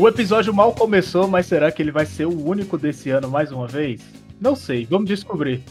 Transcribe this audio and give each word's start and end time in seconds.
O 0.00 0.08
episódio 0.08 0.54
mal 0.54 0.74
começou, 0.74 1.28
mas 1.28 1.44
será 1.44 1.70
que 1.70 1.82
ele 1.82 1.90
vai 1.90 2.06
ser 2.06 2.24
o 2.24 2.46
único 2.46 2.78
desse 2.78 3.10
ano 3.10 3.28
mais 3.28 3.52
uma 3.52 3.66
vez? 3.66 4.00
Não 4.40 4.56
sei, 4.56 4.86
vamos 4.86 5.06
descobrir. 5.06 5.62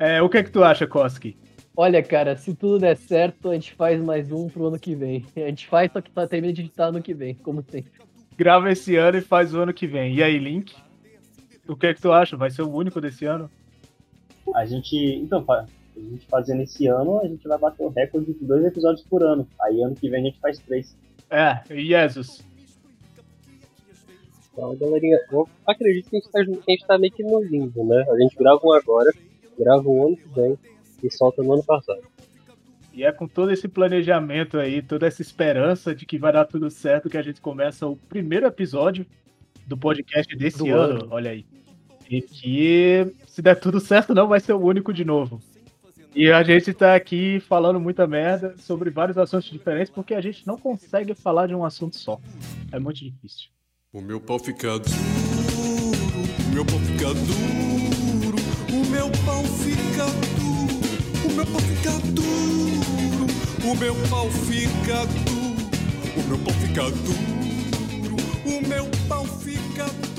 É, 0.00 0.20
o 0.20 0.28
que 0.28 0.38
é 0.38 0.42
que 0.42 0.50
tu 0.50 0.64
acha, 0.64 0.84
Koski? 0.84 1.36
Olha, 1.76 2.02
cara, 2.02 2.36
se 2.36 2.56
tudo 2.56 2.80
der 2.80 2.96
certo, 2.96 3.50
a 3.50 3.54
gente 3.54 3.72
faz 3.74 4.02
mais 4.02 4.32
um 4.32 4.48
pro 4.48 4.66
ano 4.66 4.80
que 4.80 4.96
vem. 4.96 5.24
A 5.36 5.46
gente 5.46 5.68
faz, 5.68 5.92
só 5.92 6.00
que 6.00 6.10
tá 6.10 6.26
termina 6.26 6.52
de 6.52 6.62
editar 6.62 6.86
ano 6.86 7.00
que 7.00 7.14
vem, 7.14 7.36
como 7.36 7.62
sempre. 7.62 7.92
Grava 8.36 8.68
esse 8.68 8.96
ano 8.96 9.18
e 9.18 9.20
faz 9.20 9.54
o 9.54 9.60
ano 9.60 9.72
que 9.72 9.86
vem. 9.86 10.16
E 10.16 10.24
aí, 10.24 10.38
Link? 10.38 10.74
O 11.68 11.76
que 11.76 11.86
é 11.86 11.94
que 11.94 12.02
tu 12.02 12.10
acha? 12.10 12.36
Vai 12.36 12.50
ser 12.50 12.62
o 12.62 12.74
único 12.74 13.00
desse 13.00 13.26
ano? 13.26 13.48
A 14.56 14.66
gente. 14.66 14.96
Então, 14.96 15.44
a 15.48 15.66
gente 15.96 16.26
fazendo 16.26 16.62
esse 16.62 16.88
ano, 16.88 17.20
a 17.20 17.28
gente 17.28 17.46
vai 17.46 17.58
bater 17.58 17.84
o 17.84 17.90
recorde 17.90 18.34
de 18.34 18.44
dois 18.44 18.64
episódios 18.64 19.06
por 19.06 19.22
ano. 19.22 19.46
Aí 19.62 19.80
ano 19.84 19.94
que 19.94 20.10
vem 20.10 20.22
a 20.22 20.24
gente 20.24 20.40
faz 20.40 20.58
três. 20.58 20.98
É, 21.30 21.62
e 21.70 21.86
Jesus. 21.86 22.44
Então, 24.56 24.74
galerinha, 24.74 25.18
eu 25.30 25.46
acredito 25.66 26.08
que 26.08 26.16
a 26.16 26.18
gente, 26.18 26.30
tá, 26.32 26.40
a 26.40 26.70
gente 26.70 26.86
tá 26.86 26.98
meio 26.98 27.12
que 27.12 27.22
no 27.22 27.42
limbo, 27.44 27.84
né? 27.84 28.06
A 28.08 28.18
gente 28.18 28.34
grava 28.36 28.58
um 28.64 28.72
agora, 28.72 29.12
grava 29.58 29.86
um 29.86 30.06
ano 30.06 30.16
que 30.16 30.28
vem 30.34 30.58
e 31.02 31.10
solta 31.10 31.42
no 31.42 31.52
ano 31.52 31.62
passado. 31.62 32.00
E 32.90 33.04
é 33.04 33.12
com 33.12 33.28
todo 33.28 33.52
esse 33.52 33.68
planejamento 33.68 34.58
aí, 34.58 34.80
toda 34.80 35.06
essa 35.06 35.20
esperança 35.20 35.94
de 35.94 36.06
que 36.06 36.16
vai 36.16 36.32
dar 36.32 36.46
tudo 36.46 36.70
certo 36.70 37.10
que 37.10 37.18
a 37.18 37.22
gente 37.22 37.38
começa 37.38 37.86
o 37.86 37.96
primeiro 37.96 38.46
episódio 38.46 39.04
do 39.66 39.76
podcast 39.76 40.34
desse 40.34 40.58
Do 40.58 40.74
ano, 40.74 41.02
ano. 41.02 41.08
olha 41.10 41.32
aí. 41.32 41.44
E 42.08 42.22
que, 42.22 43.14
se 43.26 43.42
der 43.42 43.60
tudo 43.60 43.78
certo, 43.78 44.14
não 44.14 44.26
vai 44.26 44.40
ser 44.40 44.54
o 44.54 44.60
único 44.60 44.90
de 44.90 45.04
novo. 45.04 45.38
E 46.14 46.30
a 46.30 46.42
gente 46.42 46.72
tá 46.72 46.94
aqui 46.94 47.40
falando 47.40 47.78
muita 47.78 48.06
merda 48.06 48.56
sobre 48.56 48.88
vários 48.88 49.18
assuntos 49.18 49.50
diferentes, 49.50 49.92
porque 49.92 50.14
a 50.14 50.20
gente 50.22 50.46
não 50.46 50.56
consegue 50.56 51.12
falar 51.14 51.46
de 51.46 51.54
um 51.54 51.62
assunto 51.62 51.96
só. 51.96 52.18
É 52.72 52.78
muito 52.78 53.04
difícil. 53.04 53.50
O 53.96 54.00
meu 54.02 54.20
pau 54.20 54.38
fica 54.38 54.78
duro, 54.78 54.98
o 56.44 56.52
meu 56.52 56.66
pau 56.66 56.78
fica 56.80 57.14
duro, 57.14 58.36
o 58.70 58.90
meu 58.90 59.10
pau 59.24 59.42
fica 59.42 60.04
duro, 60.36 61.24
o 61.24 61.32
meu 61.32 61.46
pau 61.46 61.60
fica 61.62 61.92
duro, 62.12 63.26
o 63.64 63.74
meu 63.74 63.94
pau 64.10 64.30
fica 64.30 65.06
duro, 65.06 65.56
o 66.20 66.28
meu 66.28 66.38
pau 66.38 66.52
fica 66.52 66.90
duro, 66.90 68.16
o 68.44 68.68
meu 68.68 68.86
pau 69.08 69.24
fica 69.24 69.86
duro, 69.86 70.15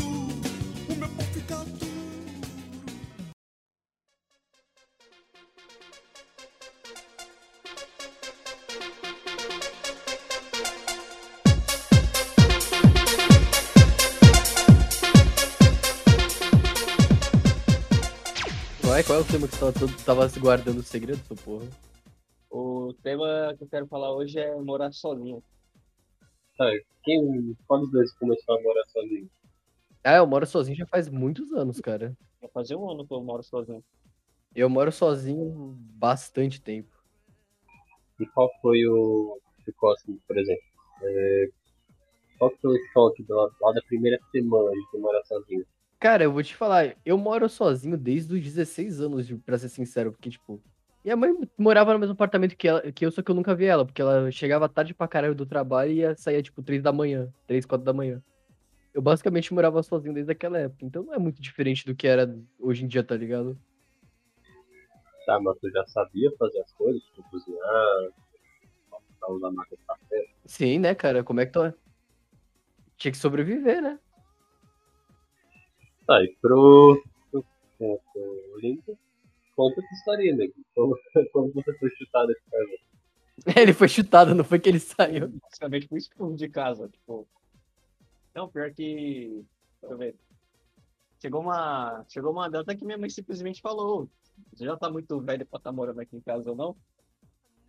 Qual 18.98 19.02
é, 19.02 19.04
qual 19.04 19.20
é 19.20 19.22
o 19.22 19.26
tema 19.28 19.48
que 19.48 19.54
você 19.56 19.60
tava, 19.60 19.74
todo- 19.74 20.06
tava 20.06 20.28
se 20.30 20.40
guardando 20.40 20.80
o 20.80 20.84
segredo, 20.84 21.24
sua 21.28 21.36
porra? 21.38 21.68
O 22.50 22.92
tema 23.04 23.54
que 23.56 23.64
eu 23.64 23.68
quero 23.68 23.86
falar 23.86 24.12
hoje 24.12 24.40
é 24.40 24.56
morar 24.56 24.92
sozinho. 24.92 25.44
Tá, 26.58 26.66
quem, 27.04 27.56
qual 27.68 27.82
dos 27.82 27.92
dois 27.92 28.12
começou 28.14 28.58
a 28.58 28.62
morar 28.64 28.84
sozinho? 28.88 29.30
Ah, 30.04 30.16
eu 30.16 30.26
moro 30.26 30.48
sozinho 30.48 30.76
já 30.76 30.88
faz 30.88 31.08
muitos 31.10 31.54
anos, 31.54 31.80
cara. 31.80 32.18
Vai 32.42 32.50
fazer 32.50 32.76
um 32.76 32.90
ano 32.90 33.06
que 33.06 33.14
eu 33.14 33.22
moro 33.22 33.44
sozinho. 33.44 33.84
Eu 34.56 34.68
moro 34.68 34.92
sozinho 34.92 35.76
bastante 35.80 36.60
tempo. 36.60 36.98
E 38.20 38.26
qual 38.26 38.50
foi 38.64 38.84
o, 38.88 39.40
o 39.68 39.74
Cosmo, 39.76 40.20
por 40.28 40.40
exemplo? 40.40 40.64
É, 41.04 41.50
qual 42.40 42.52
foi 42.60 42.74
o 42.76 42.92
choque 42.94 43.22
do- 43.26 43.36
lá 43.62 43.74
da 43.74 43.82
primeira 43.84 44.18
semana 44.32 44.72
de 44.72 44.90
tu 44.90 44.98
morar 44.98 45.24
sozinho? 45.26 45.64
Cara, 46.00 46.24
eu 46.24 46.32
vou 46.32 46.44
te 46.44 46.56
falar, 46.56 46.96
eu 47.04 47.18
moro 47.18 47.50
sozinho 47.50 47.98
desde 47.98 48.34
os 48.34 48.42
16 48.42 49.02
anos, 49.02 49.32
pra 49.44 49.58
ser 49.58 49.70
sincero, 49.70 50.12
porque, 50.12 50.30
tipo, 50.30 50.62
minha 51.04 51.16
mãe 51.16 51.32
morava 51.58 51.92
no 51.92 52.00
mesmo 52.00 52.14
apartamento 52.14 52.56
que, 52.56 52.68
ela, 52.68 52.92
que 52.92 53.04
eu, 53.04 53.12
só 53.12 53.24
que 53.24 53.32
eu 53.32 53.36
nunca 53.36 53.56
vi 53.56 53.66
ela, 53.66 53.84
porque 53.84 54.02
ela 54.02 54.30
chegava 54.30 54.70
tarde 54.70 54.94
pra 54.94 55.08
caralho 55.08 55.34
do 55.34 55.46
trabalho 55.46 55.92
e 55.92 55.96
ia 55.96 56.16
sair, 56.16 56.44
tipo, 56.44 56.62
3 56.62 56.84
da 56.84 56.92
manhã, 56.92 57.34
3, 57.48 57.66
4 57.66 57.84
da 57.84 57.94
manhã. 57.94 58.22
Eu 58.94 59.02
basicamente 59.02 59.52
morava 59.54 59.82
sozinho 59.82 60.14
desde 60.14 60.32
aquela 60.32 60.60
época, 60.60 60.86
então 60.86 61.04
não 61.04 61.16
é 61.16 61.18
muito 61.18 61.42
diferente 61.42 61.84
do 61.84 61.96
que 61.96 62.08
era 62.08 62.38
hoje 62.60 62.86
em 62.86 62.88
dia, 62.88 63.04
tá 63.04 63.16
ligado? 63.16 63.58
Tá, 65.26 65.40
mas 65.40 65.58
tu 65.60 65.70
já 65.72 65.86
sabia 65.88 66.32
fazer 66.38 66.60
as 66.60 66.72
coisas, 66.74 67.02
tipo 67.04 67.24
cozinhar, 67.32 68.12
usar 69.30 69.52
máquina 69.52 69.78
de 69.78 69.86
café? 69.86 70.26
Sim, 70.46 70.80
né, 70.80 70.94
cara, 70.94 71.24
como 71.24 71.40
é 71.40 71.46
que 71.48 71.54
tu... 71.54 71.74
Tinha 72.98 73.12
que 73.12 73.18
sobreviver, 73.18 73.82
né? 73.82 74.00
Tá, 76.08 76.24
e 76.24 76.34
pro, 76.42 77.04
pro, 77.30 77.46
pro, 77.78 78.00
pro 78.14 78.60
Link, 78.60 78.82
conta 79.58 79.82
essa 79.82 79.94
história, 79.94 80.34
né? 80.38 80.48
Como, 80.74 80.98
como 81.34 81.52
você 81.52 81.78
foi 81.78 81.90
chutado 81.98 82.28
de 82.30 82.42
casa? 82.50 83.60
Ele 83.60 83.74
foi 83.74 83.90
chutado, 83.90 84.34
não 84.34 84.46
foi 84.46 84.58
que 84.58 84.70
ele 84.70 84.80
saiu. 84.80 85.28
Basicamente 85.28 85.88
fui 85.88 85.98
expulso 85.98 86.38
de 86.38 86.48
casa, 86.48 86.88
tipo. 86.88 87.28
Não, 88.34 88.48
pior 88.48 88.72
que. 88.72 89.46
Deixa 89.82 89.94
eu 89.94 89.98
ver. 89.98 90.16
Chegou 91.22 91.42
uma, 91.42 92.06
chegou 92.08 92.32
uma 92.32 92.50
data 92.50 92.76
que 92.76 92.86
minha 92.86 92.98
mãe 92.98 93.10
simplesmente 93.10 93.62
falou: 93.62 94.10
Você 94.54 94.64
já 94.64 94.78
tá 94.78 94.90
muito 94.90 95.20
velho 95.20 95.46
pra 95.46 95.58
estar 95.58 95.72
morando 95.74 96.00
aqui 96.00 96.16
em 96.16 96.22
casa 96.22 96.50
ou 96.50 96.56
não? 96.56 96.76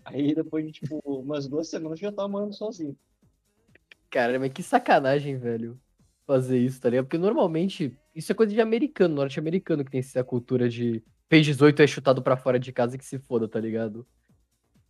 Aí 0.04 0.34
depois 0.34 0.64
de 0.64 0.72
tipo 0.72 1.02
umas 1.04 1.48
duas 1.48 1.68
semanas 1.68 1.98
já 1.98 2.12
tava 2.12 2.28
morando 2.28 2.54
sozinho. 2.54 2.96
Cara, 4.10 4.38
mas 4.38 4.52
que 4.52 4.62
sacanagem, 4.62 5.36
velho, 5.36 5.78
fazer 6.28 6.58
isso, 6.58 6.78
tá 6.78 6.90
ligado? 6.90 7.06
Porque 7.06 7.16
normalmente 7.16 7.96
isso 8.14 8.30
é 8.30 8.34
coisa 8.34 8.52
de 8.52 8.60
americano, 8.60 9.14
norte-americano 9.14 9.82
que 9.82 9.90
tem 9.90 10.00
essa 10.00 10.22
cultura 10.22 10.68
de 10.68 11.02
fez 11.30 11.46
18 11.46 11.80
é 11.80 11.86
chutado 11.86 12.22
pra 12.22 12.36
fora 12.36 12.60
de 12.60 12.70
casa 12.70 12.96
e 12.96 12.98
que 12.98 13.04
se 13.04 13.18
foda, 13.18 13.48
tá 13.48 13.58
ligado? 13.58 14.06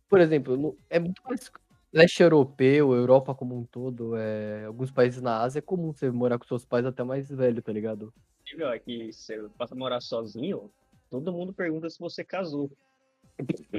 Por 0.09 0.19
exemplo, 0.19 0.57
no- 0.57 0.77
é 0.89 0.99
muito 0.99 1.21
mais 1.23 1.49
leste 1.93 2.21
europeu, 2.21 2.93
Europa 2.93 3.33
como 3.33 3.57
um 3.57 3.63
todo, 3.63 4.17
é, 4.17 4.65
alguns 4.65 4.91
países 4.91 5.21
na 5.21 5.41
Ásia 5.41 5.59
é 5.59 5.61
comum 5.61 5.93
você 5.93 6.11
morar 6.11 6.37
com 6.37 6.45
seus 6.45 6.65
pais 6.65 6.85
até 6.85 7.03
mais 7.03 7.29
velho, 7.29 7.61
tá 7.61 7.71
ligado? 7.71 8.13
É 8.73 8.79
que 8.79 9.13
você 9.13 9.39
passa 9.57 9.73
a 9.73 9.77
morar 9.77 10.01
sozinho, 10.01 10.69
todo 11.09 11.31
mundo 11.31 11.53
pergunta 11.53 11.89
se 11.89 11.99
você 11.99 12.23
casou. 12.23 12.69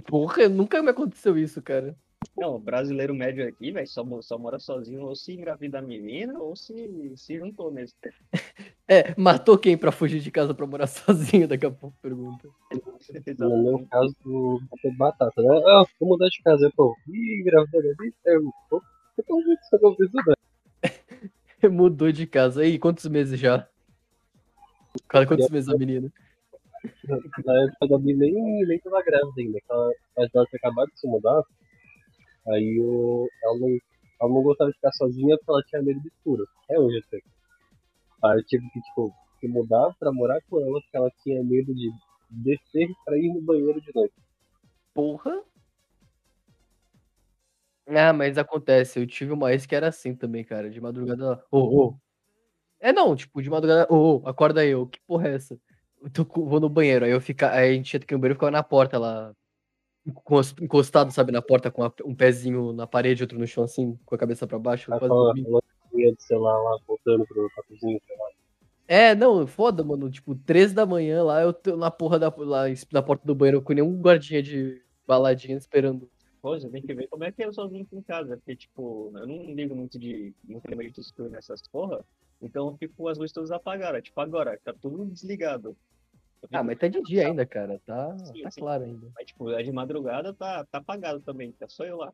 Porra, 0.07 0.49
nunca 0.49 0.83
me 0.83 0.91
aconteceu 0.91 1.37
isso, 1.37 1.61
cara. 1.61 1.95
Não, 2.37 2.57
o 2.57 2.59
brasileiro 2.59 3.15
médio 3.15 3.47
aqui, 3.47 3.71
velho, 3.71 3.87
só, 3.87 4.05
só 4.23 4.39
mora 4.39 4.59
sozinho 4.59 5.03
ou 5.03 5.15
se 5.15 5.33
engravida 5.33 5.79
a 5.79 5.83
menina 5.83 6.39
ou 6.39 6.57
se, 6.57 7.13
se 7.17 7.39
juntou 7.39 7.71
mesmo. 7.71 7.97
É, 8.89 9.15
matou 9.17 9.59
quem 9.59 9.77
pra 9.77 9.93
fugir 9.93 10.21
de 10.21 10.31
casa 10.31 10.55
pra 10.55 10.67
morar 10.67 10.87
sozinho? 10.89 11.47
Daqui 11.47 11.67
a 11.67 11.71
pouco 11.71 11.97
pergunta. 12.01 12.49
No 13.39 13.63
meu 13.63 13.87
caso, 13.91 14.15
do 14.25 14.61
batata, 14.97 15.43
né? 15.43 15.63
Ah, 15.67 15.85
vou 15.99 16.11
mudar 16.11 16.29
de 16.29 16.43
casa, 16.43 16.65
eu 16.67 16.73
pô, 16.73 16.97
ih, 17.09 17.41
engravidou 17.41 17.81
ali, 17.81 18.15
eu, 18.25 18.51
pô, 18.69 18.83
eu 19.19 19.95
fiz, 19.97 20.13
né? 20.13 20.35
Mudou 21.71 22.11
de 22.11 22.27
casa. 22.27 22.63
Aí, 22.63 22.79
quantos 22.79 23.07
meses 23.07 23.39
já? 23.39 23.69
Cara, 25.09 25.27
quantos 25.27 25.51
meses 25.51 25.69
a 25.69 25.77
menina? 25.77 26.11
Na 27.45 27.65
época 27.65 27.89
da 27.89 27.99
Bia 27.99 28.17
nem, 28.17 28.33
nem 28.67 28.79
tava 28.81 29.03
grávida 29.03 29.33
ainda, 29.37 29.59
ela, 29.69 29.93
mas 30.17 30.31
ela 30.35 30.47
tinha 30.47 30.59
acabado 30.59 30.89
de 30.89 31.01
se 31.01 31.07
mudar, 31.07 31.43
aí 32.49 32.79
eu, 32.79 33.27
ela, 33.45 33.59
não, 33.59 33.69
ela 34.21 34.31
não 34.35 34.43
gostava 34.43 34.71
de 34.71 34.77
ficar 34.77 34.93
sozinha 34.93 35.37
porque 35.39 35.51
ela 35.53 35.63
tinha 35.65 35.83
medo 35.83 36.01
do 36.01 36.09
escuro. 36.09 36.47
É 36.71 36.79
hoje 36.79 36.99
eu 36.99 37.03
sei. 37.11 37.23
Aí 38.25 38.39
eu 38.39 38.45
tive 38.47 38.69
que, 38.71 38.81
tipo, 38.81 39.13
se 39.41 39.49
mudar 39.49 39.95
pra 39.99 40.13
morar 40.13 40.41
com 40.49 40.61
ela 40.61 40.81
porque 40.81 40.97
ela 40.97 41.11
tinha 41.23 41.43
medo 41.43 41.75
de 41.75 41.91
descer 42.31 42.89
pra 43.05 43.17
ir 43.19 43.33
no 43.33 43.41
banheiro 43.43 43.81
de 43.81 43.91
noite. 43.95 44.15
Porra. 44.95 45.43
Ah, 47.87 48.13
mas 48.13 48.39
acontece. 48.39 48.99
Eu 49.01 49.07
tive 49.07 49.33
uma 49.33 49.53
ex 49.53 49.67
que 49.67 49.75
era 49.75 49.89
assim 49.89 50.15
também, 50.15 50.45
cara. 50.45 50.71
De 50.71 50.81
madrugada. 50.81 51.43
Ô, 51.51 51.89
ô. 51.89 51.97
É 52.81 52.93
não, 52.93 53.17
tipo, 53.17 53.43
de 53.43 53.51
madrugada. 53.51 53.87
Ô, 53.93 54.23
ô, 54.23 54.29
acorda 54.29 54.61
aí, 54.63 54.75
ô. 54.75 54.87
Que 54.87 55.01
porra 55.07 55.29
é 55.29 55.35
essa? 55.37 55.59
Eu 56.03 56.11
tô 56.11 56.25
vou 56.25 56.61
no 56.61 56.69
banheiro. 56.69 57.05
Aí 57.05 57.11
eu 57.13 57.21
fica, 57.21 57.53
aí 57.53 57.71
a 57.73 57.75
gente 57.75 57.95
ia 57.95 58.01
ter 58.01 58.07
que 58.07 58.15
ir 58.15 58.17
no 58.17 58.21
banheiro 58.21 58.35
e 58.35 58.39
ficava 58.39 58.51
na 58.53 58.63
porta 58.63 58.99
lá. 58.99 59.35
Encos- 60.11 60.55
Encostado, 60.61 61.11
sabe, 61.13 61.33
na 61.33 61.43
porta, 61.43 61.71
com 61.71 61.83
a- 61.83 61.93
um 62.05 62.15
pezinho 62.15 62.73
na 62.73 62.87
parede, 62.87 63.23
outro 63.23 63.39
no 63.39 63.47
chão, 63.47 63.65
assim, 63.65 63.99
com 64.05 64.15
a 64.15 64.19
cabeça 64.19 64.47
pra 64.47 64.59
baixo. 64.59 64.91
Quase 64.91 65.05
de 65.93 66.23
celular 66.23 66.63
lá, 66.63 66.79
voltando 66.87 67.27
pro 67.27 67.49
sei 67.81 68.01
lá. 68.17 68.31
É, 68.87 69.15
não, 69.15 69.47
foda, 69.47 69.85
mano. 69.85 70.11
Tipo, 70.11 70.35
três 70.35 70.73
da 70.73 70.85
manhã 70.85 71.23
lá, 71.23 71.43
eu 71.43 71.53
tô 71.53 71.77
na 71.77 71.91
porra 71.91 72.19
da, 72.19 72.33
lá, 72.37 72.65
na 72.93 73.03
porta 73.03 73.27
do 73.27 73.35
banheiro 73.35 73.63
com 73.63 73.73
nenhum 73.73 74.01
guardinha 74.01 74.43
de 74.43 74.83
baladinha 75.07 75.57
esperando. 75.57 76.09
Pô, 76.43 76.59
você 76.59 76.69
tem 76.69 76.83
que 76.83 76.95
ver 76.95 77.07
como 77.09 77.23
é 77.25 77.31
que 77.31 77.45
eu 77.45 77.53
sozinho 77.53 77.83
aqui 77.83 77.97
em 77.97 78.03
casa, 78.03 78.37
porque, 78.39 78.57
tipo, 78.57 79.13
eu 79.15 79.27
não 79.27 79.55
ligo 79.55 79.75
muito 79.75 79.99
de 79.99 80.33
muito 80.43 80.65
elemento 80.67 81.01
escuro 81.01 81.29
nessas 81.29 81.61
porra, 81.69 82.03
então 82.41 82.69
eu 82.69 82.77
fico 82.79 82.95
com 82.97 83.09
as 83.09 83.19
luzes 83.19 83.33
todas 83.33 83.51
apagadas. 83.51 84.03
Tipo, 84.03 84.21
agora, 84.23 84.59
tá 84.65 84.73
tudo 84.73 85.05
desligado. 85.05 85.77
Ah, 86.53 86.63
mas 86.63 86.79
tá 86.79 86.89
de 86.89 86.99
então, 86.99 87.03
dia 87.03 87.27
ainda, 87.27 87.45
cara. 87.45 87.79
Tá, 87.87 88.19
sim, 88.19 88.43
tá 88.43 88.51
sim. 88.51 88.61
claro 88.61 88.85
ainda. 88.85 89.11
Mas, 89.15 89.27
tipo, 89.27 89.51
é 89.51 89.63
de 89.63 89.71
madrugada 89.71 90.33
tá, 90.33 90.65
tá 90.65 90.79
apagado 90.79 91.21
também, 91.21 91.53
tá 91.53 91.69
só 91.69 91.85
eu 91.85 91.99
lá. 91.99 92.13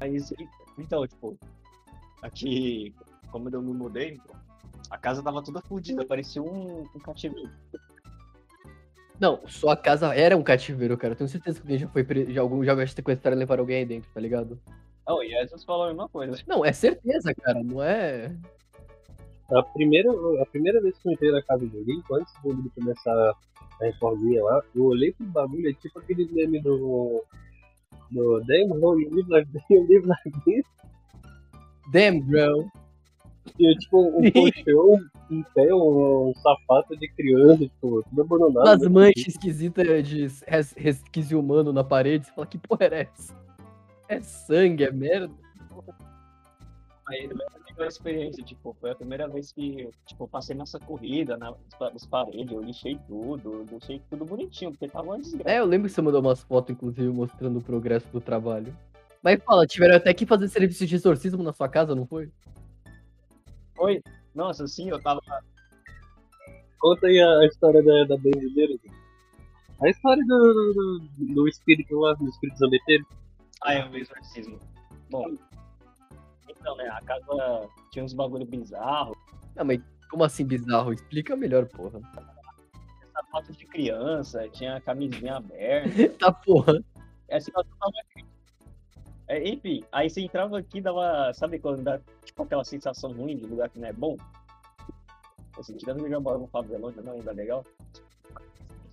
Mas, 0.00 0.32
então, 0.76 1.06
tipo, 1.06 1.38
aqui, 2.22 2.94
como 3.30 3.48
eu 3.48 3.62
me 3.62 3.72
mudei, 3.72 4.18
a 4.90 4.98
casa 4.98 5.22
tava 5.22 5.42
toda 5.42 5.60
fodida, 5.62 6.04
parecia 6.04 6.42
um, 6.42 6.82
um 6.82 6.98
cativeiro. 6.98 7.50
Não, 9.20 9.46
sua 9.46 9.76
casa 9.76 10.14
era 10.14 10.34
um 10.34 10.42
cativeiro, 10.42 10.96
cara. 10.96 11.12
Eu 11.12 11.16
tenho 11.16 11.28
certeza 11.28 11.60
que 11.60 11.66
alguém 11.66 11.78
já 11.78 11.88
foi 11.88 12.02
preso, 12.02 12.32
já, 12.32 12.40
algum, 12.40 12.64
já 12.64 12.74
vai 12.74 12.86
sequestrar 12.86 13.34
e 13.34 13.38
levar 13.38 13.58
alguém 13.58 13.76
aí 13.76 13.84
dentro, 13.84 14.10
tá 14.14 14.20
ligado? 14.20 14.58
Oh, 15.06 15.22
e 15.22 15.28
Jesus 15.28 15.62
falou 15.62 15.84
a 15.84 15.88
mesma 15.88 16.08
coisa. 16.08 16.38
Não, 16.46 16.64
é 16.64 16.72
certeza, 16.72 17.34
cara. 17.34 17.62
Não 17.62 17.82
é. 17.82 18.34
A 19.52 19.62
primeira, 19.62 20.10
a 20.40 20.46
primeira 20.46 20.80
vez 20.80 20.96
que 20.96 21.08
eu 21.08 21.12
entrei 21.12 21.32
na 21.32 21.42
casa 21.42 21.66
do 21.66 21.82
Lincoln, 21.82 22.16
antes 22.16 22.32
do 22.42 22.54
mundo 22.54 22.72
começar 22.74 23.12
a 23.12 23.34
reforminha 23.84 24.42
lá, 24.42 24.62
eu 24.74 24.84
olhei 24.84 25.12
pro 25.12 25.26
bagulho, 25.26 25.68
é 25.68 25.72
tipo 25.74 25.98
aquele 25.98 26.26
meme 26.32 26.60
do. 26.60 27.22
do 28.10 28.40
Damn, 28.46 28.68
no, 28.68 28.98
you 28.98 29.10
live 29.10 29.28
like, 29.28 29.50
you 29.68 29.86
live 29.86 30.06
like 30.06 30.30
this. 30.44 30.64
Damn, 31.92 32.20
bro. 32.20 32.70
E 33.58 33.74
tipo, 33.76 34.00
um 34.00 34.30
colchão 34.30 34.98
em 35.30 35.42
pé, 35.54 35.74
um, 35.74 36.30
um 36.30 36.34
sapato 36.34 36.96
de 36.96 37.08
criança, 37.08 37.58
tipo, 37.58 38.02
tudo 38.02 38.22
abandonado. 38.22 38.66
Umas 38.66 38.82
né? 38.82 38.88
manchas 38.88 39.28
esquisitas 39.28 40.08
de 40.08 40.28
res- 40.46 40.74
resquício 40.76 41.38
humano 41.38 41.72
na 41.72 41.84
parede. 41.84 42.26
Você 42.26 42.32
fala, 42.32 42.46
que 42.46 42.58
porra 42.58 42.84
era 42.84 42.96
essa? 43.00 43.34
É 44.08 44.20
sangue, 44.20 44.84
é 44.84 44.90
merda. 44.90 45.30
Aí 47.08 47.28
tive 47.66 47.82
a 47.82 47.86
experiência, 47.86 48.44
tipo, 48.44 48.76
foi 48.80 48.90
a 48.90 48.94
primeira 48.94 49.28
vez 49.28 49.52
que 49.52 49.88
tipo, 50.06 50.24
eu 50.24 50.28
passei 50.28 50.54
nessa 50.54 50.78
corrida 50.78 51.36
na, 51.36 51.52
nas 51.80 52.06
paredes, 52.06 52.52
eu 52.52 52.62
lixei 52.62 52.98
tudo, 53.08 53.64
deixei 53.68 54.00
tudo 54.08 54.24
bonitinho, 54.24 54.70
porque 54.70 54.86
tava 54.88 55.06
uma 55.06 55.18
desgraça. 55.18 55.50
É, 55.50 55.58
eu 55.58 55.64
lembro 55.64 55.88
que 55.88 55.94
você 55.94 56.02
mandou 56.02 56.20
umas 56.20 56.40
fotos, 56.40 56.72
inclusive, 56.74 57.08
mostrando 57.08 57.58
o 57.58 57.62
progresso 57.62 58.06
do 58.12 58.20
trabalho. 58.20 58.76
Mas 59.22 59.42
fala, 59.42 59.66
tiveram 59.66 59.96
até 59.96 60.14
que 60.14 60.24
fazer 60.24 60.48
serviço 60.48 60.86
de 60.86 60.94
exorcismo 60.94 61.42
na 61.42 61.52
sua 61.52 61.68
casa, 61.68 61.94
não 61.94 62.06
foi? 62.06 62.30
Foi? 63.80 64.02
Nossa, 64.34 64.64
assim, 64.64 64.90
eu 64.90 65.00
tava. 65.00 65.22
Conta 66.78 67.06
aí 67.06 67.18
a, 67.18 67.38
a 67.38 67.46
história 67.46 67.82
da, 67.82 68.04
da 68.04 68.16
benzideira. 68.18 68.74
A 69.82 69.88
história 69.88 70.22
do, 70.26 70.38
do, 70.38 70.98
do, 70.98 71.34
do 71.34 71.48
espírito 71.48 71.98
lá, 71.98 72.12
do 72.12 72.28
espírito 72.28 72.58
zambeteiro. 72.58 73.06
Ah, 73.62 73.72
é 73.72 73.88
o 73.88 73.96
exorcismo. 73.96 74.58
Bom. 75.10 75.24
Então, 76.46 76.76
né, 76.76 76.88
a 76.90 77.00
casa 77.00 77.70
tinha 77.90 78.04
uns 78.04 78.12
bagulho 78.12 78.44
bizarro, 78.44 79.16
Ah, 79.56 79.64
mas 79.64 79.80
como 80.10 80.24
assim 80.24 80.44
bizarro? 80.44 80.92
Explica 80.92 81.34
melhor, 81.34 81.66
porra. 81.66 82.00
sapato 83.14 83.52
de 83.54 83.64
criança, 83.66 84.46
tinha 84.50 84.78
camisinha 84.82 85.36
aberta. 85.40 86.18
Tá 86.18 86.30
porra. 86.30 86.84
Essa 87.28 87.46
situação 87.46 87.72
tava 87.78 87.92
crítica. 87.92 88.09
É, 89.30 89.48
enfim, 89.48 89.84
aí 89.92 90.10
você 90.10 90.22
entrava 90.22 90.58
aqui 90.58 90.80
dava. 90.80 91.32
Sabe 91.32 91.60
quando 91.60 91.84
dá 91.84 92.00
tipo 92.24 92.42
aquela 92.42 92.64
sensação 92.64 93.12
ruim 93.12 93.36
de 93.36 93.46
lugar 93.46 93.68
que 93.70 93.78
não 93.78 93.86
é 93.86 93.92
bom? 93.92 94.16
Assim, 95.56 95.76
tirando 95.76 96.04
que 96.04 96.12
eu 96.12 96.20
moro 96.20 96.40
no 96.40 96.48
favelão, 96.48 96.92
não 97.04 97.12
ainda 97.12 97.30
é 97.30 97.34
legal. 97.34 97.64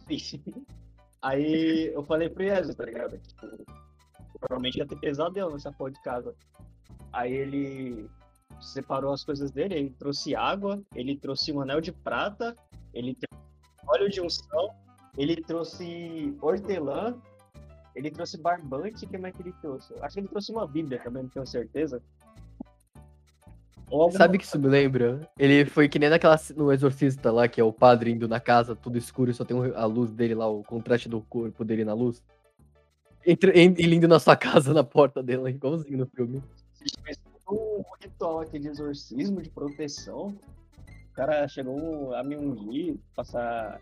Enfim. 0.08 0.44
Aí 1.24 1.92
eu 1.92 2.04
falei 2.04 2.30
pro 2.30 2.44
Yeso, 2.44 2.76
tá 2.76 2.86
ligado? 2.86 3.18
Tipo, 3.18 3.66
provavelmente 4.40 4.78
ia 4.78 4.86
ter 4.86 5.00
pesadelo 5.00 5.54
nessa 5.54 5.72
porra 5.72 5.90
de 5.90 6.02
casa. 6.04 6.36
Aí 7.12 7.34
ele 7.34 8.08
separou 8.62 9.14
as 9.14 9.24
coisas 9.24 9.50
dele, 9.50 9.74
ele 9.74 9.90
trouxe 9.90 10.36
água, 10.36 10.80
ele 10.94 11.18
trouxe 11.18 11.52
um 11.52 11.62
anel 11.62 11.82
de 11.82 11.92
prata, 11.92 12.56
ele 12.94 13.16
trouxe 13.16 13.48
óleo 13.88 14.08
de 14.08 14.22
unção, 14.22 14.70
ele 15.18 15.38
trouxe 15.38 16.38
hortelã, 16.40 17.20
ele 17.98 18.12
trouxe 18.12 18.38
barbante, 18.38 19.06
que 19.08 19.18
mais 19.18 19.36
que 19.36 19.42
ele 19.42 19.54
trouxe? 19.62 19.94
Acho 20.02 20.14
que 20.14 20.20
ele 20.22 20.28
trouxe 20.28 20.52
uma 20.52 20.68
bíblia 20.68 21.00
também, 21.04 21.24
não 21.24 21.30
tenho 21.30 21.46
certeza. 21.48 22.02
Alguma- 23.90 24.12
Sabe 24.12 24.38
que 24.38 24.44
isso 24.44 24.60
me 24.60 24.68
lembra? 24.68 25.20
Ele 25.40 25.66
foi 25.66 25.88
que 25.88 25.98
nem 25.98 26.10
naquela 26.10 26.38
no 26.56 26.72
Exorcista 26.72 27.32
lá, 27.32 27.48
que 27.48 27.60
é 27.60 27.64
o 27.64 27.72
padre 27.72 28.12
indo 28.12 28.28
na 28.28 28.40
casa, 28.40 28.76
tudo 28.76 28.98
escuro, 28.98 29.32
e 29.32 29.34
só 29.34 29.46
tem 29.46 29.58
a 29.74 29.86
luz 29.86 30.12
dele 30.12 30.36
lá, 30.36 30.48
o 30.48 30.62
contraste 30.64 31.08
do 31.08 31.22
corpo 31.22 31.64
dele 31.64 31.86
na 31.86 31.94
luz. 31.94 32.22
Entra, 33.26 33.58
en- 33.58 33.76
ele 33.78 33.96
indo 33.96 34.08
na 34.08 34.20
sua 34.20 34.36
casa, 34.36 34.74
na 34.74 34.84
porta 34.84 35.24
dele, 35.24 35.50
igualzinho 35.50 35.98
no 35.98 36.06
filme. 36.08 36.44
um 37.50 37.82
ritual 38.02 38.42
aqui 38.42 38.60
de 38.60 38.68
exorcismo, 38.68 39.42
de 39.42 39.50
proteção. 39.50 40.38
O 41.12 41.14
cara 41.14 41.48
chegou 41.48 42.14
a 42.14 42.22
me 42.24 42.36
ungir, 42.36 42.98
passar 43.16 43.80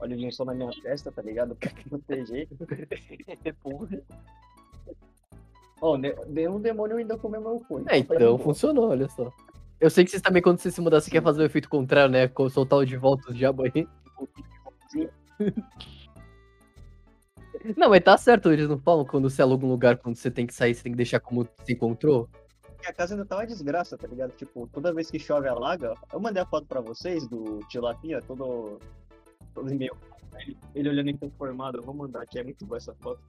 óleo 0.00 0.16
de 0.16 0.26
unção 0.26 0.46
na 0.46 0.54
minha 0.54 0.70
testa, 0.82 1.10
tá 1.12 1.22
ligado? 1.22 1.54
Pra 1.56 1.70
proteger. 1.88 2.48
Porra. 3.62 4.00
Ó, 5.80 5.96
ne- 5.96 6.14
nenhum 6.26 6.60
demônio 6.60 6.96
ainda 6.96 7.16
comeu 7.16 7.40
meu 7.40 7.60
cu. 7.60 7.84
É, 7.88 7.98
então 7.98 8.38
funcionou, 8.38 8.90
olha 8.90 9.08
só. 9.08 9.32
Eu 9.80 9.88
sei 9.90 10.04
que 10.04 10.10
vocês 10.10 10.22
também, 10.22 10.42
quando 10.42 10.58
você 10.58 10.70
se 10.72 10.80
mudar, 10.80 11.00
você 11.00 11.08
quer 11.10 11.22
fazer 11.22 11.40
o 11.42 11.44
efeito 11.46 11.68
contrário, 11.68 12.10
né? 12.10 12.28
Soltar 12.50 12.80
o 12.80 12.84
de 12.84 12.96
volta 12.96 13.30
os 13.30 13.36
diabo 13.36 13.62
aí. 13.62 13.86
Não, 17.76 17.90
mas 17.90 18.02
tá 18.02 18.16
certo, 18.16 18.50
eles 18.52 18.68
não 18.68 18.78
falam 18.78 19.04
quando 19.04 19.28
você 19.28 19.42
aluga 19.42 19.66
um 19.66 19.70
lugar, 19.70 19.96
quando 19.98 20.16
você 20.16 20.30
tem 20.30 20.46
que 20.46 20.54
sair, 20.54 20.74
você 20.74 20.82
tem 20.82 20.92
que 20.92 20.96
deixar 20.96 21.20
como 21.20 21.46
se 21.64 21.72
encontrou. 21.72 22.28
a 22.86 22.92
casa 22.92 23.14
ainda 23.14 23.24
tá 23.26 23.36
uma 23.36 23.46
desgraça, 23.46 23.96
tá 23.96 24.06
ligado? 24.06 24.32
Tipo, 24.32 24.66
toda 24.68 24.92
vez 24.92 25.10
que 25.10 25.18
chove 25.18 25.48
alaga, 25.48 25.94
eu 26.12 26.20
mandei 26.20 26.42
a 26.42 26.46
foto 26.46 26.66
pra 26.66 26.80
vocês 26.80 27.26
do 27.28 27.60
Tilapia, 27.68 28.22
todo, 28.22 28.78
todo 29.54 29.74
meio. 29.74 29.96
Ele, 30.40 30.56
ele 30.74 30.88
olhando 30.88 31.10
inconformado, 31.10 31.78
eu 31.78 31.82
vou 31.82 31.94
mandar 31.94 32.22
aqui, 32.22 32.38
é 32.38 32.44
muito 32.44 32.64
boa 32.64 32.76
essa 32.78 32.94
foto. 32.94 33.20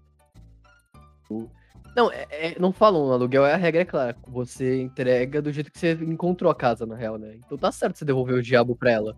Não, 1.96 2.12
é, 2.12 2.28
é- 2.30 2.60
não 2.60 2.72
falam, 2.72 3.12
aluguel 3.12 3.46
é 3.46 3.54
a 3.54 3.58
regra, 3.58 3.82
é 3.82 3.86
clara. 3.86 4.16
Você 4.28 4.82
entrega 4.82 5.42
do 5.42 5.52
jeito 5.52 5.72
que 5.72 5.80
você 5.80 5.94
encontrou 5.94 6.52
a 6.52 6.56
casa, 6.56 6.86
na 6.86 6.96
real, 6.96 7.18
né? 7.18 7.36
Então 7.36 7.58
tá 7.58 7.72
certo 7.72 7.98
você 7.98 8.06
devolver 8.06 8.36
o 8.36 8.42
diabo 8.44 8.76
pra 8.76 8.92
ela. 8.92 9.18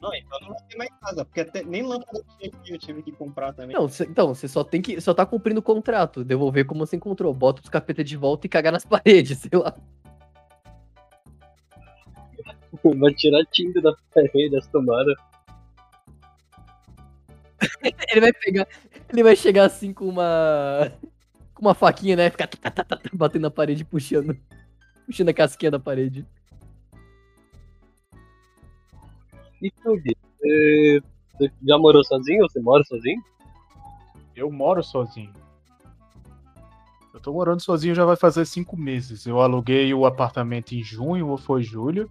Não, 0.00 0.12
então 0.14 0.40
não 0.40 0.48
vai 0.48 0.62
ter 0.68 0.76
mais 0.76 0.90
casa, 1.00 1.24
porque 1.24 1.40
até, 1.40 1.62
nem 1.62 1.82
lâmpada 1.82 2.20
eu 2.66 2.78
tive 2.78 3.02
que 3.02 3.12
comprar 3.12 3.52
também. 3.52 3.74
Não, 3.76 3.88
cê- 3.88 4.04
então, 4.04 4.34
você 4.34 4.48
só 4.48 4.64
tem 4.64 4.82
que. 4.82 5.00
Só 5.00 5.14
tá 5.14 5.24
cumprindo 5.24 5.60
o 5.60 5.62
contrato. 5.62 6.24
Devolver 6.24 6.66
como 6.66 6.84
você 6.84 6.96
encontrou. 6.96 7.32
Bota 7.32 7.62
os 7.62 7.68
capeta 7.68 8.02
de 8.02 8.16
volta 8.16 8.46
e 8.46 8.50
cagar 8.50 8.72
nas 8.72 8.84
paredes, 8.84 9.38
sei 9.38 9.58
lá. 9.58 9.72
Vai 12.98 13.14
tirar 13.14 13.40
a 13.40 13.44
tinta 13.46 13.80
da 13.80 13.94
parede, 14.14 14.50
das 14.50 14.66
tomadas. 14.68 15.14
Ele 18.10 18.20
vai 18.20 18.32
pegar. 18.32 18.66
Ele 19.08 19.22
vai 19.22 19.36
chegar 19.36 19.64
assim 19.66 19.92
com 19.92 20.08
uma. 20.08 20.92
Com 21.54 21.62
uma 21.62 21.74
faquinha, 21.74 22.16
né? 22.16 22.30
Ficar 22.30 22.48
tá, 22.48 22.70
tá, 22.70 22.84
tá, 22.84 23.00
batendo 23.12 23.42
na 23.42 23.50
parede, 23.50 23.84
puxando. 23.84 24.36
Puxando 25.06 25.28
a 25.28 25.34
casquinha 25.34 25.70
da 25.70 25.78
parede. 25.78 26.26
E 29.60 29.70
tu, 29.70 29.96
Gui? 29.96 30.16
Você, 30.38 31.00
você 31.30 31.52
já 31.66 31.78
morou 31.78 32.02
sozinho? 32.04 32.42
Você 32.48 32.60
mora 32.60 32.82
sozinho? 32.84 33.22
Eu 34.34 34.50
moro 34.50 34.82
sozinho. 34.82 35.32
Eu 37.14 37.20
tô 37.20 37.32
morando 37.32 37.60
sozinho 37.60 37.94
já 37.94 38.04
vai 38.04 38.16
fazer 38.16 38.44
cinco 38.46 38.76
meses. 38.76 39.26
Eu 39.26 39.40
aluguei 39.40 39.92
o 39.94 40.06
apartamento 40.06 40.72
em 40.72 40.82
junho 40.82 41.28
ou 41.28 41.36
foi 41.36 41.62
julho. 41.62 42.10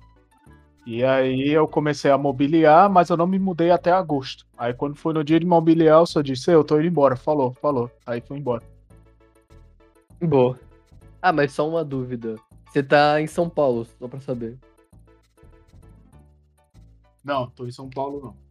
E 0.85 1.03
aí 1.03 1.49
eu 1.49 1.67
comecei 1.67 2.09
a 2.09 2.17
mobiliar, 2.17 2.89
mas 2.89 3.09
eu 3.09 3.17
não 3.17 3.27
me 3.27 3.37
mudei 3.37 3.69
até 3.69 3.91
agosto. 3.91 4.45
Aí 4.57 4.73
quando 4.73 4.95
foi 4.95 5.13
no 5.13 5.23
dia 5.23 5.39
de 5.39 5.45
mobiliar, 5.45 5.99
eu 5.99 6.05
só 6.05 6.21
disse, 6.21 6.51
eu 6.51 6.63
tô 6.63 6.79
indo 6.79 6.87
embora. 6.87 7.15
Falou, 7.15 7.53
falou. 7.53 7.89
Aí 8.05 8.19
fui 8.21 8.37
embora. 8.37 8.63
Boa. 10.19 10.59
Ah, 11.21 11.31
mas 11.31 11.51
só 11.51 11.67
uma 11.69 11.85
dúvida. 11.85 12.35
Você 12.67 12.81
tá 12.81 13.21
em 13.21 13.27
São 13.27 13.49
Paulo, 13.49 13.85
só 13.99 14.07
pra 14.07 14.19
saber. 14.19 14.57
Não, 17.23 17.47
tô 17.49 17.67
em 17.67 17.71
São 17.71 17.89
Paulo 17.89 18.19
não. 18.21 18.50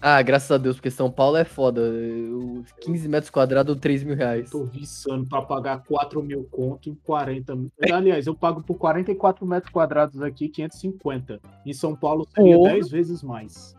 Ah, 0.00 0.20
graças 0.20 0.50
a 0.50 0.58
Deus, 0.58 0.76
porque 0.76 0.90
São 0.90 1.10
Paulo 1.10 1.36
é 1.36 1.44
foda. 1.44 1.80
Os 1.80 2.70
15 2.80 3.08
metros 3.08 3.30
quadrados, 3.30 3.78
3 3.80 4.02
mil 4.02 4.14
reais. 4.14 4.50
Tô 4.50 4.64
viçando 4.64 5.26
pra 5.26 5.40
pagar 5.40 5.82
4 5.84 6.22
mil 6.22 6.44
conto 6.50 6.90
em 6.90 6.94
40 6.94 7.56
mil. 7.56 7.70
Aliás, 7.92 8.26
eu 8.26 8.34
pago 8.34 8.62
por 8.62 8.76
44 8.76 9.46
metros 9.46 9.72
quadrados 9.72 10.20
aqui, 10.20 10.48
550. 10.48 11.40
Em 11.64 11.72
São 11.72 11.96
Paulo 11.96 12.28
seria 12.34 12.56
Porra. 12.56 12.72
10 12.72 12.90
vezes 12.90 13.22
mais. 13.22 13.74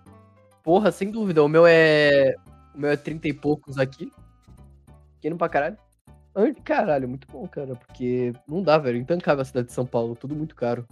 Porra, 0.63 0.91
sem 0.91 1.11
dúvida. 1.11 1.43
O 1.43 1.47
meu 1.47 1.65
é. 1.67 2.35
O 2.73 2.79
meu 2.79 2.89
é 2.89 2.97
30 2.97 3.27
e 3.27 3.33
poucos 3.33 3.77
aqui. 3.77 4.11
Pequeno 5.15 5.37
pra 5.37 5.49
caralho. 5.49 5.77
Caralho, 6.63 7.07
muito 7.07 7.27
bom, 7.31 7.47
cara. 7.47 7.75
Porque 7.75 8.33
não 8.47 8.61
dá, 8.61 8.77
velho. 8.77 8.97
Intancável 8.97 9.43
a 9.43 9.45
cidade 9.45 9.67
de 9.67 9.73
São 9.73 9.85
Paulo. 9.85 10.15
Tudo 10.15 10.35
muito 10.35 10.55
caro. 10.55 10.85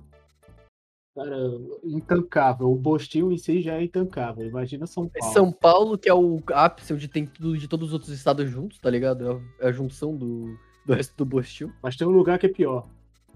Cara, 1.16 1.38
intancável. 1.82 2.70
O 2.70 2.76
Bostil 2.76 3.32
em 3.32 3.38
si 3.38 3.62
já 3.62 3.76
é 3.76 3.84
intancável. 3.86 4.46
Imagina 4.46 4.86
São 4.86 5.08
Paulo. 5.08 5.34
São 5.34 5.52
Paulo, 5.52 5.98
que 5.98 6.10
é 6.10 6.14
o 6.14 6.42
ápice 6.52 6.94
onde 6.94 7.08
tem 7.08 7.26
tudo 7.26 7.58
de 7.58 7.70
todos 7.70 7.88
os 7.88 7.94
outros 7.94 8.12
estados 8.12 8.50
juntos, 8.50 8.80
tá 8.80 8.90
ligado? 8.90 9.26
É 9.26 9.32
a, 9.32 9.66
é 9.66 9.70
a 9.70 9.72
junção 9.72 10.14
do, 10.14 10.58
do 10.86 10.94
resto 10.94 11.16
do 11.16 11.26
Bostil. 11.26 11.72
Mas 11.82 11.96
tem 11.96 12.06
um 12.06 12.12
lugar 12.12 12.38
que 12.38 12.48
é 12.48 12.50
pior. 12.50 12.86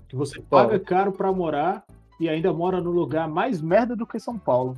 Que 0.09 0.15
você 0.17 0.41
Qual? 0.41 0.67
paga 0.67 0.77
caro 0.77 1.13
pra 1.13 1.31
morar 1.31 1.85
e 2.19 2.27
ainda 2.27 2.51
mora 2.51 2.81
no 2.81 2.91
lugar 2.91 3.29
mais 3.29 3.61
merda 3.61 3.95
do 3.95 4.05
que 4.05 4.19
São 4.19 4.37
Paulo. 4.37 4.77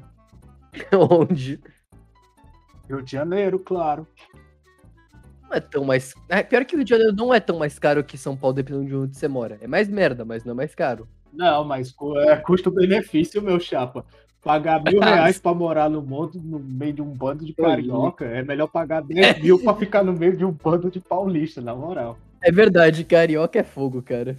onde? 1.09 1.59
Rio 2.87 3.01
de 3.01 3.11
Janeiro, 3.11 3.57
claro. 3.57 4.05
Não 5.41 5.53
é 5.53 5.59
tão 5.59 5.83
mais. 5.83 6.13
É, 6.29 6.43
pior 6.43 6.63
que 6.65 6.75
o 6.75 6.77
Rio 6.77 6.85
de 6.85 6.91
Janeiro 6.91 7.15
não 7.15 7.33
é 7.33 7.39
tão 7.39 7.57
mais 7.57 7.79
caro 7.79 8.03
que 8.03 8.15
São 8.15 8.37
Paulo, 8.37 8.53
dependendo 8.53 8.85
de 8.85 8.95
onde 8.95 9.17
você 9.17 9.27
mora. 9.27 9.57
É 9.59 9.65
mais 9.65 9.89
merda, 9.89 10.23
mas 10.23 10.43
não 10.45 10.51
é 10.51 10.55
mais 10.55 10.75
caro. 10.75 11.09
Não, 11.33 11.63
mas 11.63 11.93
é 12.27 12.35
custo-benefício, 12.37 13.41
meu 13.41 13.59
chapa. 13.59 14.05
Pagar 14.43 14.83
mil 14.83 14.99
reais 14.99 15.39
pra 15.39 15.53
morar 15.53 15.89
no 15.89 16.01
mundo, 16.01 16.39
no 16.43 16.59
meio 16.59 16.93
de 16.93 17.01
um 17.01 17.13
bando 17.13 17.45
de 17.45 17.53
carioca, 17.53 18.25
é 18.25 18.43
melhor 18.43 18.67
pagar 18.67 19.01
10 19.01 19.41
mil 19.41 19.59
pra 19.59 19.75
ficar 19.75 20.03
no 20.03 20.13
meio 20.13 20.35
de 20.35 20.43
um 20.43 20.51
bando 20.51 20.89
de 20.89 20.99
paulista, 20.99 21.61
na 21.61 21.75
moral. 21.75 22.17
É 22.41 22.51
verdade, 22.51 23.03
carioca 23.03 23.59
é 23.59 23.63
fogo, 23.63 24.01
cara. 24.01 24.35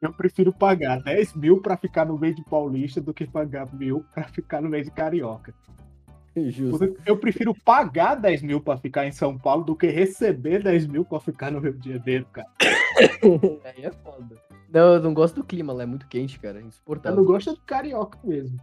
Eu 0.00 0.12
prefiro 0.12 0.52
pagar 0.52 1.02
10 1.02 1.32
mil 1.34 1.62
pra 1.62 1.78
ficar 1.78 2.04
no 2.04 2.18
meio 2.18 2.34
de 2.34 2.44
paulista 2.44 3.00
do 3.00 3.14
que 3.14 3.26
pagar 3.26 3.72
mil 3.72 4.04
pra 4.12 4.24
ficar 4.24 4.60
no 4.60 4.68
meio 4.68 4.84
de 4.84 4.90
carioca. 4.90 5.54
Justo. 6.36 6.96
Eu 7.06 7.16
prefiro 7.16 7.54
pagar 7.54 8.16
10 8.16 8.42
mil 8.42 8.60
pra 8.60 8.76
ficar 8.76 9.06
em 9.06 9.12
São 9.12 9.38
Paulo 9.38 9.64
do 9.64 9.76
que 9.76 9.86
receber 9.86 10.62
10 10.62 10.88
mil 10.88 11.04
pra 11.04 11.20
ficar 11.20 11.50
no 11.50 11.60
Rio 11.60 11.72
de 11.74 11.92
Janeiro, 11.92 12.26
cara. 12.32 12.48
Aí 13.64 13.84
é 13.84 13.90
foda. 13.92 14.36
Não, 14.68 14.94
eu 14.94 15.00
não 15.00 15.14
gosto 15.14 15.36
do 15.36 15.44
clima, 15.44 15.72
lá 15.72 15.82
é 15.84 15.86
muito 15.86 16.06
quente, 16.08 16.38
cara. 16.38 16.58
É 16.58 16.62
Eu 16.62 16.66
insuportável. 16.66 17.18
não 17.18 17.24
gosto 17.24 17.54
de 17.54 17.60
carioca 17.60 18.18
mesmo. 18.24 18.58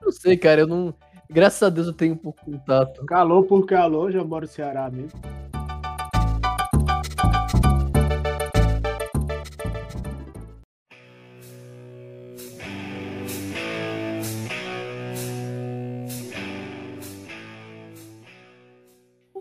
Não 0.00 0.10
sei, 0.12 0.36
cara, 0.36 0.62
eu 0.62 0.66
não. 0.66 0.94
Graças 1.30 1.62
a 1.62 1.70
Deus 1.70 1.86
eu 1.86 1.92
tenho 1.92 2.14
um 2.14 2.18
pouco 2.18 2.44
de 2.44 2.58
contato. 2.58 3.04
Calor 3.06 3.44
por 3.46 3.64
calor, 3.64 4.10
já 4.12 4.22
moro 4.22 4.44
no 4.44 4.50
Ceará 4.52 4.90
mesmo. 4.90 5.18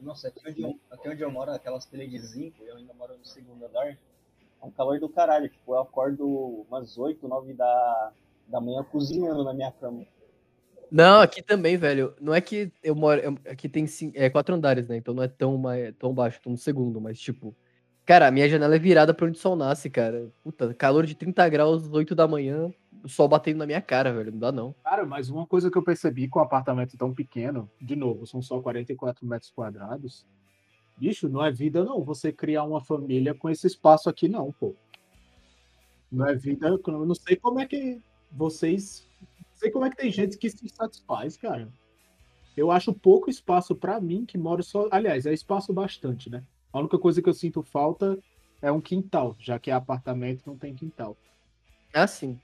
Nossa, 0.02 0.30
aqui 0.30 0.42
onde, 0.48 0.62
eu, 0.64 0.80
aqui 0.90 1.10
onde 1.10 1.22
eu 1.22 1.32
moro, 1.32 1.52
aquelas 1.52 1.86
telhas 1.86 2.10
de 2.10 2.18
zinco, 2.20 2.64
eu 2.64 2.76
ainda 2.78 2.94
moro 2.94 3.18
no 3.18 3.26
segundo 3.26 3.66
andar. 3.66 3.98
É 4.62 4.66
um 4.66 4.72
calor 4.72 5.00
do 5.00 5.10
caralho. 5.10 5.50
Tipo, 5.50 5.74
eu 5.74 5.80
acordo 5.80 6.26
umas 6.70 6.98
8, 6.98 7.28
9 7.28 7.54
da, 7.54 8.12
da 8.48 8.62
manhã 8.62 8.84
cozinhando 8.84 9.44
na 9.44 9.54
minha 9.54 9.72
cama. 9.72 10.06
Não, 10.92 11.22
aqui 11.22 11.42
também, 11.42 11.78
velho. 11.78 12.14
Não 12.20 12.34
é 12.34 12.42
que 12.42 12.72
eu 12.84 12.94
moro. 12.96 13.22
eu- 13.22 13.38
Aqui 13.50 13.70
tem 13.70 13.88
cin- 13.88 14.12
é, 14.14 14.30
quatro 14.30 14.54
andares, 14.54 14.88
né? 14.88 14.98
Então 14.98 15.14
não 15.14 15.24
é 15.24 15.28
tão, 15.28 15.58
mais, 15.58 15.96
tão 15.98 16.14
baixo, 16.14 16.42
tô 16.42 16.50
no 16.50 16.58
segundo, 16.58 17.00
mas 17.00 17.20
tipo. 17.20 17.56
Cara, 18.06 18.28
a 18.28 18.32
minha 18.32 18.50
janela 18.50 18.76
é 18.76 18.80
virada 18.80 19.14
pra 19.14 19.28
onde 19.28 19.38
o 19.38 19.42
sol 19.42 19.56
nasce, 19.56 19.90
cara. 19.90 20.30
Puta, 20.44 20.74
calor 20.74 21.06
de 21.06 21.16
30 21.16 21.48
graus, 21.48 21.88
8 21.88 22.14
da 22.16 22.28
manhã, 22.28 22.70
o 23.04 23.08
sol 23.08 23.28
batendo 23.28 23.58
na 23.60 23.66
minha 23.66 23.82
cara, 23.82 24.12
velho. 24.12 24.32
Não 24.32 24.40
dá 24.40 24.52
não. 24.52 24.76
Cara, 24.84 25.06
mas 25.06 25.30
uma 25.30 25.46
coisa 25.48 25.70
que 25.72 25.78
eu 25.78 25.84
percebi 25.84 26.28
com 26.28 26.40
um 26.40 26.42
apartamento 26.42 26.98
tão 26.98 27.14
pequeno, 27.14 27.70
de 27.80 27.96
novo, 27.96 28.26
são 28.26 28.42
só 28.42 28.60
44 28.60 29.26
metros 29.26 29.52
quadrados. 29.52 30.26
Bicho, 31.02 31.28
não 31.28 31.44
é 31.44 31.52
vida 31.52 31.84
não 31.84 32.04
você 32.04 32.32
criar 32.32 32.64
uma 32.64 32.80
família 32.80 33.34
com 33.34 33.50
esse 33.50 33.66
espaço 33.66 34.08
aqui 34.08 34.28
não, 34.28 34.52
pô. 34.52 34.76
Não 36.12 36.30
é 36.30 36.36
vida, 36.36 36.68
eu 36.68 37.06
não 37.08 37.16
sei 37.16 37.36
como 37.36 37.60
é 37.60 37.66
que 37.66 38.00
vocês, 38.32 39.08
não 39.20 39.56
sei 39.56 39.72
como 39.72 39.84
é 39.84 39.90
que 39.90 39.98
tem 39.98 40.12
gente 40.12 40.38
que 40.38 40.48
se 40.48 40.70
satisfaz, 40.70 41.36
cara. 41.36 41.74
Eu 42.56 42.70
acho 42.70 42.94
pouco 42.94 43.32
espaço 43.32 43.76
pra 43.76 44.00
mim 44.00 44.28
que 44.28 44.38
moro 44.38 44.62
só, 44.62 44.88
aliás, 44.92 45.26
é 45.26 45.34
espaço 45.34 45.74
bastante, 45.74 46.30
né? 46.30 46.44
A 46.72 46.78
única 46.78 47.00
coisa 47.00 47.20
que 47.20 47.28
eu 47.28 47.34
sinto 47.34 47.64
falta 47.64 48.16
é 48.62 48.72
um 48.72 48.80
quintal, 48.80 49.36
já 49.40 49.58
que 49.58 49.72
é 49.72 49.74
apartamento 49.74 50.44
não 50.46 50.56
tem 50.56 50.76
quintal. 50.76 51.18
Ah, 51.92 52.06
sim. 52.06 52.40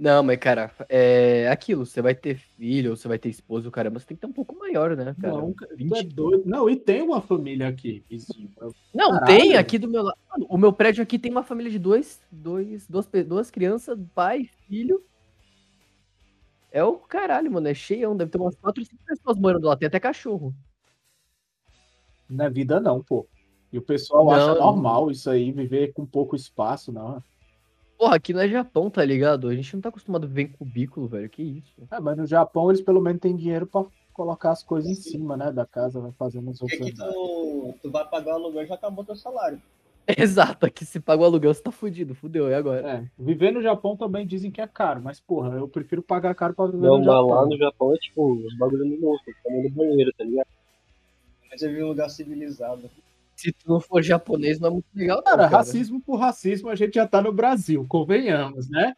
Não, 0.00 0.22
mas, 0.22 0.38
cara, 0.38 0.72
é 0.88 1.46
aquilo. 1.50 1.84
Você 1.84 2.00
vai 2.00 2.14
ter 2.14 2.36
filho, 2.36 2.92
ou 2.92 2.96
você 2.96 3.06
vai 3.06 3.18
ter 3.18 3.28
esposo, 3.28 3.70
caramba, 3.70 4.00
você 4.00 4.06
tem 4.06 4.16
que 4.16 4.22
ter 4.22 4.26
um 4.26 4.32
pouco 4.32 4.58
maior, 4.58 4.96
né, 4.96 5.14
cara? 5.20 5.34
não, 5.34 5.52
cara, 5.52 5.72
tu 5.72 5.76
20. 5.76 5.92
é 5.92 6.02
doido. 6.04 6.42
Não, 6.46 6.70
e 6.70 6.76
tem 6.76 7.02
uma 7.02 7.20
família 7.20 7.68
aqui, 7.68 8.02
vizinho. 8.08 8.50
Não, 8.94 9.10
Caralho. 9.10 9.26
tem 9.26 9.56
aqui 9.58 9.78
do 9.78 9.90
meu 9.90 10.02
lado. 10.02 10.16
O 10.48 10.56
meu 10.56 10.72
prédio 10.72 11.02
aqui 11.02 11.18
tem 11.18 11.30
uma 11.30 11.42
família 11.42 11.70
de 11.70 11.78
dois, 11.78 12.18
dois, 12.32 12.88
duas, 12.88 13.06
duas 13.26 13.50
crianças, 13.50 13.98
pai, 14.14 14.48
filho. 14.66 15.04
É 16.72 16.82
o 16.82 16.94
caralho, 16.94 17.52
mano. 17.52 17.68
É 17.68 17.74
cheião. 17.74 18.16
Deve 18.16 18.30
ter 18.30 18.38
umas 18.38 18.56
quatro, 18.56 18.82
cinco 18.82 19.04
pessoas 19.04 19.36
morando 19.36 19.66
lá. 19.66 19.76
Tem 19.76 19.86
até 19.86 20.00
cachorro. 20.00 20.54
Não 22.26 22.46
é 22.46 22.48
vida, 22.48 22.80
não, 22.80 23.02
pô. 23.02 23.28
E 23.70 23.76
o 23.76 23.82
pessoal 23.82 24.24
Não, 24.24 24.32
acha 24.32 24.54
normal 24.54 25.10
isso 25.10 25.28
aí, 25.28 25.52
viver 25.52 25.92
com 25.92 26.06
pouco 26.06 26.34
espaço, 26.34 26.90
não. 26.90 27.22
Porra, 28.00 28.16
aqui 28.16 28.32
não 28.32 28.40
é 28.40 28.48
Japão, 28.48 28.88
tá 28.88 29.04
ligado? 29.04 29.46
A 29.46 29.54
gente 29.54 29.74
não 29.74 29.82
tá 29.82 29.90
acostumado 29.90 30.24
a 30.24 30.26
viver 30.26 30.42
em 30.44 30.48
cubículo, 30.48 31.06
velho. 31.06 31.28
Que 31.28 31.42
isso? 31.42 31.86
É, 31.90 32.00
mas 32.00 32.16
no 32.16 32.26
Japão 32.26 32.70
eles 32.70 32.80
pelo 32.80 32.98
menos 32.98 33.20
têm 33.20 33.36
dinheiro 33.36 33.66
pra 33.66 33.84
colocar 34.14 34.52
as 34.52 34.62
coisas 34.62 34.90
em 34.90 34.94
cima, 34.94 35.36
né, 35.36 35.52
da 35.52 35.66
casa, 35.66 36.00
vai 36.00 36.10
fazendo 36.12 36.50
os 36.50 36.58
Porque 36.58 36.76
outros 36.76 36.98
aqui 36.98 37.12
tu, 37.12 37.74
tu 37.82 37.90
vai 37.90 38.08
pagar 38.08 38.32
o 38.32 38.34
aluguel 38.36 38.66
já 38.66 38.74
acabou 38.74 39.04
teu 39.04 39.14
salário. 39.14 39.60
Exato, 40.16 40.64
aqui 40.64 40.86
se 40.86 40.98
paga 40.98 41.20
o 41.20 41.26
aluguel, 41.26 41.52
você 41.52 41.62
tá 41.62 41.70
fudido. 41.70 42.14
Fudeu, 42.14 42.48
e 42.48 42.54
agora? 42.54 42.88
É, 42.88 43.04
viver 43.18 43.52
no 43.52 43.60
Japão 43.60 43.94
também 43.94 44.26
dizem 44.26 44.50
que 44.50 44.62
é 44.62 44.66
caro, 44.66 45.02
mas 45.02 45.20
porra, 45.20 45.58
eu 45.58 45.68
prefiro 45.68 46.02
pagar 46.02 46.34
caro 46.34 46.54
pra 46.54 46.68
viver 46.68 46.86
Não, 46.86 46.96
no 46.96 47.04
Japão. 47.04 47.28
lá 47.28 47.44
no 47.44 47.58
Japão 47.58 47.94
é 47.94 47.98
tipo, 47.98 48.32
os 48.32 48.56
bagulho 48.56 48.86
minúsculos, 48.86 49.38
tamanho 49.44 49.68
do 49.68 49.74
banheiro, 49.74 50.10
tá 50.16 50.24
ligado? 50.24 50.48
Mas 51.50 51.60
eu 51.60 51.70
em 51.70 51.84
um 51.84 51.88
lugar 51.88 52.08
civilizado. 52.08 52.90
Se 53.40 53.52
tu 53.52 53.70
não 53.70 53.80
for 53.80 54.02
japonês, 54.02 54.60
não 54.60 54.68
é 54.68 54.70
muito 54.70 54.86
legal, 54.94 55.16
não, 55.16 55.24
Cara, 55.24 55.44
cara. 55.44 55.56
racismo 55.56 55.98
por 55.98 56.16
racismo 56.16 56.68
a 56.68 56.74
gente 56.74 56.96
já 56.96 57.08
tá 57.08 57.22
no 57.22 57.32
Brasil, 57.32 57.86
convenhamos, 57.88 58.68
né? 58.68 58.94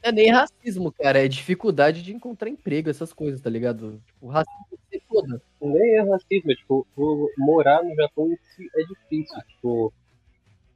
Não 0.00 0.10
é 0.10 0.12
nem 0.12 0.30
racismo, 0.30 0.92
cara. 0.92 1.24
É 1.24 1.26
dificuldade 1.26 2.04
de 2.04 2.14
encontrar 2.14 2.48
emprego, 2.48 2.88
essas 2.88 3.12
coisas, 3.12 3.40
tá 3.40 3.50
ligado? 3.50 4.00
Tipo, 4.06 4.28
racismo 4.28 4.78
se 4.88 5.02
foda. 5.08 5.42
Nem 5.60 5.96
é 5.96 6.02
racismo, 6.08 6.52
é 6.52 6.54
tipo, 6.54 6.86
morar 7.36 7.82
no 7.82 7.92
Japão 7.96 8.28
si 8.54 8.70
é 8.76 8.84
difícil. 8.84 9.42
Tipo, 9.48 9.92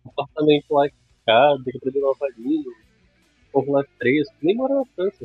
um 0.05 0.11
apartamento 0.11 0.75
lá 0.75 0.87
é 0.87 0.91
caro, 1.25 1.63
tem 1.63 1.71
que 1.71 1.79
aprender 1.79 2.01
nova 2.01 2.27
língua, 2.37 2.73
o 2.73 3.53
povo 3.53 3.73
lá 3.75 3.83
é 3.83 3.87
fresco, 3.97 4.35
nem 4.43 4.57
mora 4.57 4.75
na 4.75 4.85
França. 4.87 5.25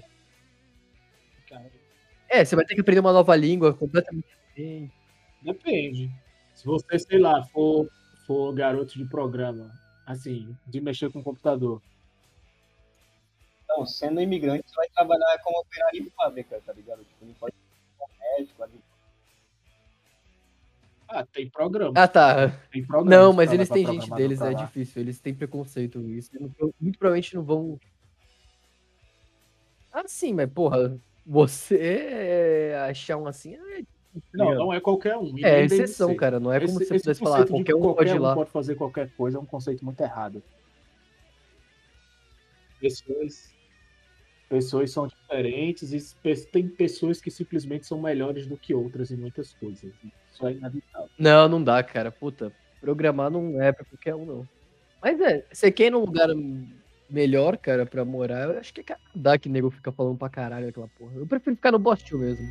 É, 2.30 2.46
você 2.46 2.56
vai 2.56 2.66
ter 2.66 2.76
que 2.76 2.82
aprender 2.82 3.00
uma 3.00 3.14
nova 3.14 3.36
língua 3.36 3.74
completamente 3.74 4.28
diferente. 4.28 4.94
Depende. 5.42 6.12
Se 6.56 6.66
você, 6.66 6.98
sei 7.00 7.20
lá, 7.20 7.44
for, 7.46 7.90
for 8.26 8.54
garoto 8.54 8.98
de 8.98 9.06
programa, 9.06 9.72
assim, 10.06 10.56
de 10.68 10.82
mexer 10.82 11.12
com 11.12 11.24
computador, 11.24 11.82
Então, 13.64 13.86
sendo 13.86 14.22
imigrante, 14.22 14.70
você 14.70 14.76
vai 14.76 14.90
trabalhar 14.90 15.40
como 15.44 15.60
operário 15.60 16.04
de 16.04 16.10
fábrica, 16.12 16.62
tá 16.66 16.74
ligado? 16.74 17.04
Tipo, 17.06 17.26
não 17.26 17.34
pode 17.36 17.56
ser 17.56 18.04
um 18.04 18.38
médico, 18.38 18.64
ali. 18.64 18.82
ah, 21.08 21.26
tem 21.26 21.50
programa. 21.50 21.94
Ah, 21.96 22.08
tá. 22.08 22.50
Tem 22.72 22.86
programa 22.86 23.10
Não, 23.16 23.34
mas 23.34 23.52
eles 23.54 23.70
têm 23.70 23.86
gente 23.86 24.10
deles, 24.12 24.42
é 24.42 24.50
lá. 24.50 24.54
difícil. 24.54 25.02
Eles 25.02 25.20
têm 25.20 25.34
preconceito. 25.34 26.00
Isso 26.10 26.32
muito 26.80 26.98
provavelmente 26.98 27.36
não 27.36 27.44
vão. 27.44 27.80
Ah, 29.92 30.04
sim, 30.08 30.34
mas 30.34 30.50
porra, 30.52 31.00
você 31.26 32.74
achar 32.90 33.18
um 33.18 33.28
assim 33.28 33.56
é, 33.56 33.84
Não, 34.34 34.54
não 34.54 34.74
é 34.74 34.80
qualquer 34.80 35.18
um. 35.18 35.34
é 35.44 35.64
exceção, 35.66 36.16
cara. 36.16 36.40
Não 36.40 36.52
é 36.54 36.60
como 36.60 36.72
Esse- 36.80 36.86
você 36.88 36.96
esse 36.96 37.04
pudesse 37.04 37.20
falar, 37.24 37.48
qualquer 37.48 37.76
um 37.76 37.82
pode 37.82 38.10
ir 38.12 38.20
lá. 38.20 38.36
pode 38.36 38.52
fazer 38.52 38.76
qualquer 38.76 39.10
coisa 39.18 39.38
é 39.38 39.42
um 39.42 39.46
conceito 39.46 39.84
muito 39.84 40.00
errado. 40.02 40.42
Pessoas, 42.80 43.54
pessoas 44.50 44.92
são 44.92 45.08
diferentes 45.08 45.94
e 45.94 46.46
tem 46.52 46.68
pessoas 46.68 47.22
que 47.22 47.32
simplesmente 47.32 47.86
são 47.88 48.02
melhores 48.02 48.46
do 48.46 48.58
que 48.58 48.74
outras 48.74 49.10
em 49.10 49.16
muitas 49.16 49.54
coisas. 49.54 49.92
Isso 50.32 50.46
é 50.46 50.52
inevitável. 50.52 51.10
Não, 51.18 51.48
não 51.48 51.64
dá, 51.64 51.82
cara. 51.82 52.12
Puta, 52.12 52.52
programar 52.82 53.32
não 53.32 53.62
é 53.62 53.72
pra 53.72 53.86
qualquer 53.86 54.16
um, 54.16 54.26
não. 54.26 54.48
Mas 55.02 55.20
é, 55.22 55.46
você 55.52 55.72
quer 55.72 55.88
ir 55.88 55.92
num 55.92 56.00
lugar 56.02 56.28
melhor, 57.10 57.58
cara, 57.58 57.86
pra 57.86 58.04
morar, 58.06 58.50
eu 58.50 58.60
acho 58.60 58.74
que 58.74 58.82
é 58.82 58.84
Canadá 58.84 59.38
que 59.38 59.50
nego 59.50 59.70
fica 59.72 59.92
falando 59.92 60.18
pra 60.18 60.30
caralho 60.30 60.68
aquela 60.68 60.88
porra. 60.88 61.14
Eu 61.16 61.26
prefiro 61.28 61.56
ficar 61.56 61.72
no 61.72 61.80
Boston 61.80 62.18
mesmo. 62.18 62.46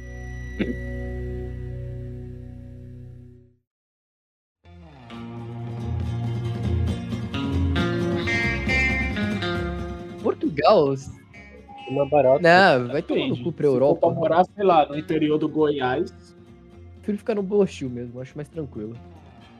Portugal? 10.36 10.94
Mais 11.90 12.10
barato. 12.10 12.42
Não, 12.42 12.88
vai 12.88 13.02
tomar 13.02 13.28
no 13.28 13.36
cu 13.42 13.52
pra 13.52 13.66
Se 13.66 13.70
for 13.70 13.74
Europa. 13.76 14.00
pra 14.06 14.10
morar, 14.10 14.44
sei 14.44 14.64
lá, 14.64 14.86
no 14.86 14.96
interior 14.96 15.38
do 15.38 15.48
Goiás, 15.48 16.12
Prefiro 17.02 17.18
ficar 17.18 17.34
no 17.34 17.42
Bostil 17.42 17.90
mesmo, 17.90 18.20
acho 18.20 18.32
mais 18.36 18.48
tranquilo. 18.48 18.96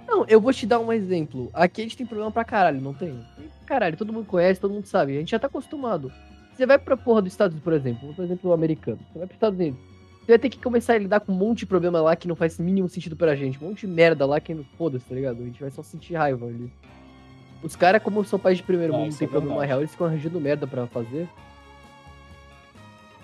Não, 0.06 0.24
eu 0.28 0.40
vou 0.40 0.52
te 0.52 0.64
dar 0.64 0.78
um 0.78 0.92
exemplo. 0.92 1.50
Aqui 1.52 1.80
a 1.80 1.84
gente 1.84 1.96
tem 1.96 2.06
problema 2.06 2.30
pra 2.30 2.44
caralho, 2.44 2.80
não 2.80 2.94
tem? 2.94 3.18
Caralho, 3.66 3.96
todo 3.96 4.12
mundo 4.12 4.26
conhece, 4.26 4.60
todo 4.60 4.72
mundo 4.72 4.86
sabe. 4.86 5.16
A 5.16 5.18
gente 5.18 5.32
já 5.32 5.40
tá 5.40 5.48
acostumado. 5.48 6.12
Você 6.54 6.64
vai 6.66 6.78
pra 6.78 6.96
porra 6.96 7.20
dos 7.20 7.32
Estados 7.32 7.54
Unidos, 7.54 7.64
por 7.64 7.72
exemplo, 7.72 8.14
por 8.14 8.24
exemplo, 8.24 8.50
o 8.50 8.52
americano. 8.52 9.00
Você 9.12 9.18
vai 9.18 9.26
pros 9.26 9.36
Estados 9.36 9.58
Unidos. 9.58 9.80
Você 10.20 10.32
vai 10.32 10.38
ter 10.38 10.50
que 10.50 10.58
começar 10.58 10.92
a 10.92 10.98
lidar 10.98 11.18
com 11.18 11.32
um 11.32 11.36
monte 11.36 11.60
de 11.60 11.66
problema 11.66 12.00
lá 12.00 12.14
que 12.14 12.28
não 12.28 12.36
faz 12.36 12.60
mínimo 12.60 12.88
sentido 12.88 13.16
pra 13.16 13.34
gente. 13.34 13.58
Um 13.62 13.70
monte 13.70 13.86
de 13.86 13.92
merda 13.92 14.24
lá 14.24 14.38
que 14.38 14.54
foda-se, 14.78 15.04
tá 15.04 15.14
ligado? 15.16 15.42
A 15.42 15.44
gente 15.44 15.60
vai 15.60 15.70
só 15.70 15.82
sentir 15.82 16.14
raiva 16.14 16.46
ali. 16.46 16.70
Os 17.62 17.76
caras, 17.76 18.02
como 18.02 18.25
são 18.25 18.38
países 18.38 18.59
de 18.61 18.66
primeiro 18.66 18.95
Ah, 18.95 18.99
mundo, 18.99 19.16
tem 19.16 19.26
é 19.26 19.31
problema 19.31 19.54
verdade. 19.61 19.69
real, 19.69 19.81
eles 19.81 19.90
ficam 19.92 20.07
arranjando 20.07 20.40
merda 20.40 20.66
pra 20.66 20.87
fazer. 20.87 21.28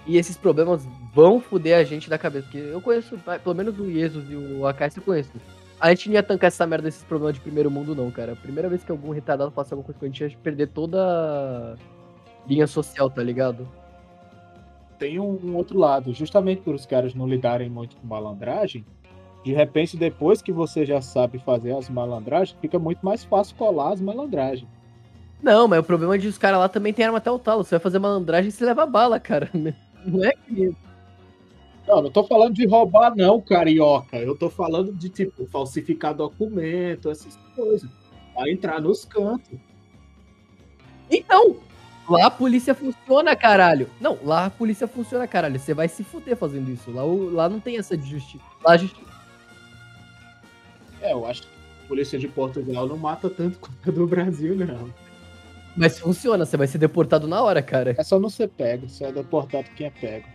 E 0.06 0.16
esses 0.16 0.36
problemas 0.36 0.86
vão 1.12 1.40
foder 1.40 1.76
a 1.78 1.84
gente 1.84 2.08
da 2.08 2.16
cabeça. 2.16 2.44
Porque 2.44 2.58
eu 2.58 2.80
conheço, 2.80 3.18
pelo 3.42 3.54
menos 3.54 3.78
o 3.78 3.90
Jesus 3.90 4.30
e 4.30 4.36
o 4.36 4.66
Akai 4.66 4.88
eu 4.96 5.02
conheço. 5.02 5.32
A 5.80 5.90
gente 5.90 6.08
não 6.08 6.14
ia 6.14 6.22
tancar 6.22 6.48
essa 6.48 6.66
merda 6.66 6.84
desses 6.84 7.04
problemas 7.04 7.34
de 7.34 7.40
primeiro 7.40 7.70
mundo, 7.70 7.94
não, 7.94 8.10
cara. 8.10 8.32
A 8.32 8.36
primeira 8.36 8.68
vez 8.68 8.82
que 8.82 8.90
algum 8.90 9.10
retardado 9.10 9.50
faça 9.50 9.74
alguma 9.74 9.84
coisa 9.86 9.98
com 9.98 10.06
a 10.06 10.08
gente, 10.08 10.22
ia 10.32 10.38
perder 10.42 10.68
toda 10.68 10.98
a 10.98 11.76
linha 12.48 12.66
social, 12.66 13.10
tá 13.10 13.22
ligado? 13.22 13.68
Tem 14.98 15.20
um, 15.20 15.38
um 15.44 15.54
outro 15.56 15.78
lado. 15.78 16.12
Justamente 16.12 16.62
por 16.62 16.74
os 16.74 16.86
caras 16.86 17.14
não 17.14 17.28
lidarem 17.28 17.68
muito 17.68 17.96
com 17.96 18.06
malandragem, 18.06 18.84
de 19.44 19.52
repente, 19.52 19.96
depois 19.96 20.42
que 20.42 20.52
você 20.52 20.84
já 20.84 21.00
sabe 21.00 21.38
fazer 21.38 21.72
as 21.72 21.88
malandragens, 21.88 22.56
fica 22.60 22.78
muito 22.78 23.04
mais 23.04 23.24
fácil 23.24 23.56
colar 23.56 23.92
as 23.92 24.00
malandragens. 24.00 24.68
Não, 25.42 25.68
mas 25.68 25.78
o 25.78 25.84
problema 25.84 26.16
é 26.16 26.18
de 26.18 26.26
os 26.26 26.38
caras 26.38 26.58
lá 26.58 26.68
também 26.68 26.92
tem 26.92 27.04
arma 27.04 27.18
até 27.18 27.30
o 27.30 27.38
talo. 27.38 27.62
Você 27.62 27.76
vai 27.76 27.80
fazer 27.80 27.98
malandragem 27.98 28.48
e 28.48 28.52
você 28.52 28.64
leva 28.64 28.84
bala, 28.86 29.20
cara. 29.20 29.48
Não 30.04 30.24
é 30.24 30.32
que. 30.32 30.74
Não, 31.86 32.02
não 32.02 32.10
tô 32.10 32.22
falando 32.22 32.52
de 32.52 32.66
roubar, 32.66 33.16
não, 33.16 33.40
carioca. 33.40 34.18
Eu 34.18 34.36
tô 34.36 34.50
falando 34.50 34.92
de, 34.92 35.08
tipo, 35.08 35.46
falsificar 35.46 36.14
documento, 36.14 37.10
essas 37.10 37.34
coisas. 37.56 37.88
Vai 38.34 38.50
entrar 38.50 38.78
nos 38.78 39.06
cantos. 39.06 39.58
Então, 41.10 41.56
lá 42.06 42.26
a 42.26 42.30
polícia 42.30 42.74
funciona, 42.74 43.34
caralho. 43.34 43.88
Não, 43.98 44.18
lá 44.22 44.44
a 44.44 44.50
polícia 44.50 44.86
funciona, 44.86 45.26
caralho. 45.26 45.58
Você 45.58 45.72
vai 45.72 45.88
se 45.88 46.04
fuder 46.04 46.36
fazendo 46.36 46.70
isso. 46.70 46.90
Lá, 46.90 47.02
lá 47.02 47.48
não 47.48 47.58
tem 47.58 47.78
essa 47.78 47.96
de 47.96 48.06
justiça. 48.06 48.44
Lá 48.62 48.72
a 48.72 48.76
justi... 48.76 49.07
É, 51.00 51.12
eu 51.12 51.26
acho 51.26 51.42
que 51.42 51.48
a 51.84 51.88
polícia 51.88 52.18
de 52.18 52.28
Portugal 52.28 52.86
não 52.86 52.96
mata 52.96 53.28
tanto 53.30 53.58
quanto 53.60 53.88
a 53.88 53.92
do 53.92 54.06
Brasil, 54.06 54.54
não. 54.56 54.92
Mas 55.76 55.98
funciona, 55.98 56.44
você 56.44 56.56
vai 56.56 56.66
ser 56.66 56.78
deportado 56.78 57.28
na 57.28 57.40
hora, 57.40 57.62
cara. 57.62 57.94
É 57.96 58.02
só 58.02 58.18
não 58.18 58.28
ser 58.28 58.48
pego, 58.48 58.88
só 58.88 59.06
é 59.06 59.12
deportado 59.12 59.68
quem 59.76 59.86
é 59.86 59.90
pego. 59.90 60.26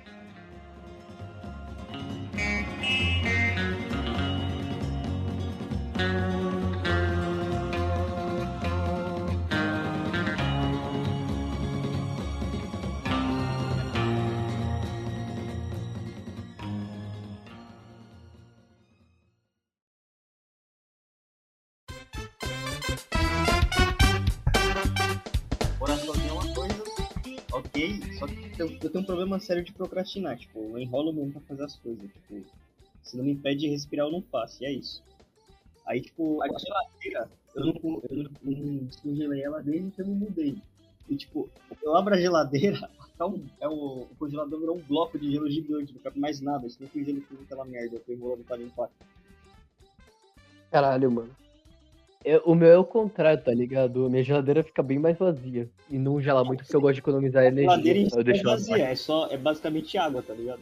Eu, 28.63 28.69
eu 28.81 28.89
tenho 28.89 29.03
um 29.03 29.05
problema 29.05 29.39
sério 29.39 29.63
de 29.63 29.73
procrastinar, 29.73 30.37
tipo, 30.37 30.59
eu 30.59 30.79
enrolo 30.79 31.11
muito 31.11 31.33
pra 31.33 31.41
fazer 31.41 31.63
as 31.63 31.75
coisas, 31.75 32.09
tipo, 32.11 32.45
se 33.03 33.17
não 33.17 33.25
me 33.25 33.33
impede 33.33 33.61
de 33.61 33.67
respirar, 33.67 34.07
eu 34.07 34.11
não 34.11 34.21
faço, 34.21 34.63
e 34.63 34.65
é 34.65 34.71
isso. 34.71 35.03
Aí, 35.85 36.01
tipo, 36.01 36.41
a 36.41 36.47
geladeira, 36.47 37.29
eu 37.55 37.65
não, 37.65 38.01
eu 38.09 38.23
não, 38.23 38.31
não 38.41 38.77
descongelei 38.85 39.43
ela 39.43 39.61
desde 39.61 39.91
que 39.91 40.01
eu 40.01 40.07
me 40.07 40.15
mudei. 40.15 40.57
E, 41.09 41.15
tipo, 41.17 41.49
eu 41.81 41.95
abro 41.95 42.15
a 42.15 42.19
geladeira, 42.19 42.89
tá 43.17 43.27
um, 43.27 43.45
é 43.59 43.67
o, 43.67 44.03
o 44.03 44.15
congelador 44.17 44.59
virou 44.59 44.77
um 44.77 44.81
bloco 44.81 45.19
de 45.19 45.29
gelo 45.29 45.51
gigante, 45.51 45.93
não 45.93 46.01
cabe 46.01 46.19
mais 46.19 46.39
nada, 46.39 46.65
isso 46.65 46.81
não 46.81 46.87
tem 46.87 47.03
gelo 47.03 47.21
tudo 47.21 47.43
aquela 47.43 47.65
merda, 47.65 47.97
eu 47.97 47.99
tô 47.99 48.13
enrolando 48.13 48.45
pra 48.45 48.55
limpar. 48.55 48.89
Caralho, 50.71 51.11
mano. 51.11 51.42
Eu- 52.25 52.41
o 52.45 52.55
meu 52.55 52.69
é 52.69 52.77
o 52.77 52.83
contrário, 52.85 53.43
tá 53.43 53.53
ligado? 53.53 54.09
Minha 54.09 54.23
geladeira 54.23 54.63
fica 54.63 54.81
bem 54.81 54.97
mais 54.99 55.17
vazia. 55.17 55.69
E 55.89 55.97
não 55.97 56.21
gela 56.21 56.43
muito 56.43 56.63
porque 56.63 56.75
eu 56.75 56.81
gosto 56.81 56.95
de 56.95 56.99
economizar 57.01 57.43
A 57.43 57.49
geladeira 57.51 57.99
energia. 57.99 58.01
em 58.01 58.09
si 58.09 58.15
Eu 58.15 58.21
é 58.21 58.23
deixo 58.23 58.41
ela 58.41 58.51
vazia, 58.51 58.85
é 58.85 58.95
só, 58.95 59.27
é 59.29 59.37
basicamente 59.37 59.97
água, 59.97 60.21
tá 60.21 60.33
ligado? 60.33 60.61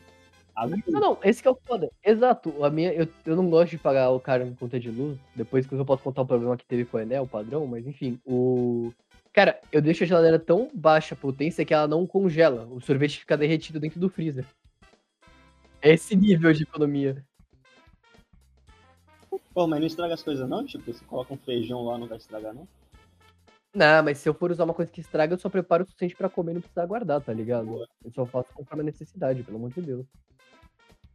Água 0.56 0.78
Não, 0.88 1.00
não, 1.00 1.18
esse 1.24 1.42
que 1.42 1.48
é 1.48 1.52
o 1.52 1.58
foda. 1.66 1.90
Exato. 2.04 2.64
A 2.64 2.70
minha, 2.70 2.92
eu, 2.94 3.08
eu 3.26 3.36
não 3.36 3.50
gosto 3.50 3.72
de 3.72 3.78
pagar 3.78 4.10
o 4.10 4.20
cara 4.20 4.46
em 4.46 4.54
conta 4.54 4.80
de 4.80 4.90
luz. 4.90 5.18
Depois 5.36 5.66
que 5.66 5.74
eu 5.74 5.86
posso 5.86 6.04
contar 6.04 6.24
o 6.24 6.26
problema 6.26 6.58
que 6.58 6.66
teve 6.66 6.86
com 6.86 6.98
o 6.98 7.00
Enel, 7.00 7.24
o 7.24 7.28
padrão, 7.28 7.66
mas 7.66 7.86
enfim, 7.88 8.20
o. 8.26 8.92
Cara, 9.32 9.60
eu 9.72 9.82
deixo 9.82 10.04
a 10.04 10.08
geladeira 10.08 10.38
tão 10.38 10.70
baixa 10.74 11.16
potência 11.16 11.64
que 11.64 11.74
ela 11.74 11.88
não 11.88 12.06
congela. 12.06 12.68
O 12.70 12.82
sorvete 12.82 13.20
fica 13.20 13.38
derretido 13.38 13.80
dentro 13.80 13.98
do 14.00 14.10
freezer. 14.10 14.46
É 15.82 15.94
esse 15.94 16.16
nível 16.16 16.52
de 16.52 16.64
economia. 16.64 17.24
Pô, 19.54 19.68
mas 19.68 19.80
não 19.80 19.88
estraga 19.88 20.14
as 20.14 20.24
coisas 20.24 20.48
não? 20.48 20.66
Tipo, 20.66 20.92
você 20.92 21.04
coloca 21.06 21.34
um 21.34 21.38
feijão 21.38 21.84
lá, 21.86 21.98
não 21.98 22.08
vai 22.08 22.18
estragar 22.18 22.54
não? 22.54 22.68
Não, 23.74 24.04
mas 24.04 24.18
se 24.18 24.28
eu 24.28 24.34
for 24.34 24.52
usar 24.52 24.66
uma 24.66 24.74
coisa 24.74 24.92
que 24.92 25.00
estraga, 25.00 25.34
eu 25.34 25.38
só 25.38 25.50
preparo 25.50 25.84
o 25.84 25.86
suficiente 25.86 26.16
pra 26.16 26.30
comer 26.30 26.52
e 26.52 26.54
não 26.56 26.62
precisar 26.62 26.86
guardar, 26.86 27.22
tá 27.22 27.32
ligado? 27.34 27.86
Eu 28.04 28.12
só 28.12 28.26
faço 28.26 28.50
conforme 28.54 28.82
a 28.82 28.86
necessidade, 28.86 29.44
pelo 29.44 29.58
amor 29.58 29.72
de 29.72 29.82
Deus. 29.82 30.06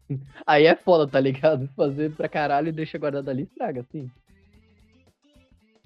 Aí 0.46 0.64
é 0.64 0.74
foda, 0.74 1.06
tá 1.06 1.20
ligado? 1.20 1.68
Fazer 1.76 2.12
pra 2.14 2.28
caralho 2.28 2.68
e 2.68 2.72
deixa 2.72 2.96
guardado 2.96 3.28
ali, 3.28 3.42
estraga, 3.42 3.84
sim. 3.92 4.10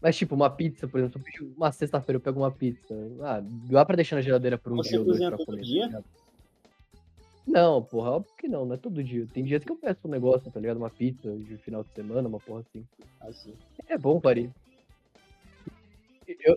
Mas 0.01 0.17
tipo, 0.17 0.35
uma 0.35 0.49
pizza, 0.49 0.87
por 0.89 0.99
exemplo, 1.01 1.21
uma 1.57 1.73
sexta-feira 1.73 2.17
eu 2.17 2.21
pego 2.21 2.41
uma 2.41 2.51
pizza. 2.51 2.95
Ah, 3.23 3.43
dá 3.43 3.85
pra 3.85 3.97
deixar 3.97 4.17
na 4.17 4.23
geladeira 4.23 4.57
por 4.57 4.73
um 4.73 4.77
Você 4.77 4.91
dia 4.91 5.01
ou 5.01 5.05
dois 5.05 5.19
pra 5.19 5.37
comer. 5.37 5.63
dia? 5.63 5.91
tá? 5.91 6.03
Não, 7.47 7.83
porra, 7.83 8.11
óbvio 8.13 8.33
que 8.37 8.49
não, 8.49 8.65
não 8.65 8.75
é 8.75 8.79
todo 8.79 9.03
dia. 9.03 9.27
Tem 9.33 9.45
dias 9.45 9.65
que 9.65 9.73
eu 9.73 9.77
peço 9.77 10.07
um 10.07 10.11
negócio, 10.11 10.51
tá 10.51 10.61
ligado? 10.61 10.77
Uma 10.77 10.91
pizza 10.91 11.37
de 11.37 11.57
final 11.59 11.83
de 11.83 11.93
semana, 11.93 12.29
uma 12.29 12.39
porra 12.39 12.61
assim. 12.61 12.87
Assim. 13.21 13.55
É 13.89 13.99
bom, 13.99 14.21
Pari. 14.21 14.51
Eu, 16.29 16.57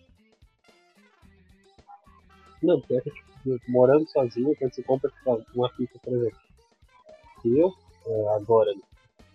Não, 2.63 2.80
porque 2.80 2.96
é 2.96 3.02
que, 3.02 3.12
tipo, 3.12 3.72
morando 3.72 4.08
sozinho, 4.10 4.56
quando 4.58 4.74
você 4.74 4.82
compra 4.84 5.10
tipo, 5.10 5.46
uma 5.54 5.69
pizza, 5.69 6.00
por 6.00 6.13
exemplo. 6.13 6.39
Se 7.41 7.60
eu, 7.60 7.74
é, 8.08 8.36
agora, 8.36 8.74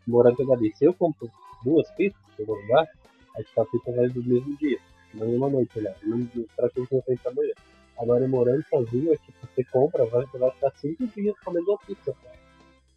morando 0.07 0.37
com 0.37 0.45
a 0.45 0.47
Gabi, 0.57 0.73
se 0.75 0.87
eu 0.87 0.95
compro 0.95 1.31
duas 1.63 1.91
pizzas 1.93 2.19
que 2.35 2.43
eu 2.43 2.47
vou 2.47 2.57
lugar, 2.57 2.89
a 3.37 3.43
gente 3.43 3.61
a 3.61 3.65
pizza 3.67 3.93
vai 3.93 4.09
do 4.09 4.25
mesmo 4.25 4.57
dia, 4.57 4.79
na 5.13 5.27
mesma 5.27 5.51
noite, 5.51 5.79
né? 5.79 5.95
Não 6.03 6.27
praticamente 6.57 6.95
não 6.95 7.03
tem 7.03 7.17
pra 7.19 7.31
amanhã. 7.31 7.53
Agora, 7.99 8.27
morando 8.29 8.65
sozinho, 8.69 9.13
é 9.13 9.17
tipo, 9.17 9.47
você 9.47 9.65
compra, 9.65 10.07
vai, 10.07 10.25
você 10.27 10.39
vai 10.39 10.51
ficar 10.53 10.71
cinco 10.77 11.07
dias 11.09 11.35
comendo 11.45 11.71
uma 11.71 11.79
pizza. 11.79 12.15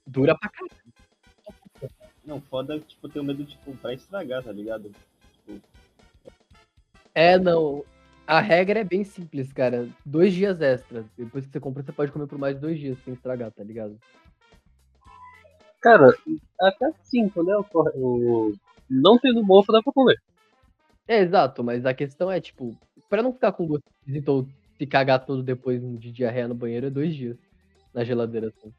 dura 0.05 0.37
pra 0.37 0.49
caralho. 0.49 0.71
Não, 2.23 2.39
foda, 2.39 2.79
tipo, 2.79 3.07
eu 3.07 3.11
tenho 3.11 3.25
medo 3.25 3.43
de 3.43 3.57
comprar 3.57 3.93
e 3.93 3.95
estragar, 3.95 4.43
tá 4.43 4.51
ligado? 4.51 4.91
É, 7.15 7.37
não. 7.39 7.83
A 8.27 8.39
regra 8.39 8.79
é 8.79 8.83
bem 8.83 9.03
simples, 9.03 9.51
cara. 9.51 9.89
Dois 10.05 10.33
dias 10.33 10.61
extra. 10.61 11.03
Depois 11.17 11.45
que 11.45 11.51
você 11.51 11.59
compra, 11.59 11.83
você 11.83 11.91
pode 11.91 12.11
comer 12.11 12.27
por 12.27 12.37
mais 12.37 12.57
dois 12.59 12.79
dias 12.79 12.97
sem 13.03 13.13
estragar, 13.13 13.51
tá 13.51 13.63
ligado? 13.63 13.97
Cara, 15.81 16.15
até 16.61 16.93
cinco, 17.03 17.43
né? 17.43 17.55
O, 17.57 17.65
o, 17.73 18.53
não 18.87 19.17
tendo 19.17 19.43
mofo 19.43 19.71
dá 19.71 19.81
pra 19.81 19.91
comer. 19.91 20.21
É, 21.07 21.19
exato, 21.19 21.63
mas 21.63 21.85
a 21.85 21.93
questão 21.93 22.31
é, 22.31 22.39
tipo, 22.39 22.77
pra 23.09 23.23
não 23.23 23.33
ficar 23.33 23.51
com 23.51 23.65
gosto 23.65 23.83
ou 24.27 24.47
se 24.81 24.87
cagar 24.87 25.23
todo 25.23 25.43
depois 25.43 25.79
de 25.99 26.11
diarreia 26.11 26.47
no 26.47 26.55
banheiro, 26.55 26.87
é 26.87 26.89
dois 26.89 27.13
dias 27.15 27.37
na 27.93 28.03
geladeira, 28.03 28.47
assim. 28.47 28.73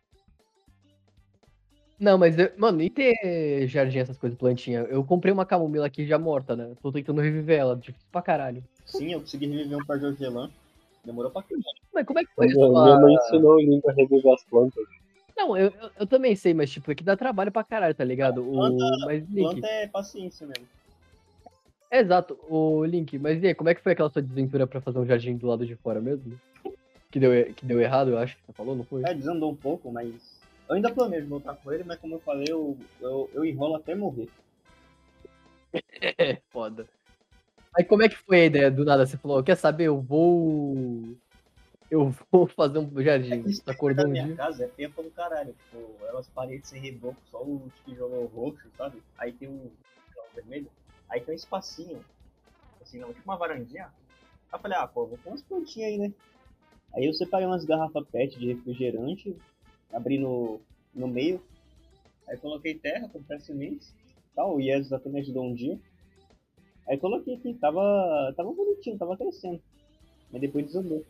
Não, 1.96 2.18
mas, 2.18 2.36
eu, 2.36 2.50
mano, 2.58 2.82
e 2.82 2.90
ter 2.90 3.68
jardim, 3.68 3.98
essas 3.98 4.18
coisas, 4.18 4.36
plantinha? 4.36 4.80
Eu 4.80 5.04
comprei 5.04 5.32
uma 5.32 5.46
camomila 5.46 5.86
aqui 5.86 6.04
já 6.04 6.18
morta, 6.18 6.56
né? 6.56 6.74
Tô 6.82 6.90
tentando 6.90 7.20
reviver 7.20 7.60
ela, 7.60 7.76
difícil 7.76 8.08
pra 8.10 8.20
caralho. 8.20 8.64
Sim, 8.84 9.12
eu 9.12 9.20
consegui 9.20 9.46
reviver 9.46 9.78
um 9.78 9.84
par 9.84 10.00
de 10.00 10.06
hortelã. 10.06 10.50
Demorou 11.04 11.30
pra 11.30 11.42
caralho. 11.42 11.62
Mas 11.94 12.04
como 12.04 12.18
é 12.18 12.24
que 12.24 12.34
foi 12.34 12.46
isso? 12.48 12.58
minha 12.58 12.96
mãe 12.96 13.14
ensinou 13.14 13.54
o 13.54 13.60
Link 13.60 13.88
a 13.88 13.92
reviver 13.92 14.34
as 14.34 14.44
plantas. 14.46 14.82
Não, 15.36 15.56
eu, 15.56 15.72
eu, 15.80 15.90
eu 16.00 16.06
também 16.08 16.34
sei, 16.34 16.52
mas, 16.52 16.68
tipo, 16.68 16.90
é 16.90 16.96
que 16.96 17.04
dá 17.04 17.16
trabalho 17.16 17.52
pra 17.52 17.62
caralho, 17.62 17.94
tá 17.94 18.02
ligado? 18.02 18.42
O... 18.44 18.52
Planta- 18.54 18.84
Mas, 19.04 19.28
Link, 19.28 19.36
Planta 19.52 19.66
é 19.68 19.86
paciência 19.86 20.48
mesmo. 20.48 20.66
É, 21.92 21.98
exato, 22.00 22.38
o 22.48 22.82
Link, 22.86 23.18
mas 23.18 23.42
e 23.42 23.48
aí, 23.48 23.54
como 23.54 23.68
é 23.68 23.74
que 23.74 23.82
foi 23.82 23.92
aquela 23.92 24.08
sua 24.08 24.22
desventura 24.22 24.66
pra 24.66 24.80
fazer 24.80 24.98
um 24.98 25.04
jardim 25.04 25.36
do 25.36 25.46
lado 25.46 25.66
de 25.66 25.76
fora 25.76 26.00
mesmo? 26.00 26.40
Que 27.10 27.20
deu, 27.20 27.52
que 27.52 27.66
deu 27.66 27.78
errado, 27.82 28.12
eu 28.12 28.16
acho 28.16 28.34
que 28.34 28.42
você 28.46 28.52
falou, 28.54 28.74
não 28.74 28.82
foi? 28.82 29.02
É, 29.04 29.12
desandou 29.12 29.52
um 29.52 29.54
pouco, 29.54 29.92
mas. 29.92 30.40
Eu 30.66 30.76
ainda 30.76 30.90
planejo 30.90 31.26
voltar 31.26 31.54
com 31.54 31.70
ele, 31.70 31.84
mas 31.84 31.98
como 31.98 32.14
eu 32.14 32.20
falei, 32.20 32.46
eu, 32.48 32.78
eu, 32.98 33.28
eu 33.34 33.44
enrolo 33.44 33.76
até 33.76 33.94
morrer. 33.94 34.26
É, 36.18 36.38
foda. 36.50 36.86
Aí 37.76 37.84
como 37.84 38.02
é 38.02 38.08
que 38.08 38.16
foi 38.16 38.40
a 38.40 38.44
ideia 38.46 38.70
do 38.70 38.84
nada? 38.84 39.06
Você 39.06 39.16
falou, 39.18 39.42
quer 39.42 39.56
saber, 39.56 39.84
eu 39.84 40.00
vou... 40.00 40.74
Eu 41.90 42.14
vou 42.30 42.46
fazer 42.56 42.78
um 42.78 43.02
jardim. 43.02 43.42
Isso 43.46 43.62
Você 43.62 43.70
acordou 43.70 44.04
da 44.04 44.08
um 44.08 44.12
minha 44.12 44.24
dia? 44.24 44.36
casa 44.36 44.64
é 44.64 44.68
feia 44.68 44.90
pelo 44.90 45.10
caralho. 45.10 45.54
Tipo, 45.64 46.04
elas 46.06 46.26
paredes 46.28 46.68
sem 46.70 46.80
reboco, 46.80 47.16
só 47.30 47.42
o 47.42 47.70
tijolo 47.84 48.26
roxo, 48.34 48.66
sabe? 48.76 49.02
Aí 49.18 49.32
tem 49.32 49.48
um 49.48 49.70
vermelho. 50.34 50.68
Aí 51.12 51.20
tem 51.20 51.34
um 51.34 51.36
espacinho. 51.36 52.02
Assim, 52.80 52.98
não, 52.98 53.12
tipo 53.12 53.28
uma 53.28 53.36
varandinha. 53.36 53.84
Aí 53.84 54.54
eu 54.54 54.58
falei, 54.58 54.78
ah, 54.78 54.86
pô, 54.86 55.06
vou 55.06 55.18
pôr 55.18 55.30
umas 55.30 55.42
plantinhas 55.42 55.90
aí, 55.90 55.98
né? 55.98 56.12
Aí 56.94 57.04
eu 57.04 57.12
separei 57.12 57.46
umas 57.46 57.66
garrafas 57.66 58.08
PET 58.08 58.38
de 58.38 58.54
refrigerante, 58.54 59.36
abri 59.92 60.18
no, 60.18 60.58
no 60.94 61.06
meio. 61.06 61.42
Aí 62.26 62.38
coloquei 62.38 62.78
terra, 62.78 63.10
comprei 63.10 63.38
sementes. 63.40 63.94
Tal, 64.34 64.56
o 64.56 64.60
Yes 64.60 64.90
até 64.90 65.10
me 65.10 65.20
ajudou 65.20 65.44
um 65.44 65.54
dia. 65.54 65.78
Aí 66.88 66.96
coloquei 66.96 67.34
aqui, 67.34 67.52
tava, 67.54 68.32
tava 68.34 68.50
bonitinho, 68.50 68.96
tava 68.96 69.16
crescendo. 69.16 69.60
Mas 70.30 70.40
depois 70.40 70.64
desandou. 70.64 71.04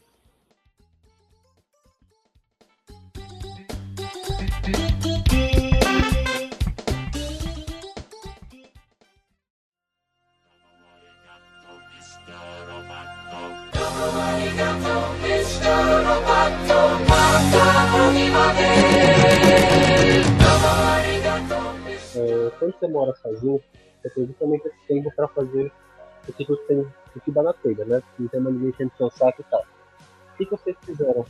Né? 27.93 28.03
Não 28.19 28.29
tem 28.29 28.41
mais 28.41 28.55
ninguém 28.55 28.71
enchendo 28.71 28.93
seu 28.97 29.11
saco 29.11 29.41
e 29.41 29.45
tal. 29.45 29.61
O 29.61 30.37
que, 30.37 30.45
que 30.47 30.51
vocês 30.51 30.77
fizeram 30.85 31.25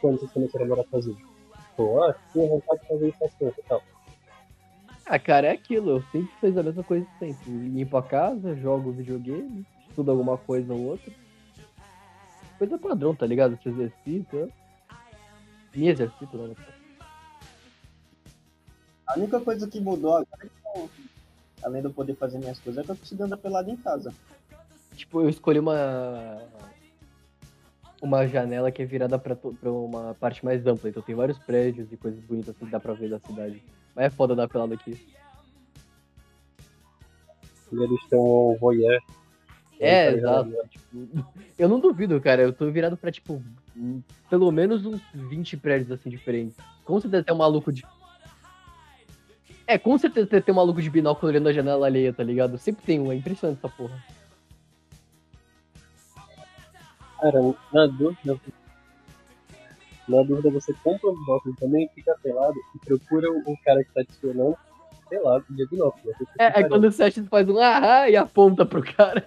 quando 0.00 0.18
vocês 0.18 0.32
começaram 0.32 0.64
a 0.64 0.68
morar 0.68 0.84
sozinho? 0.90 1.18
Pô, 1.76 2.02
ah, 2.02 2.14
tinha 2.32 2.48
vontade 2.48 2.80
de 2.80 2.88
fazer 2.88 3.08
isso 3.08 3.24
assim 3.24 3.46
e 3.46 3.62
tal. 3.68 3.82
Ah, 5.04 5.18
cara, 5.18 5.46
é 5.48 5.50
aquilo. 5.52 5.90
Eu 5.90 6.02
sempre 6.10 6.30
fiz 6.40 6.56
a 6.56 6.62
mesma 6.62 6.82
coisa 6.82 7.06
sempre. 7.18 7.50
Limpo 7.50 7.96
a 7.96 8.02
casa, 8.02 8.56
jogo 8.56 8.92
videogame, 8.92 9.64
estudo 9.88 10.10
alguma 10.10 10.36
coisa 10.36 10.72
ou 10.72 10.80
outra. 10.80 11.12
Coisa 12.58 12.78
padrão, 12.78 13.14
tá 13.14 13.26
ligado? 13.26 13.58
Se 13.62 13.68
exercita. 13.68 14.48
Me 15.74 15.88
exercito, 15.88 16.36
né? 16.38 16.54
A 19.06 19.18
única 19.18 19.38
coisa 19.38 19.68
que 19.68 19.78
mudou 19.78 20.16
agora, 20.16 20.50
então, 20.60 20.90
além 21.62 21.82
de 21.82 21.88
eu 21.88 21.92
poder 21.92 22.16
fazer 22.16 22.38
minhas 22.38 22.58
coisas, 22.58 22.82
é 22.82 22.84
que 22.84 22.90
eu 22.90 22.96
consigo 22.96 23.22
andar 23.22 23.36
pelado 23.36 23.70
em 23.70 23.76
casa. 23.76 24.12
Tipo, 24.96 25.20
eu 25.20 25.28
escolhi 25.28 25.58
uma. 25.58 26.42
Uma 28.02 28.26
janela 28.26 28.70
que 28.70 28.82
é 28.82 28.84
virada 28.84 29.18
pra, 29.18 29.34
pra 29.34 29.70
uma 29.72 30.14
parte 30.14 30.44
mais 30.44 30.66
ampla. 30.66 30.88
Então 30.90 31.02
tem 31.02 31.14
vários 31.14 31.38
prédios 31.38 31.90
e 31.92 31.96
coisas 31.96 32.20
bonitas 32.24 32.56
que 32.56 32.66
dá 32.66 32.78
pra 32.78 32.92
ver 32.92 33.08
da 33.10 33.18
cidade. 33.18 33.62
Mas 33.94 34.06
é 34.06 34.10
foda 34.10 34.34
dar 34.36 34.48
pelado 34.48 34.74
aqui. 34.74 35.06
E 37.72 37.82
eles 37.82 38.04
têm 38.08 38.18
um 38.18 38.56
voyeur. 38.60 39.00
É, 39.80 40.10
Tá 40.12 40.16
exato. 40.18 40.50
Tipo, 40.70 41.26
eu 41.58 41.68
não 41.68 41.80
duvido, 41.80 42.20
cara. 42.20 42.42
Eu 42.42 42.52
tô 42.52 42.70
virado 42.70 42.96
pra, 42.96 43.10
tipo, 43.10 43.42
pelo 44.28 44.50
menos 44.52 44.84
uns 44.84 45.00
20 45.14 45.56
prédios 45.56 45.90
assim 45.90 46.10
diferentes. 46.10 46.56
Com 46.84 47.00
certeza 47.00 47.24
tem 47.24 47.34
um 47.34 47.38
maluco 47.38 47.72
de. 47.72 47.82
É, 49.66 49.76
com 49.78 49.96
certeza 49.98 50.28
tem 50.40 50.52
um 50.52 50.56
maluco 50.56 50.80
de 50.80 50.88
binóculo 50.88 51.30
olhando 51.32 51.48
a 51.48 51.52
janela 51.52 51.86
alheia, 51.86 52.12
tá 52.12 52.22
ligado? 52.22 52.56
Sempre 52.58 52.84
tem 52.84 53.00
um, 53.00 53.10
é 53.10 53.16
impressionante 53.16 53.58
essa 53.58 53.68
porra. 53.68 54.02
Cara, 57.26 57.40
na 57.72 57.86
dúvida. 57.86 58.40
Na 60.08 60.22
dúvida, 60.22 60.48
você 60.50 60.72
compra 60.84 61.10
um 61.10 61.14
binóculo 61.16 61.56
também, 61.56 61.88
fica 61.88 62.16
pelado 62.22 62.54
e 62.74 62.78
procura 62.86 63.28
o 63.28 63.56
cara 63.64 63.82
que 63.82 63.92
tá 63.92 64.04
te 64.04 64.12
sei 65.08 65.20
lá, 65.20 65.42
de 65.50 65.66
binóculo. 65.66 66.14
É, 66.38 66.50
parando. 66.50 66.68
quando 66.68 66.92
você 66.92 67.02
acha, 67.02 67.20
você 67.20 67.28
faz 67.28 67.48
um 67.48 67.58
ahá 67.58 68.08
e 68.08 68.16
aponta 68.16 68.64
pro 68.64 68.80
cara. 68.80 69.26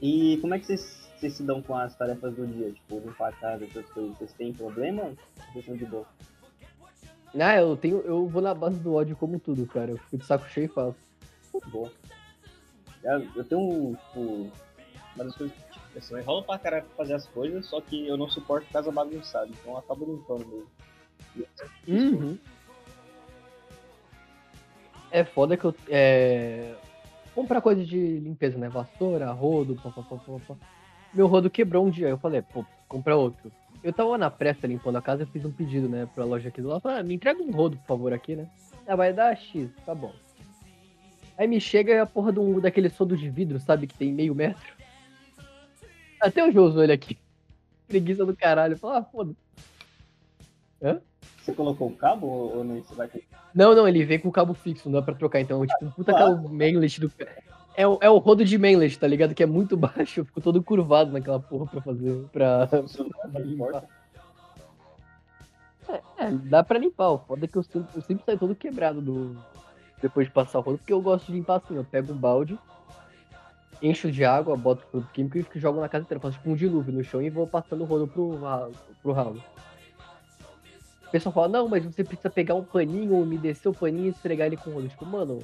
E 0.00 0.38
como 0.40 0.54
é 0.54 0.58
que 0.58 0.64
vocês, 0.64 1.10
vocês 1.18 1.34
se 1.34 1.42
dão 1.42 1.60
com 1.60 1.76
as 1.76 1.94
tarefas 1.94 2.34
do 2.34 2.46
dia? 2.46 2.72
Tipo, 2.72 3.00
limpar 3.00 3.28
a 3.28 3.32
casa, 3.32 3.64
essas 3.66 3.86
coisas. 3.90 4.16
Vocês 4.16 4.32
têm 4.32 4.54
problema? 4.54 5.02
Ou 5.02 5.16
Vocês 5.52 5.66
são 5.66 5.76
de 5.76 5.84
boa? 5.84 6.06
Ah, 7.38 7.56
eu 7.56 7.76
tenho. 7.76 7.98
Eu 8.00 8.26
vou 8.26 8.40
na 8.40 8.54
base 8.54 8.78
do 8.78 8.94
ódio 8.94 9.14
como 9.14 9.38
tudo, 9.38 9.66
cara. 9.66 9.90
Eu 9.90 9.98
fico 9.98 10.16
de 10.16 10.24
saco 10.24 10.48
cheio 10.48 10.64
e 10.64 10.68
faço. 10.68 10.96
Boa. 11.70 11.90
Eu, 13.02 13.44
tenho 13.44 13.60
um, 13.60 13.94
tipo, 13.94 14.50
uma 15.14 15.24
das 15.24 15.34
coisas 15.34 15.56
que 15.56 15.72
tipo, 15.72 15.98
assim, 15.98 16.14
eu 16.14 16.42
pra 16.42 16.58
caralho 16.58 16.84
pra 16.84 16.96
fazer 16.96 17.14
as 17.14 17.26
coisas, 17.26 17.66
só 17.66 17.80
que 17.80 18.06
eu 18.06 18.16
não 18.16 18.28
suporto 18.28 18.66
casa 18.72 18.90
bagunçada, 18.92 19.48
então 19.48 19.72
eu 19.72 19.78
acabo 19.78 20.04
limpando 20.04 20.46
mesmo. 20.46 20.66
Uhum. 21.88 22.38
É 25.10 25.24
foda 25.24 25.56
que 25.56 25.64
eu. 25.64 25.74
É... 25.88 26.74
Comprar 27.34 27.60
coisa 27.60 27.84
de 27.84 28.18
limpeza, 28.18 28.58
né? 28.58 28.68
Vassoura, 28.68 29.30
rodo, 29.32 29.74
pá, 29.76 29.90
pá, 29.90 30.02
pá, 30.02 30.16
pá, 30.16 30.32
pá. 30.48 30.54
Meu 31.12 31.26
rodo 31.26 31.50
quebrou 31.50 31.86
um 31.86 31.90
dia. 31.90 32.08
Eu 32.08 32.18
falei, 32.18 32.42
pô, 32.42 32.64
comprar 32.88 33.16
outro. 33.16 33.50
Eu 33.82 33.92
tava 33.92 34.16
na 34.16 34.30
pressa 34.30 34.66
limpando 34.66 34.96
a 34.96 35.02
casa, 35.02 35.22
eu 35.22 35.26
fiz 35.26 35.44
um 35.44 35.50
pedido, 35.50 35.88
né, 35.88 36.08
pra 36.14 36.24
loja 36.24 36.48
aqui 36.48 36.62
do 36.62 36.68
lado. 36.68 36.80
Falei, 36.80 37.00
ah, 37.00 37.02
me 37.02 37.14
entrega 37.14 37.42
um 37.42 37.50
rodo, 37.50 37.76
por 37.78 37.86
favor, 37.86 38.12
aqui, 38.12 38.36
né? 38.36 38.48
Ah, 38.86 38.94
vai 38.94 39.12
dar 39.12 39.36
X, 39.36 39.70
tá 39.84 39.94
bom. 39.94 40.12
Aí 41.36 41.46
me 41.46 41.60
chega 41.60 42.02
a 42.02 42.06
porra 42.06 42.32
um, 42.38 42.60
daquele 42.60 42.88
soldo 42.90 43.16
de 43.16 43.28
vidro, 43.28 43.58
sabe, 43.58 43.86
que 43.86 43.94
tem 43.94 44.12
meio 44.12 44.34
metro. 44.34 44.74
Até 46.20 46.40
eu 46.42 46.62
uso 46.62 46.82
ele 46.82 46.92
aqui. 46.92 47.18
Preguiça 47.88 48.24
do 48.24 48.36
caralho. 48.36 48.76
Fala, 48.76 48.98
ah, 48.98 49.04
foda. 49.04 49.34
Você 51.42 51.52
colocou 51.52 51.88
o 51.88 51.96
cabo 51.96 52.26
ou, 52.26 52.64
não? 52.64 52.76
Você 52.76 52.94
vai. 52.94 53.10
Não, 53.54 53.74
não, 53.74 53.86
ele 53.88 54.04
vem 54.04 54.18
com 54.18 54.30
cabo 54.30 54.54
fixo, 54.54 54.88
não 54.88 55.00
dá 55.00 55.02
pra 55.04 55.14
trocar. 55.14 55.40
Então, 55.40 55.66
tipo, 55.66 55.84
um 55.84 55.90
puta 55.90 56.12
Ah. 56.12 56.18
cabo 56.18 56.48
mainlet 56.48 57.00
do. 57.00 57.10
É 57.74 57.86
o, 57.86 57.98
é 58.00 58.08
o 58.08 58.18
rodo 58.18 58.44
de 58.44 58.56
mainlet, 58.58 58.98
tá 58.98 59.06
ligado? 59.06 59.34
Que 59.34 59.42
é 59.42 59.46
muito 59.46 59.76
baixo, 59.76 60.20
eu 60.20 60.24
fico 60.24 60.40
todo 60.40 60.62
curvado 60.62 61.10
naquela 61.10 61.40
porra 61.40 61.66
pra 61.66 61.80
fazer. 61.80 62.24
Pra. 62.32 62.68
Não 63.32 63.40
importa. 63.44 63.88
É, 66.18 66.30
dá 66.30 66.62
pra 66.62 66.78
limpar. 66.78 67.10
O 67.10 67.18
foda 67.18 67.44
é 67.44 67.48
que 67.48 67.56
eu 67.56 67.62
sempre, 67.62 67.88
eu 67.96 68.02
sempre 68.02 68.24
saio 68.24 68.38
todo 68.38 68.54
quebrado 68.54 69.00
do. 69.00 69.36
Depois 70.02 70.26
de 70.26 70.32
passar 70.32 70.58
o 70.58 70.62
rodo, 70.62 70.78
porque 70.78 70.92
eu 70.92 71.00
gosto 71.00 71.26
de 71.26 71.32
limpar 71.32 71.62
assim, 71.64 71.76
eu 71.76 71.84
pego 71.84 72.12
um 72.12 72.16
balde, 72.16 72.58
encho 73.80 74.10
de 74.10 74.24
água, 74.24 74.56
boto 74.56 74.84
produto 74.86 75.10
químico 75.12 75.38
e 75.38 75.60
jogo 75.60 75.80
na 75.80 75.88
casa 75.88 76.04
inteira. 76.04 76.20
Faço 76.20 76.36
tipo 76.38 76.50
um 76.50 76.56
dilúvio 76.56 76.92
no 76.92 77.04
chão 77.04 77.22
e 77.22 77.30
vou 77.30 77.46
passando 77.46 77.82
o 77.82 77.84
rodo 77.84 78.08
pro, 78.08 78.38
pro 79.00 79.12
ralo. 79.12 79.42
O 81.06 81.10
pessoal 81.12 81.32
fala, 81.32 81.48
não, 81.48 81.68
mas 81.68 81.84
você 81.84 82.02
precisa 82.02 82.30
pegar 82.30 82.54
um 82.54 82.64
paninho, 82.64 83.20
umedecer 83.20 83.70
o 83.70 83.74
paninho 83.74 84.06
e 84.06 84.08
esfregar 84.08 84.46
ele 84.46 84.56
com 84.56 84.70
o 84.70 84.74
rodo. 84.74 84.88
Tipo, 84.88 85.04
mano, 85.06 85.38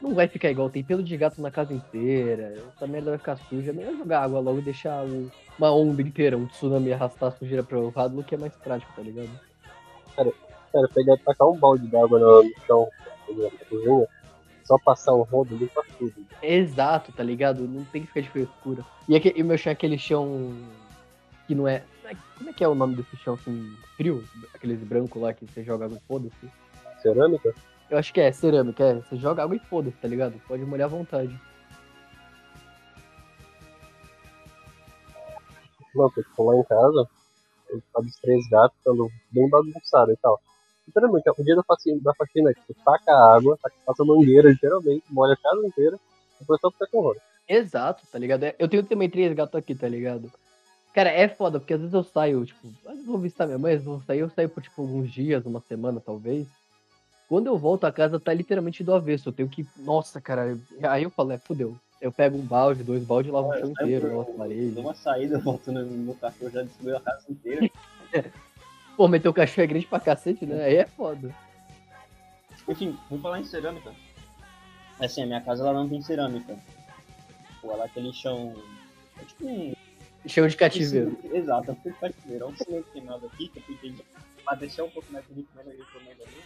não 0.00 0.14
vai 0.14 0.26
ficar 0.26 0.50
igual, 0.50 0.68
tem 0.70 0.82
pelo 0.82 1.02
de 1.02 1.16
gato 1.16 1.40
na 1.40 1.50
casa 1.50 1.72
inteira, 1.72 2.54
essa 2.74 2.86
merda 2.86 3.10
vai 3.10 3.18
ficar 3.18 3.36
suja. 3.36 3.70
É 3.70 3.74
melhor 3.74 3.94
jogar 3.94 4.22
água 4.22 4.40
logo 4.40 4.58
e 4.58 4.62
deixar 4.62 5.04
um- 5.04 5.30
uma 5.58 5.70
onda 5.70 6.02
inteira, 6.02 6.36
um 6.36 6.46
tsunami 6.46 6.92
arrastar 6.92 7.28
a 7.28 7.32
sujeira 7.32 7.62
pro 7.62 7.90
ralo, 7.90 8.24
que 8.24 8.34
é 8.34 8.38
mais 8.38 8.54
prático, 8.56 8.92
tá 8.96 9.02
ligado? 9.02 9.30
Cara, 10.16 10.32
pegar 10.94 11.16
tacar 11.18 11.48
um 11.48 11.56
balde 11.56 11.86
d'água 11.86 12.18
no 12.18 12.42
no 12.42 12.88
na 13.42 13.50
cozinha, 13.68 14.06
só 14.64 14.78
passar 14.78 15.12
o 15.12 15.22
rodo, 15.22 15.56
limpa 15.56 15.82
tudo. 15.98 16.14
Exato, 16.42 17.12
tá 17.12 17.22
ligado? 17.22 17.66
Não 17.66 17.84
tem 17.84 18.02
que 18.02 18.08
ficar 18.08 18.20
de 18.22 18.30
frescura. 18.30 18.84
E, 19.08 19.14
aque- 19.16 19.32
e 19.36 19.42
o 19.42 19.46
meu 19.46 19.56
chão 19.58 19.70
é 19.70 19.74
aquele 19.74 19.98
chão 19.98 20.54
que 21.46 21.54
não 21.54 21.66
é. 21.68 21.82
Como 22.38 22.50
é 22.50 22.52
que 22.52 22.62
é 22.64 22.68
o 22.68 22.74
nome 22.74 22.96
desse 22.96 23.16
chão 23.16 23.34
assim, 23.34 23.74
frio? 23.96 24.22
Aqueles 24.54 24.78
brancos 24.80 25.20
lá 25.20 25.32
que 25.32 25.44
você 25.46 25.62
joga 25.64 25.86
água 25.86 25.98
e 25.98 26.06
foda-se. 26.06 26.50
Cerâmica? 27.02 27.54
Eu 27.88 27.98
acho 27.98 28.12
que 28.12 28.20
é 28.20 28.30
cerâmica, 28.32 28.84
é. 28.84 28.94
Você 28.94 29.16
joga 29.16 29.42
água 29.42 29.54
e 29.56 29.58
foda-se, 29.60 29.96
tá 29.96 30.08
ligado? 30.08 30.40
Pode 30.46 30.64
molhar 30.64 30.86
à 30.86 30.88
vontade. 30.90 31.38
Não, 35.94 36.10
porque 36.10 36.42
lá 36.42 36.56
em 36.56 36.64
casa, 36.64 37.08
eu 37.70 37.82
tava 37.92 38.06
os 38.06 38.16
três 38.16 38.46
gatos 38.48 38.76
ficando 38.78 39.10
bem 39.30 39.48
bagunçado 39.48 40.12
e 40.12 40.16
tal. 40.18 40.40
Literalmente, 40.86 41.30
o 41.30 41.44
dia 41.44 41.56
da 41.56 41.62
faxina, 41.64 42.00
da 42.02 42.14
faxina 42.14 42.52
tipo, 42.52 42.74
taca 42.84 43.12
a 43.12 43.36
água, 43.36 43.58
passa 43.84 44.02
a 44.02 44.06
mangueira, 44.06 44.50
literalmente, 44.50 45.04
molha 45.10 45.34
a 45.34 45.36
casa 45.36 45.66
inteira, 45.66 45.98
depois 46.38 46.60
só 46.60 46.70
fica 46.70 46.86
com 46.90 47.00
rodo. 47.00 47.20
Exato, 47.48 48.02
tá 48.10 48.18
ligado? 48.18 48.44
É- 48.44 48.54
Eu 48.58 48.68
tenho 48.68 48.82
também 48.84 49.10
três 49.10 49.32
gatos 49.34 49.58
aqui, 49.58 49.74
tá 49.74 49.88
ligado? 49.88 50.30
Cara, 50.92 51.10
é 51.10 51.28
foda, 51.28 51.58
porque 51.60 51.74
às 51.74 51.80
vezes 51.80 51.94
eu 51.94 52.02
saio, 52.02 52.44
tipo, 52.44 52.68
às 52.86 52.92
vezes 52.92 53.06
eu 53.06 53.12
vou 53.12 53.20
visitar 53.20 53.46
minha 53.46 53.58
mãe, 53.58 53.72
às 53.72 53.78
vezes 53.78 53.86
eu 53.86 53.92
vou 53.98 54.06
sair, 54.06 54.18
eu 54.20 54.30
saio 54.30 54.48
por, 54.48 54.62
tipo, 54.62 54.80
alguns 54.80 55.10
dias, 55.10 55.44
uma 55.44 55.60
semana, 55.60 56.00
talvez. 56.00 56.46
Quando 57.28 57.48
eu 57.48 57.58
volto 57.58 57.84
a 57.84 57.92
casa, 57.92 58.20
tá 58.20 58.32
literalmente 58.32 58.84
do 58.84 58.94
avesso. 58.94 59.28
Eu 59.28 59.32
tenho 59.32 59.48
que. 59.48 59.66
Nossa, 59.78 60.20
cara. 60.20 60.56
Aí 60.82 61.02
eu 61.02 61.10
falo, 61.10 61.32
é, 61.32 61.38
fudeu. 61.38 61.76
Eu 62.00 62.12
pego 62.12 62.38
um 62.38 62.46
balde, 62.46 62.84
dois 62.84 63.04
baldes 63.04 63.28
e 63.28 63.32
lavo 63.32 63.48
o 63.48 63.54
Eu 63.54 63.58
chão 63.58 63.70
inteiro, 63.70 64.16
lavo 64.16 64.30
as 64.30 64.36
paredes. 64.36 64.74
Dou 64.74 64.84
uma 64.84 64.94
saída, 64.94 65.38
volto 65.38 65.72
no, 65.72 65.84
no 65.84 66.14
cachorro, 66.14 66.50
já 66.50 66.62
destruiu 66.62 66.96
a 66.96 67.00
casa 67.00 67.24
inteira. 67.28 67.68
Pô, 68.96 69.06
meter 69.06 69.28
o 69.28 69.34
cachorro 69.34 69.64
é 69.64 69.66
grande 69.66 69.86
pra 69.86 70.00
cacete, 70.00 70.46
né? 70.46 70.64
Aí 70.64 70.76
é 70.76 70.86
foda. 70.86 71.34
Enfim, 72.66 72.98
vamos 73.10 73.22
falar 73.22 73.40
em 73.40 73.44
cerâmica. 73.44 73.92
Assim, 74.98 75.22
a 75.22 75.26
minha 75.26 75.40
casa 75.42 75.62
ela 75.62 75.74
não 75.74 75.88
tem 75.88 76.00
cerâmica. 76.00 76.58
Pô, 77.60 77.72
ela 77.72 77.84
é 77.84 77.86
aquele 77.86 78.12
chão. 78.12 78.54
É 79.20 79.24
tipo 79.24 79.46
um. 79.46 79.74
Chão 80.26 80.48
de 80.48 80.56
cativeiro. 80.56 81.16
Exato, 81.32 81.70
é 81.70 81.72
um 81.72 81.76
pouco 81.76 82.00
cativeiro. 82.00 82.44
É 82.44 82.48
um 82.48 82.56
cimento 82.56 82.90
queimado 82.90 83.26
aqui, 83.26 83.48
que 83.48 83.58
eu 83.58 83.62
fiquei 83.62 83.94
pra 84.44 84.54
deixar 84.54 84.84
um 84.84 84.90
pouco 84.90 85.12
mais 85.12 85.24
bonito, 85.26 85.48
mas 85.54 85.66
eu 85.66 85.72
recomendo 85.76 86.22
ali. 86.22 86.42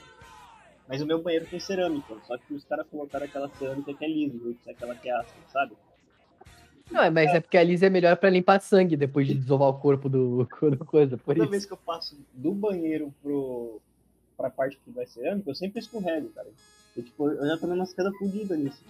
Mas 0.88 1.00
o 1.00 1.06
meu 1.06 1.22
banheiro 1.22 1.46
tem 1.46 1.60
cerâmica, 1.60 2.16
só 2.26 2.36
que 2.36 2.52
os 2.52 2.64
caras 2.64 2.86
colocaram 2.90 3.24
aquela 3.24 3.48
cerâmica 3.50 3.94
que 3.94 4.04
é 4.04 4.08
viu? 4.08 4.56
que 4.62 4.70
é 4.70 4.72
aquela 4.72 4.94
que 4.96 5.08
é 5.08 5.12
ácida, 5.12 5.40
sabe? 5.48 5.76
Não, 6.90 7.02
é, 7.02 7.10
mas 7.10 7.30
é 7.34 7.40
porque 7.40 7.56
a 7.56 7.62
Liz 7.62 7.82
é 7.82 7.88
melhor 7.90 8.16
pra 8.16 8.28
limpar 8.30 8.60
sangue 8.60 8.96
depois 8.96 9.26
de 9.26 9.34
desovar 9.34 9.68
o 9.68 9.74
corpo 9.78 10.08
do, 10.08 10.44
do 10.76 10.84
coisa. 10.84 11.16
Por 11.16 11.34
Toda 11.34 11.44
isso. 11.44 11.50
vez 11.50 11.66
que 11.66 11.72
eu 11.72 11.76
passo 11.76 12.16
do 12.32 12.52
banheiro 12.52 13.14
pro, 13.22 13.80
pra 14.36 14.50
parte 14.50 14.78
que 14.84 14.90
vai 14.90 15.06
cerâmica, 15.06 15.50
eu 15.50 15.54
sempre 15.54 15.78
escorrego, 15.80 16.28
cara. 16.30 16.48
E, 16.96 17.02
tipo, 17.02 17.28
eu 17.28 17.46
já 17.46 17.56
tomei 17.56 17.76
umas 17.76 17.92
quedas 17.92 18.14
fodidas 18.16 18.58
nisso. 18.58 18.82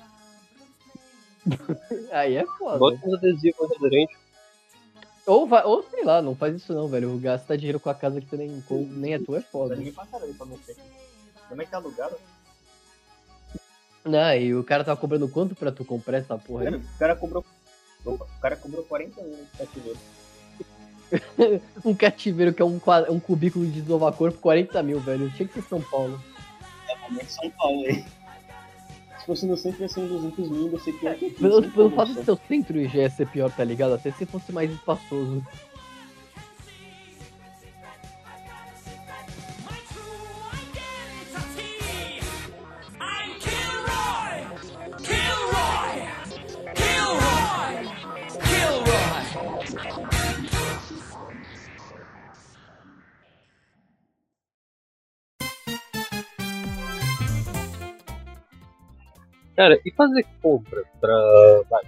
Aí 2.12 2.36
é 2.36 2.46
foda. 2.58 2.78
Bota 2.78 2.98
uns 3.06 3.14
adesivos 3.14 3.70
aderentes. 3.76 4.16
Ou, 5.26 5.46
vai, 5.46 5.62
ou 5.64 5.82
sei 5.82 6.02
lá, 6.04 6.20
não 6.22 6.34
faz 6.34 6.56
isso 6.56 6.72
não, 6.72 6.88
velho. 6.88 7.16
Gastar 7.18 7.56
dinheiro 7.56 7.78
com 7.78 7.90
a 7.90 7.94
casa 7.94 8.20
que 8.20 8.26
tu 8.26 8.36
nem, 8.36 8.60
com- 8.62 8.86
nem 8.90 9.14
é 9.14 9.18
tua 9.18 9.38
é 9.38 9.42
foda. 9.42 9.76
ninguém 9.76 9.92
pra 9.92 10.06
caralho 10.06 10.34
pra 10.34 10.46
mexer 10.46 10.72
aqui. 10.72 10.80
Como 11.48 11.60
é 11.60 11.64
que 11.64 11.70
tá 11.70 11.76
alugado? 11.76 12.16
Não, 14.04 14.34
e 14.34 14.54
o 14.54 14.64
cara 14.64 14.82
tava 14.82 14.98
cobrando 14.98 15.28
quanto 15.28 15.54
pra 15.54 15.70
tu 15.70 15.84
comprar 15.84 16.18
essa 16.18 16.38
porra 16.38 16.68
aí? 16.68 16.74
O 16.74 16.98
cara 16.98 17.14
cobrou. 17.14 17.44
O 18.04 18.18
cara 18.40 18.56
cobrou 18.56 18.82
40 18.84 19.22
mil 19.22 19.30
no 19.36 19.46
cativeiro. 19.58 19.98
Um 21.84 21.94
cativeiro 21.94 22.52
que 22.54 22.62
é 22.62 22.64
um, 22.64 22.78
qua- 22.78 23.06
um 23.10 23.18
cubículo 23.18 23.66
de 23.66 23.80
desovacor 23.82 24.30
por 24.32 24.40
40 24.40 24.80
mil, 24.82 25.00
velho. 25.00 25.28
Tinha 25.32 25.48
que 25.48 25.54
ser 25.54 25.62
São 25.68 25.80
Paulo. 25.80 26.22
É 26.88 27.24
de 27.24 27.24
São 27.32 27.50
Paulo 27.50 27.84
aí. 27.86 28.04
Se 29.18 29.26
fosse 29.26 29.44
no 29.46 29.56
centro 29.56 29.82
ia 29.82 29.88
ser 29.88 30.00
um 30.00 30.06
200 30.08 30.48
mil, 30.48 30.70
ia 30.72 30.78
ser 30.78 30.92
pior 30.94 31.14
que 31.16 31.26
aqui. 31.26 31.34
Pelo, 31.34 31.68
pelo 31.70 31.90
fato 31.90 32.14
de 32.14 32.24
ser 32.24 32.30
o 32.30 32.40
centro 32.48 32.88
já 32.88 32.98
ia 33.00 33.10
ser 33.10 33.26
pior, 33.28 33.50
tá 33.50 33.64
ligado? 33.64 33.94
Até 33.94 34.12
se 34.12 34.24
fosse 34.24 34.52
mais 34.52 34.70
espaçoso. 34.70 35.44
Cara, 59.60 59.78
e 59.84 59.90
fazer 59.90 60.24
compra 60.40 60.82
pra. 60.98 61.14
Vai, 61.68 61.82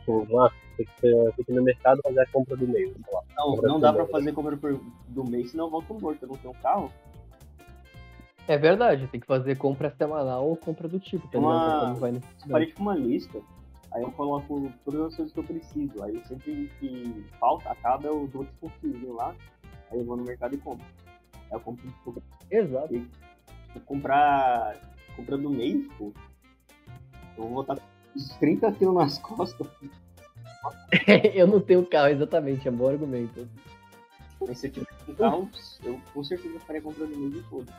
tipo, 0.00 0.26
lá, 0.34 0.50
tem 0.76 0.84
que, 0.84 1.00
ter- 1.00 1.32
tem 1.36 1.44
que 1.44 1.52
ir 1.52 1.54
no 1.54 1.62
mercado 1.62 2.00
fazer 2.02 2.20
a 2.20 2.26
compra 2.26 2.56
do 2.56 2.66
mês, 2.66 2.90
sei 2.90 3.14
lá. 3.14 3.22
Não, 3.36 3.50
Compra 3.52 3.68
não 3.68 3.78
dá 3.78 3.92
pra 3.92 4.02
mês. 4.02 4.10
fazer 4.10 4.32
compra 4.32 4.56
por- 4.56 4.80
do 5.06 5.24
mês, 5.24 5.52
senão 5.52 5.66
eu 5.66 5.70
volto 5.70 5.94
morto. 5.94 6.22
Eu 6.24 6.28
não 6.30 6.36
tenho 6.36 6.54
carro. 6.54 6.90
É 8.48 8.58
verdade, 8.58 9.06
tem 9.06 9.20
que 9.20 9.28
fazer 9.28 9.56
compra 9.56 9.94
semanal 9.96 10.44
ou 10.44 10.56
compra 10.56 10.88
do 10.88 10.98
tipo, 10.98 11.28
tá 11.28 11.38
ligado? 11.38 11.96
Uma- 11.98 12.08
Eu 12.08 12.12
necessidade. 12.14 12.50
parei 12.50 12.72
com 12.72 12.82
uma 12.82 12.96
lista, 12.96 13.40
aí 13.92 14.02
eu 14.02 14.10
coloco 14.10 14.72
todas 14.84 15.00
as 15.02 15.14
coisas 15.16 15.32
que 15.32 15.38
eu 15.38 15.44
preciso. 15.44 16.02
Aí 16.02 16.20
sempre 16.26 16.68
que 16.80 17.24
falta, 17.38 17.70
acaba, 17.70 18.08
eu 18.08 18.26
dou 18.26 18.44
tipo 18.44 18.66
um 18.66 18.70
fiozinho 18.80 19.14
lá, 19.14 19.32
aí 19.92 19.98
eu 20.00 20.04
vou 20.04 20.16
no 20.16 20.24
mercado 20.24 20.56
e 20.56 20.58
compro. 20.58 20.84
Aí 21.32 21.52
eu 21.52 21.60
compro, 21.60 21.88
tipo, 21.88 22.20
Exato. 22.50 22.88
tipo, 22.88 23.80
comprar. 23.86 24.74
Compra 25.14 25.38
do 25.38 25.48
mês, 25.48 25.86
pô. 25.96 26.12
Eu 27.36 27.44
vou 27.44 27.50
botar 27.50 27.78
uns 28.14 28.28
30 28.38 28.72
quilos 28.72 28.94
nas 28.94 29.18
costas. 29.18 29.66
eu 31.34 31.46
não 31.46 31.60
tenho 31.60 31.84
carro, 31.86 32.08
exatamente, 32.08 32.66
é 32.68 32.70
bom 32.70 32.88
argumento. 32.88 33.48
Mas 34.40 34.58
se 34.58 34.66
eu 34.66 34.72
tiver 34.72 34.86
um 35.08 35.14
carro, 35.14 35.50
eu 35.82 36.00
com 36.12 36.24
certeza 36.24 36.58
faria 36.60 36.82
compra 36.82 37.06
do 37.06 37.16
mês 37.16 37.36
e 37.36 37.42
foda. 37.48 37.72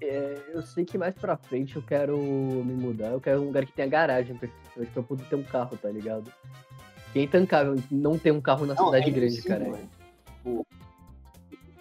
É, 0.00 0.38
eu 0.52 0.62
sei 0.62 0.84
que 0.84 0.98
mais 0.98 1.14
pra 1.14 1.36
frente 1.36 1.76
eu 1.76 1.82
quero 1.82 2.18
me 2.18 2.74
mudar, 2.74 3.08
eu 3.08 3.20
quero 3.20 3.40
um 3.40 3.46
lugar 3.46 3.64
que 3.64 3.72
tenha 3.72 3.86
garagem, 3.86 4.36
pra 4.36 4.48
pra 4.74 4.84
eu 4.96 5.02
poder 5.02 5.24
ter 5.24 5.36
um 5.36 5.42
carro, 5.42 5.76
tá 5.76 5.88
ligado? 5.88 6.32
Que 7.12 7.20
é 7.20 7.22
intancável 7.22 7.76
não 7.90 8.18
ter 8.18 8.32
um 8.32 8.40
carro 8.40 8.66
na 8.66 8.76
cidade 8.76 9.10
grande, 9.10 9.42
cara. 9.42 9.64
velho. 9.64 9.88
Tipo, 10.26 10.66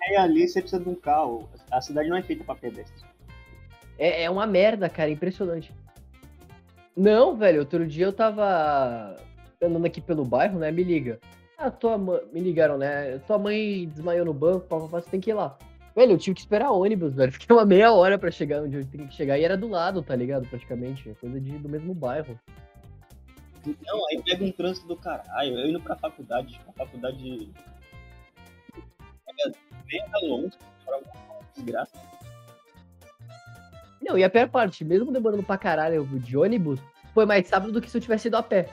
é 0.04 0.18
ali 0.18 0.48
você 0.48 0.62
precisa 0.62 0.82
de 0.82 0.90
um 0.90 0.96
carro. 0.96 1.50
A 1.72 1.82
cidade 1.82 2.10
não 2.10 2.18
é 2.18 2.22
feita 2.22 2.44
pra 2.44 2.56
pedestre. 2.56 3.06
É, 3.98 4.24
é 4.24 4.30
uma 4.30 4.46
merda, 4.46 4.90
cara, 4.90 5.10
impressionante. 5.10 5.74
Não, 6.96 7.36
velho, 7.36 7.60
outro 7.60 7.88
dia 7.88 8.06
eu 8.06 8.14
tava 8.14 9.16
andando 9.62 9.86
aqui 9.86 10.02
pelo 10.02 10.26
bairro, 10.26 10.60
né? 10.60 10.72
Me 10.72 10.84
liga. 10.84 11.20
Ah, 11.58 11.70
tua 11.70 11.98
mãe. 11.98 12.22
Me 12.34 12.40
ligaram, 12.40 12.78
né? 12.78 13.20
Tua 13.20 13.38
mãe 13.38 13.88
desmaiou 13.88 14.26
no 14.26 14.34
banco, 14.34 14.68
papapá, 14.68 15.00
você 15.00 15.10
tem 15.10 15.20
que 15.20 15.30
ir 15.30 15.34
lá. 15.34 15.58
Velho, 15.96 16.14
eu 16.14 16.18
tive 16.18 16.36
que 16.36 16.42
esperar 16.42 16.72
ônibus, 16.72 17.14
velho. 17.14 17.32
Fiquei 17.34 17.56
uma 17.56 17.66
meia 17.66 17.94
hora 17.94 18.18
pra 18.18 18.32
chegar 18.32 18.64
onde 18.64 18.78
eu 18.78 18.86
tinha 18.86 19.08
que 19.08 19.14
chegar. 19.14 19.38
E 19.38 19.44
era 19.44 19.58
do 19.58 19.68
lado, 19.68 20.02
tá 20.02 20.16
ligado? 20.16 20.48
Praticamente. 20.48 21.10
É 21.10 21.14
Coisa 21.14 21.40
de, 21.40 21.52
do 21.58 21.70
mesmo 21.70 21.94
bairro. 21.94 22.40
Não, 23.66 24.08
aí 24.08 24.22
pega 24.24 24.44
um 24.44 24.52
trânsito 24.52 24.88
do 24.88 24.96
caralho. 24.96 25.60
Eu 25.60 25.70
indo 25.70 25.80
pra 25.82 25.96
faculdade, 25.96 26.54
tipo, 26.54 26.70
a 26.72 26.74
faculdade. 26.74 27.52
Bem 29.86 30.04
longe, 30.24 30.58
pra 30.86 31.00
desgraça. 31.56 31.94
Não, 34.02 34.18
e 34.18 34.24
a 34.24 34.30
pior 34.30 34.50
parte, 34.50 34.84
mesmo 34.84 35.12
demorando 35.12 35.44
pra 35.44 35.58
caralho 35.58 36.06
de 36.06 36.36
ônibus, 36.36 36.80
foi 37.14 37.26
mais 37.26 37.50
rápido 37.50 37.74
do 37.74 37.82
que 37.82 37.90
se 37.90 37.98
eu 37.98 38.02
tivesse 38.02 38.28
ido 38.28 38.38
a 38.38 38.44
pé. 38.44 38.68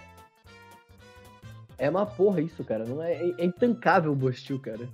É 1.76 1.88
uma 1.88 2.06
porra 2.06 2.40
isso, 2.40 2.64
cara. 2.64 2.84
Não 2.84 3.02
é, 3.02 3.14
é 3.14 3.44
intancável 3.44 4.10
o 4.10 4.16
Bostil, 4.16 4.58
cara. 4.58 4.88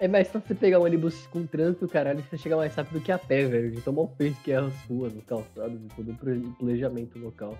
É 0.00 0.06
mais 0.06 0.28
fácil 0.28 0.46
você 0.46 0.54
pegar 0.54 0.78
um 0.78 0.84
ônibus 0.84 1.26
com 1.26 1.44
trânsito, 1.44 1.88
caralho, 1.88 2.20
e 2.20 2.22
você 2.22 2.38
chegar 2.38 2.56
mais 2.56 2.72
rápido 2.72 3.00
que 3.00 3.10
a 3.10 3.18
pé, 3.18 3.44
velho. 3.46 3.72
De 3.72 3.80
tomar 3.80 4.02
o 4.02 4.08
peso 4.08 4.36
que 4.44 4.52
é 4.52 4.56
as 4.56 4.72
ruas, 4.84 5.12
os 5.12 5.24
calçados 5.24 5.80
e 5.82 5.88
todo 5.88 6.12
o 6.12 6.54
planejamento 6.54 7.18
local. 7.18 7.58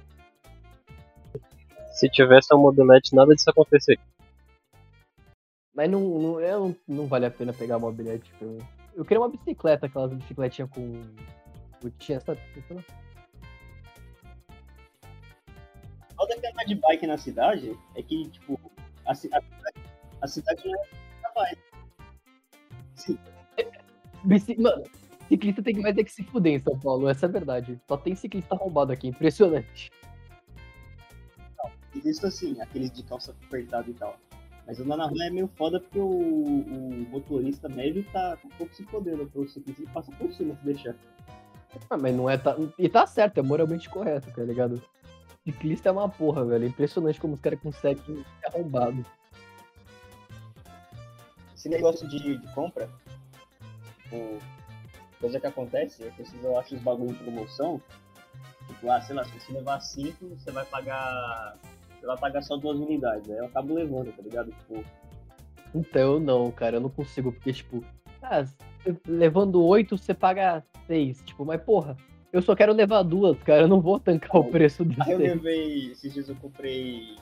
Se 1.90 2.08
tivesse 2.08 2.54
uma 2.54 2.62
mobilete, 2.62 3.16
nada 3.16 3.34
disso 3.34 3.50
acontecer. 3.50 3.98
Mas 5.74 5.90
não, 5.90 6.00
não, 6.00 6.40
é, 6.40 6.52
não, 6.52 6.76
não 6.86 7.06
vale 7.06 7.26
a 7.26 7.30
pena 7.30 7.52
pegar 7.52 7.80
mobilete. 7.80 8.32
pra 8.38 8.46
mim. 8.46 8.60
Eu 8.98 9.04
queria 9.04 9.20
uma 9.20 9.28
bicicleta, 9.28 9.87
aquelas 9.87 10.12
bicicletinhas 10.12 10.68
com. 10.70 11.00
Tinha 11.98 12.18
essa. 12.18 12.34
Que 12.34 12.61
andar 16.48 16.64
de 16.66 16.74
bike 16.74 17.06
na 17.06 17.16
cidade 17.16 17.78
é 17.94 18.02
que, 18.02 18.28
tipo, 18.28 18.61
a, 19.06 19.12
a, 19.12 19.40
a 20.20 20.26
cidade 20.26 20.62
não 20.66 20.74
é 20.74 21.32
bike. 21.32 21.62
Sim, 22.96 23.18
Bici... 24.24 24.61
Mano, 24.61 24.82
ciclista 25.28 25.62
tem 25.62 25.76
que, 25.76 25.80
vai 25.80 25.94
ter 25.94 26.02
que 26.02 26.11
se 26.11 26.24
fuder 26.24 26.54
em 26.54 26.58
São 26.58 26.76
Paulo, 26.76 27.08
essa 27.08 27.26
é 27.26 27.28
a 27.28 27.32
verdade. 27.32 27.80
Só 27.87 27.96
tem 27.96 28.16
ciclista 28.16 28.56
arrombado 28.56 28.92
aqui, 28.92 29.06
impressionante. 29.06 29.92
Existe 31.94 32.26
assim, 32.26 32.61
aqueles 32.61 32.90
de 32.90 33.04
calça 33.04 33.30
apertada 33.46 33.88
e 33.88 33.94
tal. 33.94 34.18
Mas 34.68 34.78
andar 34.78 34.98
na 34.98 35.07
rua 35.07 35.24
é 35.24 35.31
meio 35.31 35.48
foda 35.57 35.81
porque 35.81 35.98
o, 35.98 36.07
o 36.07 37.07
motorista 37.09 37.70
médio 37.70 38.04
tá 38.12 38.37
um 38.44 38.50
pouco 38.50 38.74
se 38.74 38.85
fodendo 38.85 39.26
pro 39.26 39.48
ciclista 39.48 39.83
e 39.83 39.87
passa 39.87 40.12
por 40.12 40.31
cima 40.35 40.54
se 40.57 40.64
deixar. 40.66 40.94
Ah, 41.88 41.96
mas 41.96 42.14
não 42.14 42.28
é. 42.28 42.37
Tá... 42.37 42.54
E 42.78 42.87
tá 42.87 43.07
certo, 43.07 43.38
é 43.38 43.42
moralmente 43.42 43.88
correto, 43.88 44.31
tá 44.31 44.42
ligado? 44.42 44.83
Ciclista 45.42 45.88
é 45.88 45.92
uma 45.92 46.11
porra, 46.11 46.44
velho. 46.44 46.64
É 46.64 46.68
impressionante 46.68 47.18
como 47.18 47.33
os 47.33 47.40
caras 47.40 47.59
conseguem 47.61 48.04
ser 48.04 48.24
arrombado. 48.46 49.07
Esse 51.57 51.70
negócio 51.70 52.07
de, 52.07 52.37
de 52.37 52.54
compra, 52.54 52.90
tipo, 54.02 54.38
coisa 55.18 55.40
que 55.40 55.46
acontece, 55.46 56.04
é 56.04 56.11
que 56.11 56.24
vocês 56.24 56.44
eu 56.44 56.59
acho 56.59 56.74
os 56.74 56.83
bagulho 56.83 57.12
em 57.12 57.14
promoção. 57.14 57.81
Tipo, 58.66 58.90
ah, 58.90 59.00
sei 59.00 59.16
lá, 59.16 59.24
se 59.24 59.40
você 59.40 59.50
levar 59.50 59.81
cinco, 59.81 60.28
você 60.28 60.50
vai 60.50 60.66
pagar. 60.66 61.57
Você 61.98 62.06
vai 62.06 62.16
pagar 62.16 62.42
só 62.42 62.56
duas 62.56 62.78
unidades. 62.78 63.30
Aí 63.30 63.38
eu 63.38 63.46
acabo 63.46 63.74
levando, 63.74 64.12
tá 64.12 64.22
ligado? 64.22 64.50
Tipo, 64.52 64.84
Então 65.74 66.20
não, 66.20 66.50
cara, 66.50 66.76
eu 66.76 66.80
não 66.80 66.90
consigo, 66.90 67.32
porque, 67.32 67.52
tipo, 67.52 67.84
ah, 68.22 68.44
levando 69.06 69.64
oito, 69.64 69.96
você 69.96 70.14
paga 70.14 70.62
seis. 70.87 71.22
Tipo, 71.22 71.44
mas 71.44 71.61
porra, 71.62 71.96
eu 72.32 72.42
só 72.42 72.54
quero 72.54 72.72
levar 72.72 73.02
duas, 73.02 73.38
cara. 73.42 73.62
Eu 73.62 73.68
não 73.68 73.80
vou 73.80 73.98
tancar 73.98 74.37
o 74.37 74.44
preço 74.44 74.84
de 74.84 75.00
Aí 75.02 75.12
eu 75.12 75.18
levei. 75.18 75.92
Esses 75.92 76.12
dias 76.12 76.28
eu 76.28 76.37
comprei. 76.37 77.16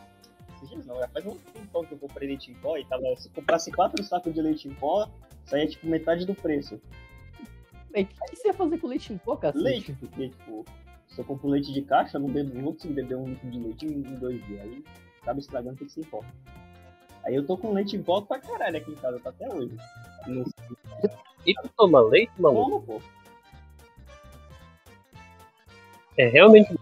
Esses 0.57 0.71
dias 0.71 0.87
não, 0.87 0.99
já 0.99 1.09
faz 1.09 1.27
um 1.27 1.37
tempão 1.37 1.85
que 1.85 1.93
eu 1.93 1.99
comprei 1.99 2.29
leite 2.29 2.51
em 2.51 2.55
pó 2.55 2.77
e 2.77 2.85
tava. 2.85 3.05
Se 3.17 3.29
comprasse 3.31 3.71
quatro 3.71 4.03
sacos 4.03 4.35
de 4.35 4.43
leite 4.43 4.69
em 4.69 4.75
pó, 4.75 5.09
saía 5.45 5.67
tipo 5.67 5.87
metade 5.87 6.27
do 6.27 6.35
preço. 6.35 6.81
O 7.89 8.05
que 8.05 8.37
você 8.37 8.49
ia 8.49 8.55
fazer 8.55 8.79
com 8.79 8.89
leite 8.89 9.13
em 9.13 9.17
pó, 9.17 9.37
cacete? 9.37 9.65
Leite, 9.65 9.93
porque, 9.95 10.29
tipo, 10.29 10.67
se 11.17 11.23
eu 11.23 11.25
compro 11.25 11.49
leite 11.49 11.73
de 11.73 11.81
caixa, 11.81 12.19
eu 12.19 12.21
não, 12.21 12.29
bebo, 12.29 12.55
não 12.55 12.63
vou 12.63 12.73
conseguir 12.75 12.93
beber 12.93 13.17
um 13.17 13.25
litro 13.27 13.51
de 13.51 13.59
leite 13.59 13.87
em, 13.87 14.01
em 14.01 14.17
dois 14.17 14.45
dias. 14.45 14.61
Aí 14.61 14.85
acaba 15.23 15.41
estragando, 15.41 15.77
tem 15.79 15.87
que 15.87 15.93
ser 15.95 16.01
em 16.01 16.05
pó. 16.05 16.23
Aí 17.25 17.35
eu 17.35 17.47
tô 17.47 17.57
com 17.57 17.73
leite 17.73 17.97
em 17.97 18.03
pó 18.03 18.21
pra 18.21 18.39
caralho 18.39 18.77
aqui 18.77 18.91
em 18.91 18.97
casa, 18.97 19.19
tá 19.21 19.31
até 19.31 19.51
hoje. 19.51 19.75
Não 20.27 20.45
E 21.47 21.55
tu 21.55 21.71
toma 21.75 22.03
leite, 22.03 22.31
maluco? 22.39 22.71
como, 22.71 22.83
pô. 22.83 23.03
É 26.19 26.29
realmente. 26.29 26.77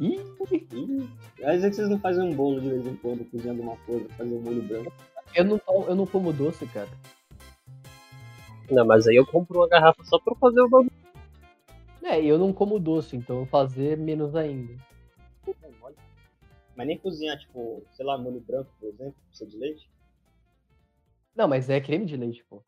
Ih, 0.00 0.20
Ih, 0.72 1.08
Às 1.44 1.62
vezes 1.62 1.76
vocês 1.76 1.88
não 1.88 2.00
fazem 2.00 2.24
um 2.24 2.34
bolo 2.34 2.60
de 2.60 2.68
vez 2.68 2.84
em 2.84 2.96
quando, 2.96 3.24
cozinhando 3.30 3.62
uma 3.62 3.76
coisa, 3.78 4.08
fazer 4.10 4.34
um 4.34 4.40
molho 4.40 4.62
branco. 4.62 4.92
eu 5.36 5.44
não, 5.44 5.60
eu 5.86 5.94
não 5.94 6.06
como 6.06 6.32
doce, 6.32 6.66
cara. 6.66 6.88
Não, 8.68 8.84
mas 8.84 9.06
aí 9.06 9.14
eu 9.14 9.24
compro 9.24 9.60
uma 9.60 9.68
garrafa 9.68 10.02
só 10.04 10.18
pra 10.18 10.34
fazer 10.34 10.60
o 10.60 10.68
bagulho. 10.68 10.97
É, 12.10 12.24
eu 12.24 12.38
não 12.38 12.54
como 12.54 12.78
doce, 12.80 13.14
então 13.14 13.44
fazer 13.44 13.98
menos 13.98 14.34
ainda. 14.34 14.72
Mas 16.74 16.86
nem 16.86 16.96
cozinhar, 16.96 17.38
tipo, 17.38 17.84
sei 17.92 18.06
lá, 18.06 18.16
molho 18.16 18.40
branco, 18.40 18.72
por 18.80 18.88
exemplo, 18.88 19.14
precisa 19.28 19.50
de 19.50 19.58
leite. 19.58 19.90
Não, 21.36 21.46
mas 21.46 21.68
é 21.68 21.78
creme 21.82 22.06
de 22.06 22.16
leite, 22.16 22.42
pô. 22.44 22.64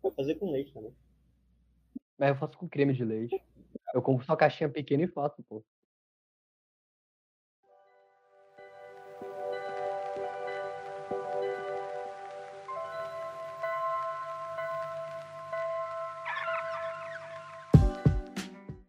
Pode 0.00 0.16
fazer 0.16 0.36
com 0.36 0.50
leite 0.50 0.72
também. 0.72 0.94
Mas 2.16 2.30
eu 2.30 2.36
faço 2.36 2.56
com 2.56 2.66
creme 2.66 2.94
de 2.94 3.04
leite. 3.04 3.38
Eu 3.92 4.00
compro 4.00 4.24
só 4.24 4.34
caixinha 4.34 4.70
pequena 4.70 5.02
e 5.02 5.08
faço, 5.08 5.42
pô. 5.42 5.62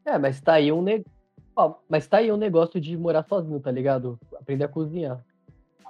É, 0.10 0.17
mas 0.17 0.41
tá 0.41 0.54
aí 0.54 0.72
um 0.72 0.82
ne... 0.82 1.06
Ó, 1.56 1.76
mas 1.88 2.08
tá 2.08 2.17
aí 2.17 2.32
um 2.32 2.38
negócio 2.38 2.82
de 2.82 2.98
morar 2.98 3.24
sozinho, 3.24 3.60
tá 3.60 3.69
ligado? 3.69 4.19
Aprender 4.39 4.63
a 4.63 4.67
cozinhar. 4.67 5.24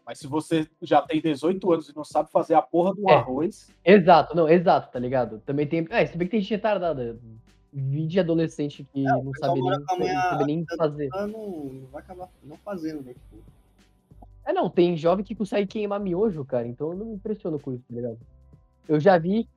Mas 0.05 0.19
se 0.19 0.27
você 0.27 0.67
já 0.81 1.01
tem 1.01 1.21
18 1.21 1.71
anos 1.71 1.87
e 1.89 1.95
não 1.95 2.03
sabe 2.03 2.29
fazer 2.31 2.55
a 2.55 2.61
porra 2.61 2.93
do 2.95 3.09
É. 3.09 3.13
arroz, 3.13 3.69
Exato, 3.85 4.35
não, 4.35 4.49
exato, 4.49 4.91
tá 4.91 4.99
ligado? 4.99 5.39
Também 5.45 5.67
tem. 5.67 5.87
É, 5.91 6.05
se 6.05 6.17
bem 6.17 6.27
que 6.27 6.31
tem 6.31 6.41
gente 6.41 6.49
retardada. 6.49 7.17
Vídeo 7.71 8.19
adolescente 8.19 8.83
que 8.91 9.03
não 9.03 9.31
pessoal 9.31 9.55
sabe 9.55 9.61
nem, 9.61 10.15
não 10.15 10.21
sabe 10.23 10.45
nem 10.45 10.65
fazer. 10.75 11.09
Ah, 11.13 11.27
não, 11.27 11.47
não 11.47 11.87
vai 11.91 12.01
acabar 12.01 12.27
não 12.43 12.57
fazendo, 12.57 13.03
né? 13.03 13.13
Tipo, 13.13 13.43
É, 14.43 14.51
não, 14.51 14.67
tem 14.69 14.97
jovem 14.97 15.23
que 15.23 15.35
consegue 15.35 15.67
queimar 15.67 15.99
miojo, 15.99 16.43
cara, 16.43 16.67
então 16.67 16.91
eu 16.91 16.97
não 16.97 17.05
me 17.05 17.13
impressiono 17.13 17.59
com 17.59 17.71
isso, 17.73 17.83
tá 17.87 17.95
ligado? 17.95 18.17
Eu 18.87 18.99
já 18.99 19.19
vi 19.19 19.47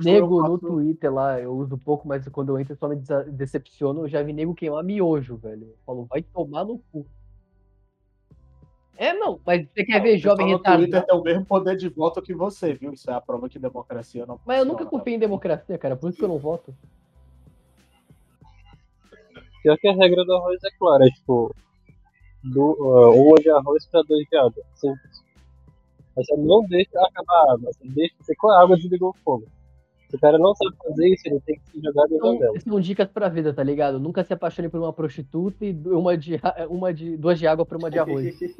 nego 0.00 0.38
eu 0.40 0.42
no 0.48 0.58
faço- 0.58 0.58
Twitter 0.74 1.12
lá, 1.12 1.40
eu 1.40 1.52
uso 1.52 1.78
pouco, 1.78 2.06
mas 2.06 2.26
quando 2.28 2.50
eu 2.50 2.58
entro 2.60 2.74
eu 2.74 2.76
só 2.76 2.88
me 2.88 2.96
decepciono. 3.30 4.02
Eu 4.02 4.08
já 4.08 4.22
vi 4.22 4.32
nego 4.32 4.54
queimar 4.54 4.84
miojo, 4.84 5.36
velho. 5.36 5.68
Eu 5.68 5.76
falo, 5.86 6.04
vai 6.06 6.22
tomar 6.22 6.64
no 6.64 6.78
cu. 6.92 7.06
É, 8.96 9.12
não, 9.14 9.38
mas 9.46 9.64
você 9.68 9.84
quer 9.84 9.98
Não, 9.98 10.02
ver 10.02 10.16
o 10.16 10.18
jovem 10.18 10.46
no 10.50 10.58
Twitter 10.58 10.80
retardado? 10.80 11.06
tem 11.06 11.16
o 11.20 11.22
mesmo 11.22 11.46
poder 11.46 11.76
de 11.76 11.88
voto 11.88 12.20
que 12.20 12.34
você, 12.34 12.74
viu? 12.74 12.92
Isso 12.92 13.08
é 13.08 13.14
a 13.14 13.20
prova 13.20 13.48
que 13.48 13.56
democracia 13.58 14.26
não 14.26 14.40
Mas 14.44 14.58
eu 14.58 14.64
nunca 14.64 14.84
confiei 14.84 15.14
em 15.14 15.20
democracia, 15.20 15.78
cara, 15.78 15.94
por 15.96 16.10
isso 16.10 16.18
que 16.18 16.24
eu 16.24 16.28
não 16.28 16.38
voto. 16.38 16.74
Pior 19.62 19.76
que 19.78 19.88
a 19.88 19.92
regra 19.94 20.24
do 20.24 20.34
arroz 20.34 20.58
é 20.64 20.70
clara, 20.78 21.06
é 21.06 21.10
tipo, 21.10 21.54
do, 22.42 22.76
ah, 22.96 23.10
uma 23.10 23.36
de 23.40 23.50
arroz 23.50 23.86
pra 23.86 24.02
dois 24.02 24.26
de 24.28 24.36
água. 24.36 24.64
Simples. 24.74 25.22
Você 26.16 26.36
não 26.36 26.64
deixa 26.64 26.98
acabar 27.00 27.34
a 27.50 27.52
água, 27.52 27.72
você 27.72 27.88
deixa 27.88 28.14
secou 28.22 28.50
a 28.50 28.60
água 28.62 28.76
e 28.76 28.80
desligou 28.80 29.10
o 29.10 29.16
fogo. 29.24 29.46
Se 30.08 30.16
o 30.16 30.18
cara 30.20 30.38
não 30.38 30.54
sabe 30.54 30.74
fazer 30.82 31.06
isso, 31.08 31.22
ele 31.28 31.40
tem 31.40 31.58
que 31.60 31.70
se 31.70 31.80
jogar 31.82 32.06
dentro 32.06 32.26
São, 32.26 32.38
dela. 32.38 32.60
são 32.60 32.80
dicas 32.80 33.08
pra 33.08 33.28
vida, 33.28 33.52
tá 33.52 33.62
ligado? 33.62 34.00
Nunca 34.00 34.24
se 34.24 34.32
apaixone 34.32 34.68
por 34.68 34.80
uma 34.80 34.92
prostituta 34.92 35.66
e 35.66 35.72
uma 35.86 36.16
de, 36.16 36.40
uma 36.70 36.94
de 36.94 37.16
duas 37.16 37.38
de 37.38 37.46
água 37.46 37.66
por 37.66 37.76
uma 37.76 37.90
de 37.90 37.98
arroz. 37.98 38.38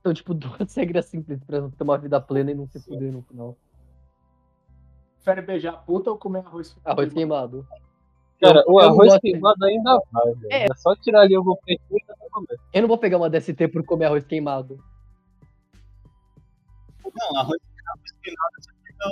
Então, 0.00 0.12
tipo, 0.12 0.34
duas 0.34 0.72
regras 0.76 1.06
simples 1.06 1.42
pra 1.44 1.62
ter 1.62 1.82
uma 1.82 1.96
vida 1.96 2.20
plena 2.20 2.50
e 2.50 2.54
não 2.54 2.66
se 2.68 2.78
fuder 2.78 3.10
no 3.10 3.22
final. 3.22 3.56
Prefere 5.24 5.40
beijar 5.46 5.72
a 5.72 5.76
puta 5.78 6.10
ou 6.10 6.18
comer 6.18 6.40
arroz? 6.40 6.76
Arroz 6.84 7.10
queimado. 7.10 7.66
Cara, 8.38 8.62
Eu- 8.66 8.74
o 8.74 8.78
arroz 8.80 9.16
queimado 9.18 9.64
ainda 9.64 9.98
vai, 10.12 10.34
velho. 10.34 10.52
É. 10.52 10.64
É. 10.64 10.74
só 10.76 10.94
tirar 10.94 11.22
ali 11.22 11.34
algum 11.34 11.56
peitinho 11.56 11.98
e 11.98 12.04
pra 12.04 12.14
comer. 12.30 12.60
Eu 12.74 12.82
não 12.82 12.88
vou 12.88 12.98
pegar 12.98 13.16
uma 13.16 13.30
DST 13.30 13.66
por 13.68 13.82
comer 13.82 14.04
arroz 14.04 14.26
queimado. 14.26 14.78
Não, 17.02 17.38
arroz, 17.40 17.58
arroz 17.88 18.12
queimado, 18.22 18.52
você 18.60 18.70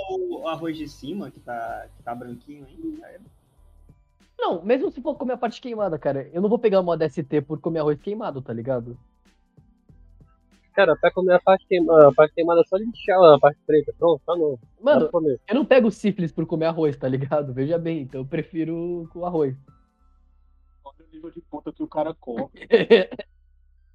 o 0.09 0.47
arroz 0.47 0.77
de 0.77 0.87
cima, 0.87 1.29
que 1.31 1.39
tá, 1.39 1.87
que 1.95 2.03
tá 2.03 2.13
branquinho 2.15 2.65
ainda. 2.65 3.07
é- 3.07 3.19
Não, 4.37 4.63
mesmo 4.63 4.89
se 4.91 5.01
for 5.01 5.15
comer 5.15 5.33
a 5.33 5.37
parte 5.37 5.61
queimada, 5.61 5.97
cara, 5.97 6.29
eu 6.33 6.41
não 6.41 6.49
vou 6.49 6.59
pegar 6.59 6.79
uma 6.81 6.97
DST 6.97 7.41
por 7.41 7.59
comer 7.59 7.79
arroz 7.79 7.99
queimado, 8.01 8.41
tá 8.41 8.51
ligado? 8.53 8.97
Cara, 10.73 10.95
pra 10.95 11.11
comer 11.11 11.33
a 11.35 11.39
parte 11.39 11.67
queimada, 11.67 12.07
a 12.07 12.11
parte 12.11 12.33
queimada 12.33 12.61
é 12.61 12.63
só 12.63 12.77
lixar 12.77 13.21
a 13.21 13.39
parte 13.39 13.59
preta. 13.65 13.93
Pronto, 13.97 14.21
tá 14.25 14.35
novo. 14.35 14.59
Mano, 14.81 15.07
eu 15.47 15.53
não 15.55 15.63
pego 15.63 15.91
sífilis 15.91 16.31
por 16.31 16.47
comer 16.47 16.65
arroz, 16.65 16.97
tá 16.97 17.07
ligado? 17.07 17.53
Veja 17.53 17.77
bem, 17.77 18.01
então 18.01 18.21
eu 18.21 18.25
prefiro 18.25 19.07
com 19.13 19.23
arroz. 19.23 19.55
Olha 20.83 20.95
o 21.07 21.13
nível 21.13 21.29
de 21.29 21.41
puta 21.41 21.71
que 21.71 21.83
o 21.83 21.87
cara 21.87 22.13
come. 22.15 22.49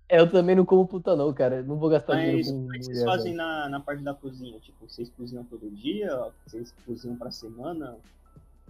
Eu 0.08 0.30
também 0.30 0.56
não 0.56 0.64
como 0.64 0.86
puta 0.86 1.14
não, 1.14 1.32
cara. 1.34 1.62
Não 1.62 1.76
vou 1.76 1.90
gastar 1.90 2.14
dinheiro 2.16 2.38
Mas 2.38 2.50
com 2.50 2.60
como 2.60 2.74
é 2.74 2.78
que 2.78 2.84
vocês 2.84 2.98
mulher, 2.98 3.12
fazem 3.12 3.34
na, 3.34 3.68
na 3.68 3.80
parte 3.80 4.02
da 4.02 4.14
cozinha? 4.14 4.58
Tipo, 4.58 4.88
vocês 4.88 5.10
cozinham 5.10 5.44
todo 5.44 5.70
dia? 5.70 6.32
Vocês 6.46 6.74
cozinham 6.86 7.16
pra 7.16 7.30
semana? 7.30 7.98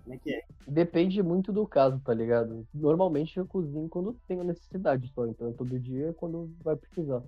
Como 0.03 0.15
é 0.15 0.19
que 0.19 0.35
é? 0.35 0.45
Depende 0.67 1.23
muito 1.23 1.53
do 1.53 1.67
caso, 1.67 2.01
tá 2.01 2.13
ligado? 2.13 2.67
Normalmente 2.75 3.37
eu 3.39 3.47
cozinho 3.47 3.89
quando 3.89 4.19
tenho 4.27 4.43
necessidade 4.43 5.07
só, 5.15 5.27
então 5.27 5.53
todo 5.53 5.79
dia 5.79 6.09
é 6.09 6.13
quando 6.13 6.51
vai 6.63 6.75
precisar. 6.75 7.23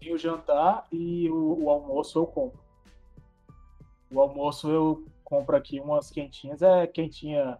Tem 0.00 0.12
o 0.12 0.18
jantar 0.18 0.86
e 0.90 1.30
o, 1.30 1.64
o 1.64 1.70
almoço 1.70 2.18
eu 2.18 2.26
compro. 2.26 2.58
O 4.10 4.20
almoço 4.20 4.68
eu 4.70 5.04
compro 5.22 5.56
aqui 5.56 5.78
umas 5.80 6.10
quentinhas, 6.10 6.62
é 6.62 6.86
quentinha 6.86 7.58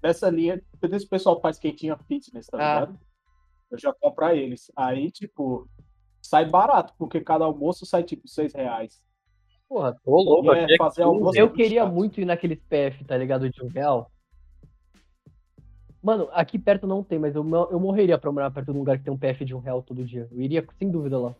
dessa 0.00 0.28
linha, 0.28 0.62
desse 0.80 1.06
pessoal 1.06 1.36
que 1.36 1.42
faz 1.42 1.58
quentinha 1.58 1.96
fitness, 1.96 2.46
tá 2.46 2.82
Ah. 2.82 3.13
Eu 3.74 3.78
já 3.78 3.92
compro 3.92 4.14
pra 4.16 4.34
eles. 4.34 4.70
Aí, 4.76 5.10
tipo, 5.10 5.68
sai 6.22 6.44
barato, 6.48 6.92
porque 6.98 7.20
cada 7.20 7.44
almoço 7.44 7.84
sai 7.84 8.02
tipo 8.02 8.26
6 8.28 8.54
reais. 8.54 9.02
Porra, 9.68 9.96
Ô, 10.04 10.22
louco, 10.22 10.52
é 10.52 10.64
é 10.64 10.76
fazer 10.76 11.02
15. 11.02 11.02
almoço 11.02 11.38
eu 11.38 11.50
queria 11.52 11.82
chato. 11.82 11.92
muito 11.92 12.20
ir 12.20 12.24
naqueles 12.24 12.60
PF, 12.68 13.04
tá 13.04 13.16
ligado? 13.16 13.48
De 13.50 13.64
um 13.64 13.68
real. 13.68 14.10
Mano, 16.02 16.28
aqui 16.32 16.58
perto 16.58 16.86
não 16.86 17.02
tem, 17.02 17.18
mas 17.18 17.34
eu, 17.34 17.42
eu 17.70 17.80
morreria 17.80 18.18
pra 18.18 18.30
morar 18.30 18.50
perto 18.50 18.66
de 18.70 18.76
um 18.76 18.80
lugar 18.80 18.98
que 18.98 19.04
tem 19.04 19.12
um 19.12 19.18
PF 19.18 19.44
de 19.44 19.54
um 19.54 19.58
real 19.58 19.82
todo 19.82 20.04
dia. 20.04 20.28
Eu 20.30 20.40
iria 20.40 20.64
sem 20.78 20.90
dúvida 20.90 21.18
lá. 21.18 21.34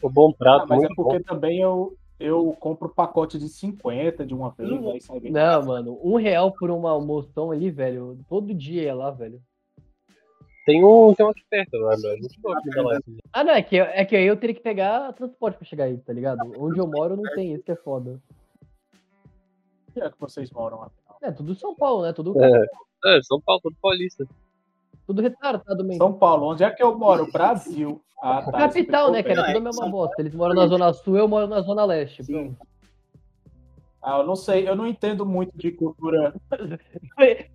O 0.00 0.08
bom 0.08 0.30
Ah, 0.30 0.36
prato, 0.38 0.66
mas 0.68 0.78
é 0.78 0.86
muito 0.86 0.94
bom. 0.96 1.02
porque 1.02 1.24
também 1.24 1.58
eu, 1.60 1.96
eu 2.18 2.52
compro 2.60 2.88
pacote 2.88 3.38
de 3.38 3.48
50 3.48 4.24
de 4.24 4.32
uma 4.32 4.50
vez, 4.52 4.70
aí 4.86 5.00
sai 5.00 5.18
bem. 5.20 5.32
Não, 5.32 5.66
mano, 5.66 5.98
um 6.02 6.14
real 6.16 6.52
por 6.52 6.70
uma 6.70 6.90
almoção 6.90 7.50
ali, 7.50 7.70
velho. 7.70 8.18
Todo 8.28 8.54
dia 8.54 8.84
ia 8.84 8.94
lá, 8.94 9.10
velho. 9.10 9.42
Tem 10.64 10.84
um, 10.84 11.14
tem 11.14 11.24
um 11.24 11.30
aqui 11.30 11.42
perto, 11.48 11.72
velho. 11.72 12.06
É 12.06 12.16
muito 12.18 12.40
bom 12.40 12.52
aqui 12.52 12.70
da 12.70 12.82
lá. 12.82 12.98
Ah, 13.32 13.44
não, 13.44 13.52
é 13.52 13.62
que, 13.62 13.78
é 13.78 14.04
que 14.04 14.16
aí 14.16 14.26
eu 14.26 14.36
teria 14.36 14.54
que 14.54 14.62
pegar 14.62 15.12
transporte 15.14 15.56
pra 15.56 15.66
chegar 15.66 15.84
aí, 15.84 15.96
tá 15.98 16.12
ligado? 16.12 16.40
Onde 16.58 16.78
eu 16.78 16.86
moro 16.86 17.16
não 17.16 17.34
tem, 17.34 17.54
isso 17.54 17.64
que 17.64 17.72
é 17.72 17.76
foda. 17.76 18.20
Onde 19.88 20.06
é 20.06 20.10
que 20.10 20.20
vocês 20.20 20.50
moram, 20.50 20.82
afinal? 20.82 21.18
É, 21.22 21.32
tudo 21.32 21.54
São 21.54 21.74
Paulo, 21.74 22.02
né? 22.02 22.12
Tudo, 22.12 22.34
É. 22.42 22.66
É, 23.06 23.22
São 23.22 23.40
Paulo, 23.40 23.62
todo 23.62 23.76
paulista. 23.80 24.26
tudo 25.06 25.22
retardado 25.22 25.82
mesmo. 25.82 26.02
São 26.02 26.12
Paulo, 26.12 26.52
onde 26.52 26.62
é 26.62 26.70
que 26.70 26.82
eu 26.82 26.96
moro? 26.96 27.30
Brasil. 27.32 28.00
Ah, 28.22 28.42
tá, 28.42 28.52
Capital, 28.52 29.10
né, 29.10 29.22
cara? 29.22 29.36
Tudo 29.36 29.46
a 29.46 29.50
é, 29.50 29.54
mesma 29.54 29.72
São 29.72 29.90
bosta. 29.90 30.20
Eles 30.20 30.34
moram 30.34 30.54
na 30.54 30.66
Zona 30.66 30.92
Sul, 30.92 31.16
eu 31.16 31.26
moro 31.26 31.46
na 31.46 31.62
Zona 31.62 31.84
Leste. 31.86 32.22
Sim. 32.22 32.32
pronto. 32.32 32.69
Ah, 34.02 34.18
eu 34.20 34.26
não 34.26 34.34
sei, 34.34 34.66
eu 34.66 34.74
não 34.74 34.86
entendo 34.86 35.26
muito 35.26 35.56
de 35.58 35.70
cultura. 35.72 36.34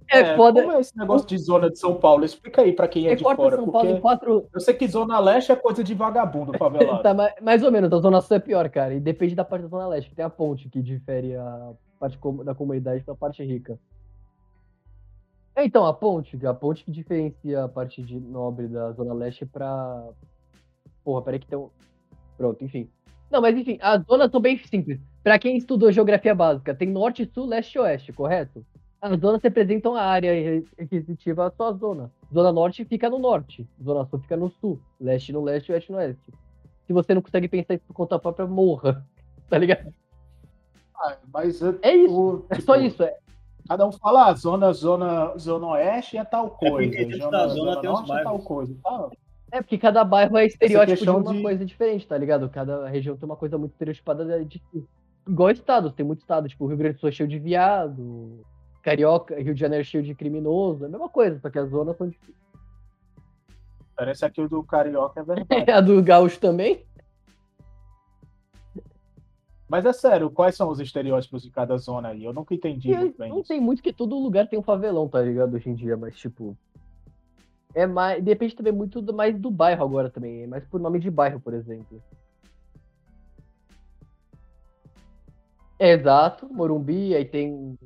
É, 0.08 0.36
foda. 0.36 0.62
Como 0.62 0.73
é 0.73 0.79
esse 0.79 0.95
negócio 0.95 1.27
de 1.27 1.38
zona 1.39 1.71
de 1.71 1.79
São 1.79 1.95
Paulo? 1.95 2.23
Explica 2.23 2.62
aí 2.62 2.71
pra 2.71 2.88
quem 2.88 3.08
é, 3.08 3.13
É 3.13 3.15
de 3.15 3.23
fora, 3.23 3.55
São 3.55 3.71
Paulo 3.71 3.89
em 3.89 3.99
quatro. 3.99 4.47
eu 4.53 4.60
sei 4.60 4.75
que 4.75 4.88
zona 4.88 5.19
leste 5.19 5.51
é 5.51 5.55
coisa 5.55 5.84
de 5.84 5.93
vagabundo 5.95 6.55
favelado. 6.58 7.01
Tá, 7.03 7.13
ma- 7.15 7.34
mais 7.41 7.63
ou 7.63 7.71
menos, 7.71 7.91
a 7.91 7.97
Zona 7.97 8.21
Sul 8.21 8.38
é 8.38 8.39
pior, 8.39 8.69
cara. 8.69 8.93
E 8.93 8.99
depende 8.99 9.34
da 9.34 9.43
parte 9.43 9.63
da 9.63 9.69
Zona 9.69 9.88
Leste, 9.88 10.10
que 10.12 10.15
tem 10.15 10.23
a 10.25 10.29
ponte 10.29 10.69
que 10.69 10.81
difere 10.84 11.36
a 11.36 11.71
parte 11.99 12.19
da 12.43 12.53
comunidade 12.53 13.03
da 13.03 13.15
parte 13.15 13.43
rica. 13.43 13.79
É, 15.55 15.65
Então, 15.65 15.84
a 15.86 15.93
ponte, 15.93 16.45
a 16.45 16.53
ponte 16.53 16.84
que 16.84 16.91
diferencia 16.91 17.63
a 17.63 17.67
parte 17.67 18.03
de 18.03 18.19
nobre 18.19 18.67
da 18.67 18.91
Zona 18.91 19.13
Leste 19.15 19.47
pra. 19.47 20.10
Porra, 21.03 21.23
peraí 21.23 21.39
que 21.39 21.47
tem 21.47 21.58
um. 21.58 21.69
Pronto, 22.38 22.63
enfim. 22.63 22.88
Não, 23.31 23.41
mas 23.41 23.57
enfim, 23.57 23.77
as 23.81 24.03
zonas 24.05 24.31
são 24.31 24.39
bem 24.39 24.57
simples. 24.65 24.99
Pra 25.23 25.39
quem 25.39 25.57
estudou 25.57 25.91
geografia 25.91 26.35
básica, 26.35 26.73
tem 26.75 26.89
norte, 26.89 27.29
sul, 27.33 27.45
leste 27.47 27.75
e 27.75 27.79
oeste, 27.79 28.13
correto? 28.13 28.65
As 29.01 29.19
zonas 29.19 29.41
representam 29.41 29.95
a 29.95 30.01
área 30.03 30.32
re- 30.32 30.65
requisitiva 30.78 31.49
da 31.49 31.55
sua 31.55 31.73
zona. 31.73 32.11
Zona 32.34 32.51
norte 32.51 32.86
fica 32.86 33.09
no 33.09 33.19
norte, 33.19 33.67
zona 33.84 34.05
sul 34.05 34.19
fica 34.19 34.38
no 34.38 34.49
sul, 34.49 34.80
leste 34.99 35.32
no 35.34 35.43
leste 35.43 35.69
e 35.69 35.73
oeste 35.73 35.91
no 35.91 35.97
oeste. 35.97 36.32
Se 36.88 36.93
você 36.93 37.13
não 37.13 37.21
consegue 37.21 37.47
pensar 37.47 37.73
isso 37.76 37.84
por 37.88 37.93
conta 37.93 38.17
própria, 38.19 38.47
morra. 38.47 39.05
Tá 39.47 39.59
ligado? 39.59 39.93
Ah, 40.95 41.17
mas 41.32 41.61
eu- 41.61 41.78
É 41.84 41.95
isso. 41.95 42.19
o- 42.19 42.45
É 42.49 42.55
só 42.59 42.73
tipo, 42.73 42.86
isso. 42.88 43.03
É, 43.03 43.15
Cada 43.67 43.86
um 43.88 43.91
fala, 43.91 44.28
ah, 44.28 44.34
zona, 44.34 44.71
zona, 44.73 45.36
zona 45.38 45.67
oeste 45.67 46.17
é 46.17 46.23
tal 46.23 46.49
coisa, 46.51 46.89
porque 46.89 47.05
dentro 47.05 47.17
zona, 47.26 47.38
da 47.38 47.47
zona 47.47 47.73
zona 47.73 47.82
norte 47.84 48.11
é 48.11 48.23
tal 48.23 48.39
coisa. 48.39 48.76
Tá, 48.84 49.09
é 49.51 49.61
porque 49.61 49.77
cada 49.77 50.03
bairro 50.03 50.37
é 50.37 50.45
estereótipo 50.45 51.03
de 51.03 51.09
uma 51.09 51.33
de- 51.33 51.41
coisa 51.41 51.65
diferente, 51.65 52.07
tá 52.07 52.17
ligado? 52.17 52.49
Cada 52.49 52.87
região 52.87 53.15
tem 53.15 53.25
uma 53.25 53.35
coisa 53.37 53.57
muito 53.57 53.71
estereotipada 53.71 54.43
de, 54.43 54.61
igual 55.27 55.49
estados, 55.51 55.93
tem 55.93 56.05
muito 56.05 56.19
estado, 56.19 56.47
tipo, 56.49 56.65
o 56.65 56.67
Rio 56.67 56.77
Grande 56.77 56.95
do 56.95 56.99
Sul 56.99 57.09
é 57.09 57.11
cheio 57.11 57.29
de 57.29 57.39
viado, 57.39 58.39
Carioca, 58.81 59.39
Rio 59.39 59.53
de 59.53 59.59
Janeiro 59.59 59.81
é 59.81 59.85
cheio 59.85 60.03
de 60.03 60.13
criminoso, 60.13 60.83
é 60.83 60.87
a 60.87 60.89
mesma 60.89 61.09
coisa, 61.09 61.39
só 61.39 61.49
que 61.49 61.57
as 61.59 61.69
zonas 61.69 61.95
são 61.97 62.09
diferentes. 62.09 62.35
parece 63.95 64.29
que 64.29 64.41
o 64.41 64.49
do 64.49 64.63
Carioca 64.63 65.19
é 65.21 65.23
verdade. 65.23 65.71
A 65.71 65.79
do 65.81 66.01
Gaúcho 66.03 66.39
também? 66.39 66.83
Mas 69.67 69.83
é 69.85 69.91
sério, 69.93 70.29
quais 70.29 70.55
são 70.55 70.69
os 70.69 70.79
estereótipos 70.79 71.41
de 71.41 71.49
cada 71.49 71.75
zona 71.77 72.09
aí? 72.09 72.23
Eu 72.23 72.31
nunca 72.33 72.53
entendi 72.53 72.91
E 72.91 72.95
muito 72.95 73.17
bem 73.17 73.29
não 73.29 73.39
isso. 73.39 73.47
tem 73.47 73.59
muito 73.59 73.81
que 73.81 73.91
todo 73.91 74.15
lugar 74.19 74.47
tem 74.47 74.59
um 74.59 74.63
favelão, 74.63 75.07
tá 75.09 75.19
ligado? 75.21 75.55
Hoje 75.55 75.69
em 75.69 75.73
dia, 75.73 75.97
mas 75.97 76.15
tipo. 76.15 76.55
É 77.76 77.86
mais. 77.86 78.23
Depende 78.23 78.55
também 78.55 78.71
muito 78.71 79.01
do- 79.01 79.13
mais 79.13 79.38
do 79.38 79.51
bairro 79.51 79.84
agora 79.84 80.09
também. 80.09 80.43
É 80.43 80.47
mais 80.47 80.65
por 80.65 80.80
nome 80.80 80.97
de 80.97 81.11
bairro, 81.11 81.41
por 81.41 81.53
exemplo. 81.53 82.01
É, 85.78 85.91
exato, 85.91 86.47
Morumbi, 86.51 87.13
aí 87.13 87.26
tem. 87.26 87.78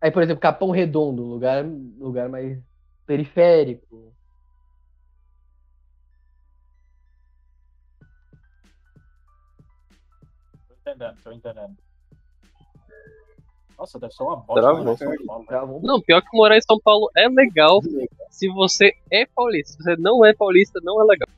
Aí, 0.00 0.10
por 0.10 0.22
exemplo, 0.22 0.40
Capão 0.40 0.70
Redondo, 0.70 1.22
lugar, 1.22 1.62
lugar 1.98 2.30
mais 2.30 2.58
periférico. 3.06 4.14
Tô 10.68 10.74
entendendo, 10.80 11.16
tô 11.22 11.32
entendendo. 11.32 11.76
Nossa, 13.78 13.98
deve 13.98 14.14
ser 14.14 14.22
uma 14.22 14.36
bosta. 14.36 14.62
Travou. 14.62 15.26
Paulo. 15.26 15.44
Travou. 15.46 15.82
Não, 15.82 16.00
pior 16.00 16.22
que 16.22 16.34
morar 16.34 16.56
em 16.56 16.62
São 16.62 16.80
Paulo 16.80 17.10
é 17.14 17.28
legal 17.28 17.80
se 18.30 18.48
você 18.48 18.92
é 19.10 19.26
paulista. 19.26 19.72
Se 19.72 19.82
você 19.82 19.96
não 19.96 20.24
é 20.24 20.32
paulista, 20.32 20.80
não 20.82 21.02
é 21.02 21.04
legal. 21.04 21.28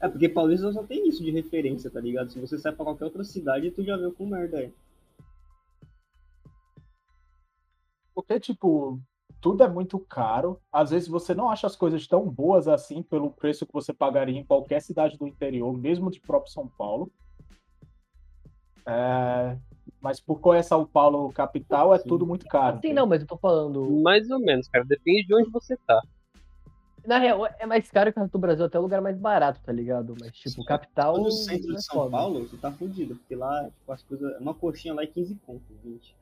É, 0.00 0.08
porque 0.08 0.28
Paulista 0.28 0.72
só 0.72 0.82
tem 0.82 1.08
isso 1.08 1.22
de 1.22 1.30
referência, 1.30 1.88
tá 1.88 2.00
ligado? 2.00 2.32
Se 2.32 2.40
você 2.40 2.58
sai 2.58 2.72
pra 2.72 2.84
qualquer 2.84 3.04
outra 3.04 3.22
cidade, 3.22 3.70
tu 3.70 3.84
já 3.84 3.96
viu 3.96 4.12
com 4.12 4.26
merda 4.26 4.60
é. 4.60 4.72
Porque, 8.12 8.40
tipo, 8.40 9.00
tudo 9.40 9.62
é 9.62 9.68
muito 9.68 10.00
caro. 10.00 10.60
Às 10.72 10.90
vezes 10.90 11.08
você 11.08 11.34
não 11.34 11.48
acha 11.48 11.68
as 11.68 11.76
coisas 11.76 12.04
tão 12.08 12.28
boas 12.28 12.66
assim 12.66 13.00
pelo 13.00 13.30
preço 13.30 13.64
que 13.64 13.72
você 13.72 13.92
pagaria 13.92 14.36
em 14.36 14.44
qualquer 14.44 14.82
cidade 14.82 15.16
do 15.16 15.26
interior, 15.26 15.72
mesmo 15.72 16.10
de 16.10 16.20
próprio 16.20 16.52
São 16.52 16.66
Paulo. 16.66 17.08
É, 18.84 19.56
Mas 20.02 20.18
por 20.20 20.40
conhecer 20.40 20.68
São 20.70 20.84
Paulo 20.84 21.32
capital, 21.32 21.94
é 21.94 21.98
Sim. 21.98 22.08
tudo 22.08 22.26
muito 22.26 22.44
caro. 22.46 22.80
Sim, 22.82 22.92
não, 22.92 23.06
mas 23.06 23.20
eu 23.22 23.26
tô 23.28 23.36
falando. 23.36 23.88
Mais 24.02 24.28
ou 24.30 24.40
menos, 24.40 24.66
cara. 24.68 24.84
Depende 24.84 25.26
de 25.26 25.34
onde 25.34 25.48
você 25.50 25.76
tá. 25.86 26.00
Na 27.06 27.18
real, 27.18 27.46
é 27.58 27.66
mais 27.66 27.90
caro 27.90 28.12
que 28.12 28.18
o 28.18 28.22
resto 28.22 28.32
do 28.32 28.38
Brasil, 28.40 28.64
até 28.64 28.78
o 28.78 28.82
lugar 28.82 29.00
mais 29.00 29.16
barato, 29.18 29.60
tá 29.64 29.72
ligado? 29.72 30.14
Mas, 30.20 30.32
tipo, 30.32 30.64
capital. 30.64 31.18
No 31.18 31.30
centro 31.30 31.72
é 31.72 31.74
de 31.76 31.82
São 31.84 31.96
foda. 31.96 32.10
Paulo, 32.10 32.46
tu 32.48 32.56
tá 32.58 32.70
fudido, 32.70 33.16
porque 33.16 33.34
lá, 33.34 33.64
tipo, 33.70 33.92
as 33.92 34.02
coisas. 34.02 34.40
Uma 34.40 34.54
coxinha 34.54 34.94
lá 34.94 35.02
é 35.02 35.06
15 35.06 35.34
conto, 35.46 35.62
20. 35.84 36.14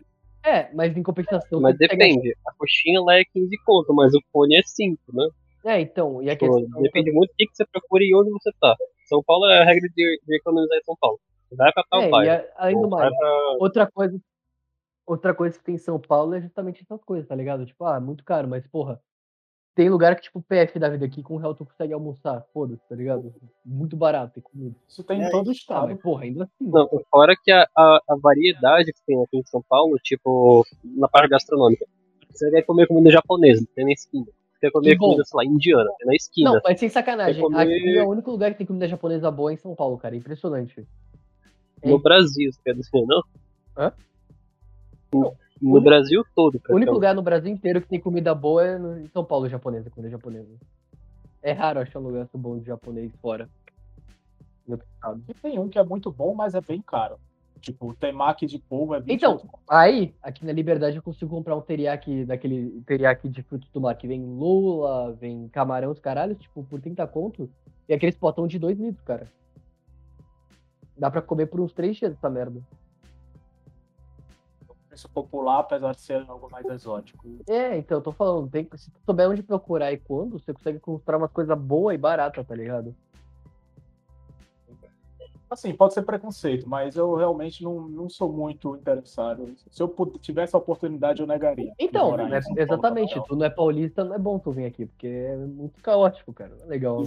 É, 0.43 0.73
mas 0.75 0.97
em 0.97 1.03
compensação. 1.03 1.61
Mas 1.61 1.77
você 1.77 1.87
pega- 1.87 1.99
depende. 2.05 2.35
A 2.47 2.53
coxinha 2.55 3.01
lá 3.03 3.15
é 3.17 3.25
15 3.25 3.57
conto, 3.65 3.93
mas 3.95 4.15
o 4.15 4.21
fone 4.33 4.57
é 4.57 4.63
5, 4.65 5.01
né? 5.13 5.29
É, 5.65 5.81
então, 5.83 6.23
e 6.23 6.31
a 6.31 6.37
Tipo, 6.37 6.57
questão. 6.59 6.81
depende 6.83 7.13
muito 7.13 7.31
do 7.31 7.35
que 7.37 7.47
que 7.47 7.55
você 7.55 7.67
procura 7.67 8.03
e 8.03 8.15
onde 8.15 8.31
você 8.31 8.51
tá. 8.59 8.75
São 9.07 9.23
Paulo 9.23 9.45
é 9.47 9.61
a 9.61 9.65
regra 9.65 9.87
de, 9.95 10.21
de 10.27 10.37
economizar 10.37 10.79
em 10.79 10.85
São 10.85 10.97
Paulo. 10.99 11.21
Vai 11.53 11.73
pra 11.73 11.85
tal 11.91 12.01
É, 12.03 12.07
e 12.07 12.11
bairro. 12.11 12.45
a- 12.57 12.63
além 12.65 12.81
do 12.81 12.89
Vai 12.89 13.01
mais, 13.11 13.17
pra... 13.19 13.29
outra 13.59 13.91
coisa. 13.91 14.21
Outra 15.07 15.35
coisa 15.35 15.59
que 15.59 15.65
tem 15.65 15.75
em 15.75 15.79
São 15.79 15.99
Paulo 15.99 16.35
é 16.35 16.41
justamente 16.41 16.83
essas 16.83 17.03
coisas, 17.03 17.27
tá 17.29 17.35
ligado? 17.35 17.67
Tipo, 17.67 17.85
ah, 17.85 17.99
muito 17.99 18.23
caro, 18.25 18.47
mas 18.49 18.67
porra. 18.69 19.01
Tem 19.75 19.89
lugar 19.89 20.15
que, 20.17 20.23
tipo, 20.23 20.43
PF 20.43 20.79
da 20.79 20.89
vida 20.89 21.07
aqui, 21.07 21.23
com 21.23 21.35
um 21.35 21.39
real 21.39 21.55
tu 21.55 21.65
consegue 21.65 21.93
almoçar. 21.93 22.45
Foda-se, 22.53 22.87
tá 22.89 22.95
ligado? 22.95 23.33
Muito 23.65 23.97
barato 23.97 24.39
e 24.39 24.43
comida. 24.43 24.77
Isso 24.87 25.03
tem 25.03 25.21
em 25.21 25.25
É, 25.25 25.31
todo 25.31 25.47
o 25.47 25.51
Ah, 25.51 25.53
estado. 25.53 25.87
mas 25.89 26.01
porra, 26.01 26.25
ainda 26.25 26.45
assim. 26.45 26.69
Não, 26.71 26.89
fora 27.11 27.35
que 27.43 27.51
a, 27.51 27.67
a, 27.77 28.01
a 28.09 28.17
variedade 28.17 28.93
que 28.93 29.01
tem 29.07 29.21
aqui 29.23 29.39
em 29.39 29.45
São 29.47 29.63
Paulo, 29.69 29.97
tipo, 30.03 30.65
na 30.85 31.09
parte 31.09 31.31
gastronômica. 31.31 31.87
Você 32.31 32.51
quer 32.51 32.63
comer 32.63 32.87
comida 32.87 33.11
japonesa, 33.11 33.67
tem 33.75 33.85
na 33.85 33.93
esquina. 33.93 34.27
Você 34.27 34.61
quer 34.61 34.71
comer 34.71 34.97
bom. 34.97 35.07
comida, 35.07 35.25
sei 35.25 35.37
lá, 35.37 35.45
indiana, 35.45 35.91
tem 35.99 36.07
na 36.07 36.15
esquina. 36.15 36.53
Não, 36.53 36.61
mas 36.63 36.79
sem 36.79 36.89
sacanagem. 36.89 37.43
Comer- 37.43 37.61
Aqui 37.61 37.97
é 37.99 38.03
o 38.05 38.09
único 38.11 38.31
lugar 38.31 38.51
que 38.53 38.59
tem 38.59 38.67
comida 38.67 38.87
japonesa 38.89 39.31
boa 39.31 39.53
em 39.53 39.57
São 39.57 39.75
Paulo, 39.75 39.97
cara. 39.99 40.15
Impressionante. 40.15 40.87
No 41.85 41.99
Brasil, 41.99 42.53
você 42.53 42.61
quer 42.65 42.75
dizer, 42.75 43.07
não? 43.07 43.23
Hã? 43.77 43.93
No, 45.13 45.21
no 45.61 45.71
único- 45.73 45.81
Brasil 45.81 46.25
todo, 46.35 46.61
O 46.69 46.75
único 46.77 46.93
lugar 46.93 47.15
no 47.15 47.23
Brasil 47.23 47.51
inteiro 47.53 47.81
que 47.81 47.89
tem 47.89 48.01
comida 48.01 48.35
boa 48.35 48.65
é 48.67 48.79
no, 48.79 48.99
em 49.01 49.09
São 49.09 49.25
Paulo, 49.25 49.49
japonesa, 49.49 49.91
comida 49.91 50.11
japonesa. 50.11 50.49
É 51.43 51.53
raro 51.53 51.81
achar 51.81 51.99
um 51.99 52.03
lugar 52.03 52.29
bom 52.35 52.59
de 52.59 52.67
japonês 52.67 53.11
fora. 53.21 53.49
E 55.29 55.35
tem 55.35 55.59
um 55.59 55.69
que 55.69 55.79
é 55.79 55.83
muito 55.83 56.11
bom, 56.13 56.35
mas 56.35 56.55
é 56.55 56.61
bem 56.61 56.81
caro. 56.81 57.17
Tipo, 57.61 57.89
o 57.91 57.95
temaki 57.95 58.47
de 58.47 58.59
polvo 58.59 58.95
é 58.95 59.01
20 59.01 59.13
Então, 59.17 59.41
aí, 59.69 60.15
aqui 60.23 60.45
na 60.47 60.53
Liberdade 60.53 60.97
eu 60.97 61.03
consigo 61.03 61.31
comprar 61.31 61.57
um 61.57 61.61
teriyaki, 61.61 62.25
daquele 62.25 62.81
teriyaki 62.87 63.29
de 63.29 63.43
frutos 63.43 63.69
do 63.71 63.81
mar, 63.81 63.95
que 63.97 64.07
vem 64.07 64.23
lula, 64.25 65.13
vem 65.15 65.49
camarão, 65.49 65.91
os 65.91 65.99
caralhos, 65.99 66.39
tipo, 66.39 66.63
por 66.65 66.81
30 66.81 67.07
conto. 67.07 67.51
E 67.89 67.93
aqueles 67.93 68.17
potão 68.17 68.47
de 68.47 68.59
2 68.59 68.79
litros, 68.79 69.05
cara. 69.05 69.27
Dá 71.01 71.11
pra 71.11 71.23
comer 71.23 71.47
por 71.47 71.61
uns 71.61 71.73
3 71.73 71.97
dias 71.97 72.13
essa 72.13 72.29
merda. 72.29 72.61
preço 74.87 75.09
popular, 75.09 75.61
apesar 75.61 75.93
de 75.93 76.01
ser 76.03 76.23
algo 76.29 76.47
mais 76.51 76.67
exótico. 76.67 77.27
É, 77.49 77.79
então, 77.79 77.97
eu 77.97 78.03
tô 78.03 78.13
falando, 78.13 78.51
tem, 78.51 78.69
se 78.75 78.91
tu 78.91 79.01
souber 79.07 79.31
onde 79.31 79.43
procurar 79.43 79.91
e 79.93 79.97
quando, 79.97 80.39
você 80.39 80.53
consegue 80.53 80.79
comprar 80.79 81.17
uma 81.17 81.29
coisa 81.29 81.57
boa 81.57 81.95
e 81.95 81.97
barata, 81.97 82.45
tá 82.45 82.55
ligado? 82.55 82.95
Assim, 85.51 85.75
pode 85.75 85.95
ser 85.95 86.03
preconceito, 86.03 86.69
mas 86.69 86.95
eu 86.95 87.13
realmente 87.17 87.65
não, 87.65 87.81
não 87.89 88.09
sou 88.09 88.33
muito 88.33 88.77
interessado. 88.77 89.53
Se 89.69 89.83
eu 89.83 89.93
tivesse 90.21 90.55
a 90.55 90.59
oportunidade, 90.61 91.21
eu 91.21 91.27
negaria. 91.27 91.73
Então, 91.77 92.17
né, 92.17 92.41
Paulo, 92.41 92.61
exatamente, 92.61 93.15
capital. 93.15 93.27
tu 93.27 93.37
não 93.37 93.47
é 93.47 93.51
paulista, 93.51 94.05
não 94.05 94.15
é 94.15 94.19
bom 94.19 94.39
tu 94.39 94.53
vir 94.53 94.67
aqui, 94.67 94.87
porque 94.87 95.09
é 95.09 95.37
muito 95.37 95.83
caótico, 95.83 96.33
cara. 96.33 96.55
Não 96.55 96.67
é 96.67 96.69
legal. 96.69 97.03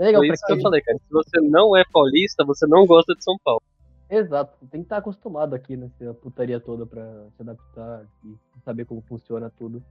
É 0.00 0.04
legal 0.04 0.22
Foi 0.22 0.28
isso 0.28 0.46
que 0.46 0.52
eu 0.52 0.60
falei, 0.62 0.80
cara. 0.80 0.98
Se 0.98 1.12
você 1.12 1.40
não 1.42 1.76
é 1.76 1.84
paulista, 1.92 2.42
você 2.42 2.66
não 2.66 2.86
gosta 2.86 3.14
de 3.14 3.22
São 3.22 3.36
Paulo. 3.44 3.62
Exato, 4.08 4.56
tu 4.60 4.66
tem 4.66 4.80
que 4.80 4.86
estar 4.86 4.98
acostumado 4.98 5.54
aqui 5.54 5.76
nessa 5.76 6.14
putaria 6.14 6.60
toda 6.60 6.86
pra 6.86 7.04
se 7.36 7.42
adaptar 7.42 8.06
e 8.24 8.34
saber 8.64 8.86
como 8.86 9.02
funciona 9.02 9.50
tudo. 9.58 9.82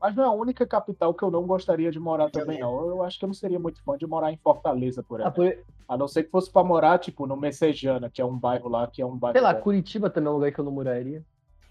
Mas 0.00 0.14
não 0.14 0.22
é 0.24 0.26
a 0.26 0.30
única 0.30 0.66
capital 0.66 1.12
que 1.12 1.22
eu 1.22 1.30
não 1.30 1.44
gostaria 1.46 1.90
de 1.90 1.98
morar 1.98 2.30
também, 2.30 2.60
não. 2.60 2.86
Eu 2.86 3.02
acho 3.02 3.18
que 3.18 3.24
eu 3.24 3.26
não 3.26 3.34
seria 3.34 3.58
muito 3.58 3.82
fã 3.82 3.96
de 3.98 4.06
morar 4.06 4.32
em 4.32 4.36
Fortaleza, 4.36 5.02
por 5.02 5.20
Ah, 5.20 5.24
exemplo. 5.24 5.44
por- 5.44 5.64
A 5.88 5.96
não 5.96 6.06
ser 6.06 6.24
que 6.24 6.30
fosse 6.30 6.50
pra 6.52 6.62
morar, 6.62 6.98
tipo, 6.98 7.26
no 7.26 7.36
Messejana, 7.36 8.10
que 8.10 8.20
é 8.20 8.24
um 8.24 8.36
bairro 8.38 8.68
lá, 8.68 8.86
que 8.86 9.00
é 9.02 9.06
um 9.06 9.16
bairro. 9.16 9.32
sei 9.36 9.40
lá, 9.42 9.54
bom. 9.54 9.60
Curitiba 9.62 10.10
também 10.10 10.28
é 10.28 10.30
um 10.30 10.34
lugar 10.34 10.52
que 10.52 10.58
eu 10.60 10.64
não 10.64 10.70
moraria. 10.72 11.24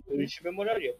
Curitiba 0.06 0.50
eu 0.50 0.54
moraria. 0.54 0.96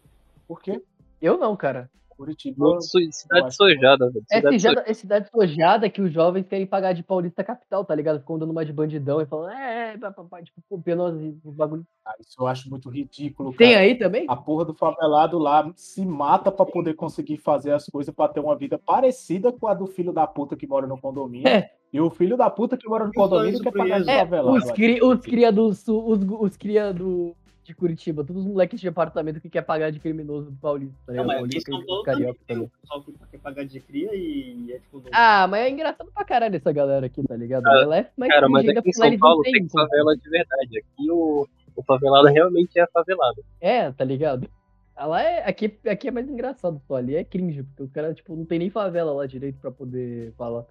Por 0.46 0.62
quê? 0.62 0.82
Eu 1.20 1.36
não, 1.36 1.56
cara. 1.56 1.90
Curitiba. 2.18 2.56
Muito 2.58 2.82
cidade 2.82 3.54
sojada, 3.54 4.10
velho. 4.10 4.24
É 4.28 4.36
Cidade 4.38 4.60
cidade, 4.60 4.90
é 4.90 4.94
cidade 4.94 5.30
sojada 5.30 5.88
que 5.88 6.02
os 6.02 6.12
jovens 6.12 6.48
querem 6.48 6.66
pagar 6.66 6.92
de 6.92 7.04
paulista 7.04 7.44
capital, 7.44 7.84
tá 7.84 7.94
ligado? 7.94 8.18
Ficam 8.18 8.36
dando 8.36 8.50
uma 8.50 8.64
de 8.64 8.72
bandidão 8.72 9.20
e 9.20 9.26
falando, 9.26 9.52
é, 9.52 9.94
é, 9.94 9.98
papapá, 9.98 10.42
tipo, 10.42 10.60
copiando 10.68 11.04
os, 11.04 11.36
os 11.44 11.54
bagulho. 11.54 11.86
Ah, 12.04 12.16
isso 12.18 12.34
eu 12.40 12.48
acho 12.48 12.68
muito 12.68 12.90
ridículo. 12.90 13.54
Tem 13.54 13.74
cara. 13.74 13.84
aí 13.84 13.94
também? 13.94 14.26
A 14.28 14.34
porra 14.34 14.64
do 14.64 14.74
favelado 14.74 15.38
lá 15.38 15.70
se 15.76 16.04
mata 16.04 16.50
pra 16.50 16.66
poder 16.66 16.94
conseguir 16.94 17.36
fazer 17.36 17.70
as 17.70 17.86
coisas 17.86 18.12
pra 18.12 18.26
ter 18.26 18.40
uma 18.40 18.56
vida 18.56 18.76
parecida 18.76 19.52
com 19.52 19.68
a 19.68 19.74
do 19.74 19.86
filho 19.86 20.12
da 20.12 20.26
puta 20.26 20.56
que 20.56 20.66
mora 20.66 20.88
no 20.88 21.00
condomínio. 21.00 21.46
É. 21.46 21.70
E 21.92 22.00
o 22.00 22.10
filho 22.10 22.36
da 22.36 22.50
puta 22.50 22.76
que 22.76 22.88
mora 22.88 23.06
no 23.06 23.12
condomínio 23.12 23.60
quer 23.60 23.72
pagar 23.72 24.02
de. 24.02 24.10
É, 24.10 24.18
favelado. 24.18 24.56
os, 24.56 24.72
cri, 24.72 25.00
os 25.00 25.20
cria 25.20 25.52
do 25.52 25.72
sul, 25.72 26.04
os, 26.04 26.18
os 26.40 26.56
cria 26.56 26.92
do, 26.92 27.36
de 27.68 27.74
Curitiba, 27.74 28.24
todos 28.24 28.42
os 28.42 28.48
moleques 28.50 28.80
de 28.80 28.88
apartamento 28.88 29.40
que 29.40 29.50
quer 29.50 29.60
pagar 29.60 29.90
de 29.92 30.00
criminoso 30.00 30.50
do 30.50 30.56
Paulista, 30.56 30.96
tá 31.06 31.12
Não, 31.12 31.22
ligado? 31.24 31.40
mas 31.42 31.50
aqui 31.50 31.70
Paulista 31.70 31.86
Paulo 31.86 32.02
carioca 32.02 32.32
também 32.32 32.46
tem 32.46 32.56
também. 32.56 32.66
o 32.66 32.80
pessoal 32.80 33.02
que 33.02 33.30
quer 33.30 33.38
pagar 33.38 33.64
de 33.66 33.80
cria 33.80 34.14
e 34.14 34.72
é 34.72 34.78
tipo... 34.78 35.02
Ah, 35.12 35.46
mas 35.46 35.60
é 35.60 35.70
engraçado 35.70 36.10
pra 36.10 36.24
caralho 36.24 36.56
essa 36.56 36.72
galera 36.72 37.04
aqui, 37.06 37.22
tá 37.22 37.36
ligado? 37.36 37.64
Cara, 37.64 37.82
Ela 37.82 37.98
é 37.98 38.10
mais 38.16 38.32
Cara, 38.32 38.48
mas 38.48 38.68
aqui 38.68 38.88
em 38.88 38.92
São 38.92 39.18
Paulo 39.18 39.42
tem 39.42 39.66
pô. 39.66 39.78
favela 39.78 40.16
de 40.16 40.30
verdade. 40.30 40.78
Aqui 40.78 41.10
o, 41.10 41.46
o 41.76 41.82
favelado 41.82 42.28
realmente 42.28 42.78
é 42.80 42.86
favelado. 42.86 43.44
É, 43.60 43.92
tá 43.92 44.04
ligado? 44.04 44.48
Lá 44.96 45.22
é, 45.22 45.46
aqui, 45.46 45.78
aqui 45.86 46.08
é 46.08 46.10
mais 46.10 46.28
engraçado 46.28 46.80
só, 46.88 46.96
ali 46.96 47.14
é 47.16 47.22
cringe, 47.22 47.62
porque 47.62 47.82
os 47.82 47.92
caras, 47.92 48.16
tipo, 48.16 48.34
não 48.34 48.46
tem 48.46 48.58
nem 48.58 48.70
favela 48.70 49.12
lá 49.12 49.26
direito 49.26 49.58
pra 49.60 49.70
poder 49.70 50.32
falar. 50.38 50.64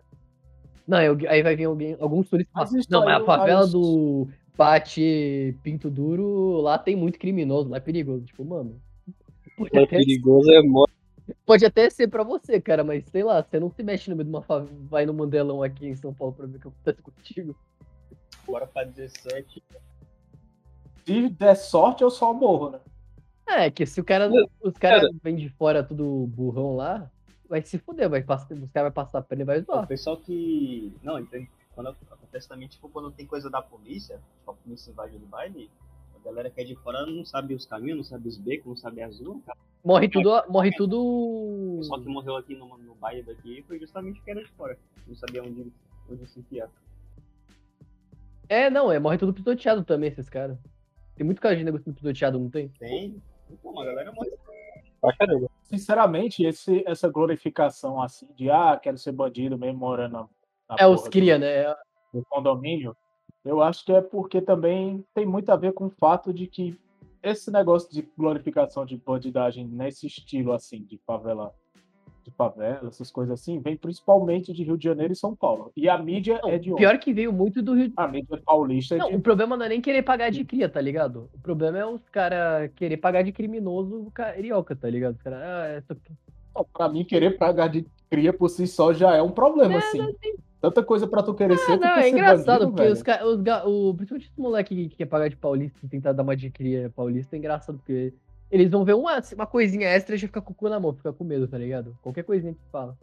Não, 0.87 0.97
aí, 0.97 1.43
vai 1.43 1.55
vir 1.55 1.65
alguém, 1.65 1.95
alguns 1.99 2.27
turistas 2.27 2.53
falam, 2.53 2.83
não, 2.89 3.05
mas 3.05 3.21
a 3.21 3.25
favela 3.25 3.67
do 3.67 4.27
Pate 4.57 5.55
Pinto 5.63 5.89
Duro, 5.89 6.59
lá 6.61 6.77
tem 6.77 6.95
muito 6.95 7.19
criminoso, 7.19 7.69
lá 7.69 7.77
é 7.77 7.79
perigoso. 7.79 8.25
Tipo, 8.25 8.43
mano, 8.43 8.81
até, 9.61 9.85
perigoso 9.85 10.51
é 10.51 10.61
morte. 10.63 10.93
pode 11.45 11.63
até 11.65 11.89
ser 11.89 12.07
pra 12.07 12.23
você, 12.23 12.59
cara, 12.59 12.83
mas 12.83 13.05
sei 13.05 13.23
lá, 13.23 13.41
você 13.43 13.59
não 13.59 13.69
se 13.69 13.83
mexe 13.83 14.09
no 14.09 14.15
meio 14.15 14.25
de 14.25 14.29
uma 14.31 14.41
favela, 14.41 14.75
vai 14.89 15.05
no 15.05 15.13
Mandelão 15.13 15.61
aqui 15.63 15.87
em 15.87 15.95
São 15.95 16.13
Paulo 16.13 16.33
pra 16.33 16.47
ver 16.47 16.57
o 16.57 16.59
que 16.59 16.67
acontece 16.67 17.01
contigo. 17.03 17.55
Bora 18.47 18.65
pra 18.65 18.83
17. 18.83 19.61
Se 21.05 21.29
der 21.29 21.55
sorte, 21.55 22.01
eu 22.03 22.09
só 22.09 22.33
morro, 22.33 22.71
né? 22.71 22.79
É, 23.47 23.71
que 23.71 23.85
se 23.85 24.01
o 24.01 24.03
cara, 24.03 24.27
Não, 24.27 24.45
os 24.61 24.73
caras 24.73 25.03
cara. 25.03 25.13
vêm 25.23 25.35
de 25.35 25.47
fora 25.49 25.81
tudo 25.83 26.27
burrão 26.27 26.75
lá, 26.75 27.09
vai 27.47 27.61
se 27.61 27.77
fuder, 27.77 28.09
vai 28.09 28.21
passar, 28.21 28.53
os 28.55 28.71
caras 28.71 28.91
vai 28.93 29.05
passar 29.05 29.19
a 29.19 29.21
perna 29.21 29.43
e 29.43 29.45
vai 29.45 29.59
O 29.59 29.63
zoar. 29.63 29.87
pessoal 29.87 30.17
que. 30.17 30.91
Não, 31.01 31.17
entende? 31.19 31.49
Quando 31.77 31.89
acontece 31.89 32.49
também, 32.49 32.67
tipo, 32.67 32.89
quando 32.89 33.11
tem 33.11 33.27
coisa 33.27 33.51
da 33.51 33.61
polícia, 33.61 34.19
tipo, 34.39 34.49
a 34.49 34.53
polícia 34.55 34.89
invade 34.89 35.15
o 35.15 35.19
baile, 35.19 35.69
a 36.15 36.25
galera 36.25 36.49
que 36.49 36.59
é 36.59 36.63
de 36.63 36.75
fora 36.77 37.05
não 37.05 37.23
sabe 37.23 37.53
os 37.53 37.67
caminhos, 37.67 37.97
não 37.97 38.03
sabe 38.03 38.27
os 38.27 38.35
becos, 38.35 38.65
não 38.65 38.75
sabe 38.75 39.03
as 39.03 39.19
ruas, 39.19 39.43
cara. 39.45 39.59
Morre 39.85 40.09
tudo, 40.09 40.43
morre 40.49 40.69
O 40.69 40.75
tudo. 40.75 41.75
pessoal 41.77 42.01
que 42.01 42.09
morreu 42.09 42.35
aqui 42.35 42.55
no, 42.55 42.75
no 42.79 42.95
baile 42.95 43.21
daqui 43.21 43.63
foi 43.67 43.79
justamente 43.79 44.15
porque 44.15 44.31
era 44.31 44.43
de 44.43 44.49
fora. 44.53 44.75
Não 45.05 45.13
sabia 45.13 45.43
onde, 45.43 45.71
onde 46.09 46.25
se 46.25 46.39
enfiar. 46.39 46.67
É, 48.49 48.71
não, 48.71 48.91
é, 48.91 48.97
morre 48.97 49.19
tudo 49.19 49.31
pisoteado 49.31 49.83
também, 49.83 50.09
esses 50.09 50.27
caras. 50.27 50.57
Tem 51.15 51.23
muito 51.23 51.39
cara 51.39 51.55
de 51.55 51.63
negócio 51.63 51.93
pisoteado, 51.93 52.39
não 52.39 52.49
tem? 52.49 52.69
Tem. 52.69 53.21
Pô, 53.61 53.79
a 53.79 53.85
galera 53.85 54.11
morre. 54.11 54.31
Pra 54.99 55.15
caramba. 55.15 55.47
Sinceramente, 55.61 56.43
esse, 56.43 56.83
essa 56.87 57.07
glorificação 57.07 58.01
assim 58.01 58.27
de 58.35 58.49
ah, 58.49 58.79
quero 58.81 58.97
ser 58.97 59.11
bandido 59.11 59.59
mesmo 59.59 59.77
morando 59.77 60.27
É, 60.77 60.85
os 60.87 61.07
cria, 61.07 61.37
do, 61.37 61.41
né? 61.41 61.75
do 62.13 62.25
condomínio, 62.29 62.95
eu 63.45 63.61
acho 63.61 63.85
que 63.85 63.93
é 63.93 64.01
porque 64.01 64.41
também 64.41 65.05
tem 65.13 65.25
muito 65.25 65.49
a 65.49 65.55
ver 65.55 65.73
com 65.73 65.85
o 65.85 65.89
fato 65.89 66.33
de 66.33 66.47
que 66.47 66.77
esse 67.23 67.51
negócio 67.51 67.91
de 67.91 68.07
glorificação 68.17 68.85
de 68.85 68.97
bandidagem 68.97 69.65
nesse 69.65 70.07
estilo 70.07 70.51
assim, 70.51 70.83
de 70.83 70.99
favela, 71.05 71.53
de 72.23 72.31
favela, 72.31 72.89
essas 72.89 73.09
coisas 73.09 73.39
assim, 73.39 73.59
vem 73.59 73.77
principalmente 73.77 74.51
de 74.51 74.63
Rio 74.63 74.77
de 74.77 74.83
Janeiro 74.83 75.13
e 75.13 75.15
São 75.15 75.35
Paulo. 75.35 75.71
E 75.75 75.87
a 75.87 75.97
mídia 75.97 76.39
Não, 76.43 76.49
é 76.49 76.57
de 76.57 76.71
onde? 76.71 76.81
pior 76.81 76.97
que 76.99 77.13
veio 77.13 77.31
muito 77.31 77.61
do 77.61 77.73
Rio. 77.73 77.91
A 77.95 78.07
mídia 78.07 78.41
paulista 78.45 78.95
é 78.95 78.97
Não, 78.97 79.09
de 79.09 79.15
o 79.15 79.21
problema 79.21 79.55
não 79.55 79.65
é 79.65 79.69
nem 79.69 79.81
querer 79.81 80.03
pagar 80.03 80.29
de 80.29 80.43
cria, 80.43 80.67
tá 80.67 80.81
ligado? 80.81 81.29
O 81.33 81.39
problema 81.39 81.77
é 81.77 81.85
os 81.85 82.07
caras 82.09 82.69
querer 82.75 82.97
pagar 82.97 83.23
de 83.23 83.31
criminoso 83.31 84.11
carioca, 84.13 84.75
tá 84.75 84.89
ligado? 84.89 85.15
Os 85.15 85.21
caras, 85.21 85.39
ah, 85.41 85.67
essa... 85.67 85.97
Não, 86.55 86.65
Pra 86.73 86.89
mim, 86.89 87.05
querer 87.05 87.37
pagar 87.37 87.67
de 87.67 87.85
cria 88.09 88.33
por 88.33 88.49
si 88.49 88.67
só 88.67 88.91
já 88.91 89.15
é 89.15 89.21
um 89.21 89.31
problema, 89.31 89.77
assim. 89.77 89.99
Tanta 90.59 90.81
coisa 90.83 91.05
pra 91.07 91.21
tu 91.21 91.33
querer 91.35 91.55
ser, 91.57 91.73
Ah, 91.73 91.77
tu 91.77 91.81
não, 91.81 91.93
quer 91.93 91.99
é 91.99 92.03
ser 92.03 92.09
engraçado, 92.09 92.59
bandido, 92.59 92.71
porque 92.75 92.91
os, 92.91 93.03
ca- 93.03 93.25
os, 93.25 93.41
ga- 93.41 93.63
o, 93.67 93.93
principalmente 93.93 94.29
os 94.31 94.37
moleque 94.37 94.75
que, 94.75 94.89
que 94.89 94.95
quer 94.97 95.05
pagar 95.05 95.29
de 95.29 95.35
paulista 95.35 95.77
e 95.83 95.87
tentar 95.87 96.13
dar 96.13 96.23
uma 96.23 96.35
de 96.35 96.49
cria 96.49 96.91
paulista 96.95 97.35
é 97.35 97.39
engraçado, 97.39 97.77
porque 97.77 98.11
eles 98.49 98.71
vão 98.71 98.83
ver 98.83 98.95
uma, 98.95 99.21
uma 99.35 99.45
coisinha 99.45 99.87
extra 99.87 100.15
e 100.15 100.17
já 100.17 100.25
fica 100.27 100.41
com 100.41 100.53
o 100.53 100.55
cu 100.55 100.67
na 100.67 100.79
mão, 100.79 100.93
fica 100.93 101.13
com 101.13 101.23
medo, 101.23 101.47
tá 101.47 101.57
ligado? 101.59 101.95
Qualquer 102.01 102.23
coisinha 102.23 102.53
que 102.53 102.59
fala. 102.71 102.97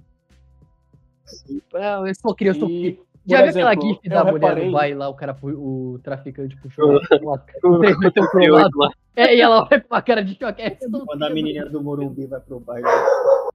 Ah, 1.74 2.02
eu 2.06 2.14
sou 2.16 2.34
cria, 2.34 2.50
eu 2.50 2.54
sou 2.56 2.68
E. 2.68 3.00
Já 3.26 3.40
viu 3.40 3.48
aquela 3.66 3.74
gif 3.80 4.08
da 4.08 4.24
mulher 4.24 4.34
reparei- 4.34 4.66
no 4.66 4.72
baile 4.72 4.94
lá, 4.96 5.08
o 5.08 5.14
cara, 5.14 5.34
o 5.42 5.98
traficante 6.02 6.56
puxou 6.56 6.90
uma, 6.90 7.00
lado. 8.50 8.78
lá. 8.78 8.90
É, 9.16 9.34
e 9.34 9.40
ela 9.40 9.64
vai 9.64 9.80
com 9.80 9.94
uma 9.94 10.02
cara 10.02 10.22
de 10.24 10.36
choque. 10.36 10.60
É, 10.60 10.70
Quando 10.70 11.22
a 11.22 11.30
menininha 11.30 11.64
do 11.66 11.80
Morumbi 11.82 12.26
vai 12.26 12.40
pro 12.40 12.58
baile. 12.60 12.86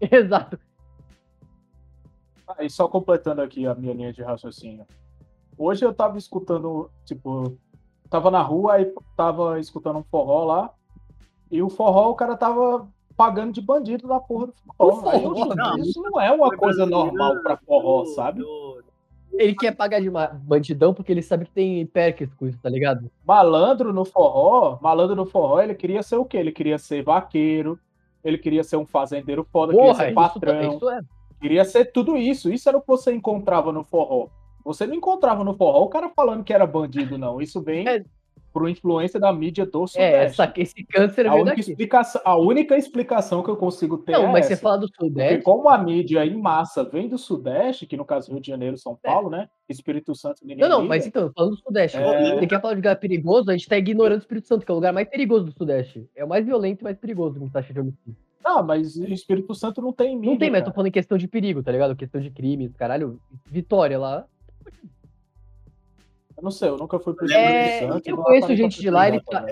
Exato. 0.00 0.58
E 2.60 2.70
só 2.70 2.88
completando 2.88 3.42
aqui 3.42 3.66
a 3.66 3.74
minha 3.74 3.94
linha 3.94 4.12
de 4.12 4.22
raciocínio. 4.22 4.86
Hoje 5.56 5.84
eu 5.84 5.92
tava 5.92 6.18
escutando, 6.18 6.90
tipo, 7.04 7.56
tava 8.08 8.30
na 8.30 8.42
rua 8.42 8.80
e 8.80 8.92
tava 9.16 9.60
escutando 9.60 9.98
um 9.98 10.04
forró 10.04 10.44
lá. 10.44 10.70
E 11.50 11.62
o 11.62 11.68
forró, 11.68 12.10
o 12.10 12.14
cara 12.14 12.36
tava 12.36 12.88
pagando 13.16 13.52
de 13.52 13.60
bandido 13.60 14.08
na 14.08 14.18
porra 14.18 14.46
do 14.46 14.54
forró. 14.76 15.10
Aí, 15.10 15.22
forró, 15.22 15.54
não. 15.54 15.78
isso 15.78 16.02
não 16.02 16.20
é 16.20 16.32
uma 16.32 16.56
coisa 16.56 16.86
normal 16.86 17.42
pra 17.42 17.56
forró, 17.56 18.04
sabe? 18.06 18.42
Ele 19.32 19.54
quer 19.54 19.74
pagar 19.74 20.00
de 20.00 20.10
bandidão 20.10 20.92
porque 20.92 21.10
ele 21.10 21.22
sabe 21.22 21.46
que 21.46 21.52
tem 21.52 21.86
perks 21.86 22.34
com 22.34 22.46
isso, 22.46 22.58
tá 22.58 22.68
ligado? 22.68 23.10
Malandro 23.24 23.92
no 23.92 24.04
forró, 24.04 24.78
malandro 24.80 25.16
no 25.16 25.24
forró, 25.24 25.60
ele 25.60 25.74
queria 25.74 26.02
ser 26.02 26.16
o 26.16 26.24
quê? 26.24 26.36
Ele 26.36 26.52
queria 26.52 26.78
ser 26.78 27.02
vaqueiro, 27.02 27.78
ele 28.22 28.36
queria 28.36 28.62
ser 28.62 28.76
um 28.76 28.86
fazendeiro 28.86 29.46
foda, 29.50 29.72
queria 29.72 29.86
Porra, 29.86 30.04
ser 30.04 30.06
isso, 30.06 30.14
patrão. 30.14 30.76
isso 30.76 30.90
é. 30.90 31.00
Queria 31.42 31.64
ser 31.64 31.86
tudo 31.92 32.16
isso. 32.16 32.50
Isso 32.50 32.68
era 32.68 32.78
o 32.78 32.80
que 32.80 32.86
você 32.88 33.12
encontrava 33.12 33.70
no 33.72 33.84
forró. 33.84 34.28
Você 34.64 34.86
não 34.86 34.94
encontrava 34.94 35.42
no 35.44 35.54
forró 35.54 35.82
o 35.82 35.88
cara 35.88 36.08
falando 36.08 36.44
que 36.44 36.52
era 36.54 36.64
bandido, 36.66 37.18
não. 37.18 37.40
Isso 37.42 37.60
vem 37.60 37.86
É. 37.86 38.04
por 38.52 38.68
influência 38.68 39.18
da 39.18 39.32
mídia 39.32 39.66
do 39.66 39.82
É, 39.82 39.86
Sudeste. 39.88 40.16
essa, 40.42 40.52
esse 40.56 40.84
câncer 40.84 41.26
a, 41.26 41.32
única 41.34 41.46
daqui. 41.56 41.60
explicação, 41.62 42.20
a 42.24 42.36
única 42.36 42.76
explicação 42.76 43.42
que 43.42 43.48
eu 43.50 43.56
consigo 43.56 43.98
ter 43.98 44.12
Não, 44.12 44.28
é 44.28 44.32
mas 44.32 44.46
você 44.46 44.52
essa. 44.52 44.62
fala 44.62 44.78
do 44.78 44.86
Porque 44.88 45.04
Sudeste. 45.06 45.42
como 45.42 45.68
a 45.68 45.76
mídia 45.78 46.24
em 46.24 46.36
massa 46.40 46.84
vem 46.84 47.08
do 47.08 47.18
Sudeste, 47.18 47.86
que 47.86 47.96
no 47.96 48.04
caso 48.04 48.30
Rio 48.30 48.40
de 48.40 48.48
Janeiro, 48.48 48.76
São 48.78 48.94
Paulo, 49.02 49.28
né? 49.30 49.48
Espírito 49.68 50.14
Santo, 50.14 50.42
ninguém 50.46 50.64
É. 50.64 50.68
Não, 50.68 50.80
não, 50.80 50.86
mas 50.86 51.06
então, 51.06 51.32
falando 51.34 51.52
do 51.56 51.56
Sudeste, 51.62 51.96
É. 51.96 52.34
você 52.38 52.46
quer 52.46 52.60
falar 52.60 52.74
de 52.74 52.78
lugar 52.80 52.96
perigoso, 53.00 53.50
a 53.50 53.56
gente 53.56 53.68
tá 53.68 53.76
ignorando 53.78 54.18
o 54.18 54.22
Espírito 54.22 54.46
Santo, 54.46 54.64
que 54.64 54.70
é 54.70 54.74
o 54.74 54.76
lugar 54.76 54.92
mais 54.92 55.08
perigoso 55.08 55.46
do 55.46 55.52
Sudeste. 55.52 56.06
É 56.14 56.22
o 56.24 56.28
mais 56.28 56.44
violento 56.46 56.82
e 56.82 56.84
mais 56.84 56.96
perigoso 56.98 57.40
com 57.40 57.48
taxa 57.48 57.72
de 57.72 57.80
homicídio. 57.80 58.14
Não, 58.44 58.62
mas 58.62 58.96
o 58.96 59.04
Espírito 59.04 59.54
Santo 59.54 59.80
não 59.80 59.92
tem 59.92 60.16
mídia. 60.16 60.30
Não 60.32 60.38
tem, 60.38 60.50
mas 60.50 60.60
eu 60.60 60.64
tô 60.64 60.70
cara. 60.70 60.74
falando 60.76 60.88
em 60.88 60.92
questão 60.92 61.16
de 61.18 61.28
perigo, 61.28 61.62
tá 61.62 61.70
ligado? 61.72 61.94
Questão 61.96 62.20
de 62.20 62.30
crimes, 62.30 62.74
caralho. 62.74 63.20
Vitória 63.46 63.98
lá. 63.98 64.26
Eu 66.36 66.42
não 66.42 66.50
sei, 66.50 66.68
eu 66.70 66.76
nunca 66.76 66.98
fui 66.98 67.14
pro 67.14 67.30
É, 67.30 67.74
Espírito 67.74 67.92
Santo. 67.94 68.08
eu 68.08 68.16
não 68.16 68.22
conheço 68.24 68.56
gente 68.56 68.80
de 68.80 68.90
lá, 68.90 69.04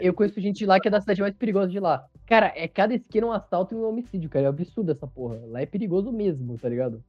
eu 0.03 0.13
conheço 0.15 0.41
gente 0.41 0.59
de 0.59 0.67
lá 0.67 0.81
que 0.81 0.89
é 0.89 0.91
da 0.91 1.01
cidade 1.01 1.21
mais 1.21 1.35
perigosa 1.37 1.69
de 1.71 1.79
lá. 1.79 2.05
Cara, 2.27 2.53
é 2.57 2.67
cada 2.67 2.95
esquina 2.95 3.27
um 3.27 3.33
assalto 3.33 3.75
e 3.75 3.79
um 3.79 3.87
homicídio, 3.89 4.29
cara. 4.31 4.47
É 4.47 4.49
absurdo 4.49 4.91
essa 4.91 5.07
porra. 5.07 5.41
Lá 5.47 5.61
é 5.61 5.67
perigoso 5.67 6.11
mesmo, 6.11 6.59
tá 6.59 6.69
ligado? 6.69 7.03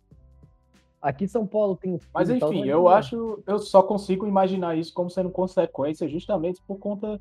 Aqui 1.02 1.24
em 1.24 1.28
São 1.28 1.48
Paulo 1.48 1.76
tem. 1.76 2.00
Mas 2.14 2.28
tal, 2.40 2.54
enfim, 2.54 2.68
eu 2.68 2.82
não- 2.82 2.88
acho, 2.90 3.42
eu 3.48 3.58
só 3.58 3.82
consigo 3.82 4.28
imaginar 4.28 4.78
isso 4.78 4.94
como 4.94 5.10
sendo 5.10 5.32
consequência 5.32 6.08
justamente 6.08 6.62
por 6.68 6.78
conta 6.78 7.20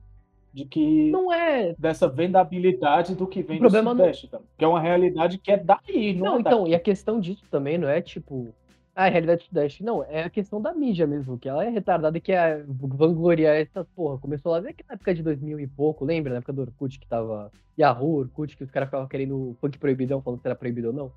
de 0.53 0.65
que 0.65 1.11
Não 1.11 1.33
é. 1.33 1.75
dessa 1.79 2.09
vendabilidade 2.09 3.15
do 3.15 3.27
que 3.27 3.43
vem 3.43 3.57
O 3.59 3.61
problema 3.61 3.95
do 3.95 3.99
não- 3.99 4.05
Sudeste, 4.07 4.29
tá? 4.29 4.41
que 4.59 4.65
é 4.65 4.69
uma 4.69 4.81
realidade 4.81 5.39
que 5.39 5.51
é 5.53 5.57
daí, 5.57 6.15
não, 6.15 6.25
Não, 6.25 6.37
é 6.37 6.41
então, 6.41 6.59
daqui. 6.61 6.71
e 6.71 6.75
a 6.75 6.81
questão 6.81 7.21
disso 7.21 7.45
também 7.51 7.79
não 7.79 7.89
é 7.89 8.01
tipo. 8.03 8.53
Ah, 8.95 9.07
é 9.07 9.11
realidade 9.11 9.43
do 9.43 9.47
Sudeste. 9.47 9.85
Não, 9.85 10.03
é 10.05 10.25
a 10.25 10.29
questão 10.31 10.61
da 10.61 10.75
mídia 10.75 11.07
mesmo, 11.07 11.39
que 11.39 11.49
ela 11.49 11.65
é 11.65 11.69
retardada 11.71 12.19
e 12.19 12.21
quer 12.21 12.65
vangloriar 12.67 13.57
essa 13.57 13.85
porra. 13.95 14.19
Começou 14.19 14.51
lá, 14.53 14.61
que 14.61 14.85
na 14.87 14.95
época 14.95 15.15
de 15.15 15.23
2000 15.23 15.61
e 15.61 15.67
pouco, 15.67 16.05
lembra? 16.05 16.33
Na 16.33 16.39
época 16.39 16.53
do 16.53 16.63
Orkut 16.63 16.99
que 16.99 17.07
tava. 17.07 17.51
Yahoo, 17.79 18.17
Orkut, 18.19 18.57
que 18.57 18.65
os 18.65 18.71
caras 18.71 18.89
ficavam 18.89 19.07
querendo 19.07 19.57
funk 19.61 19.79
proibidão, 19.79 20.21
falando 20.21 20.41
se 20.43 20.49
era 20.49 20.57
proibido 20.57 20.89
ou 20.89 20.93
não. 20.93 21.13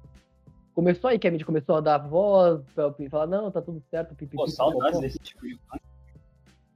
Começou 0.73 1.09
aí 1.09 1.19
que 1.19 1.27
a 1.27 1.31
mídia 1.31 1.45
começou 1.45 1.75
a 1.75 1.81
dar 1.81 1.97
voz, 1.97 2.61
pra 2.73 2.93
falar, 3.09 3.27
não, 3.27 3.51
tá 3.51 3.61
tudo 3.61 3.81
certo, 3.89 4.09
pipipi. 4.15 4.37
Pô, 4.37 4.47
saudades 4.47 4.99
desse 5.01 5.19
tipo 5.19 5.45
de. 5.45 5.59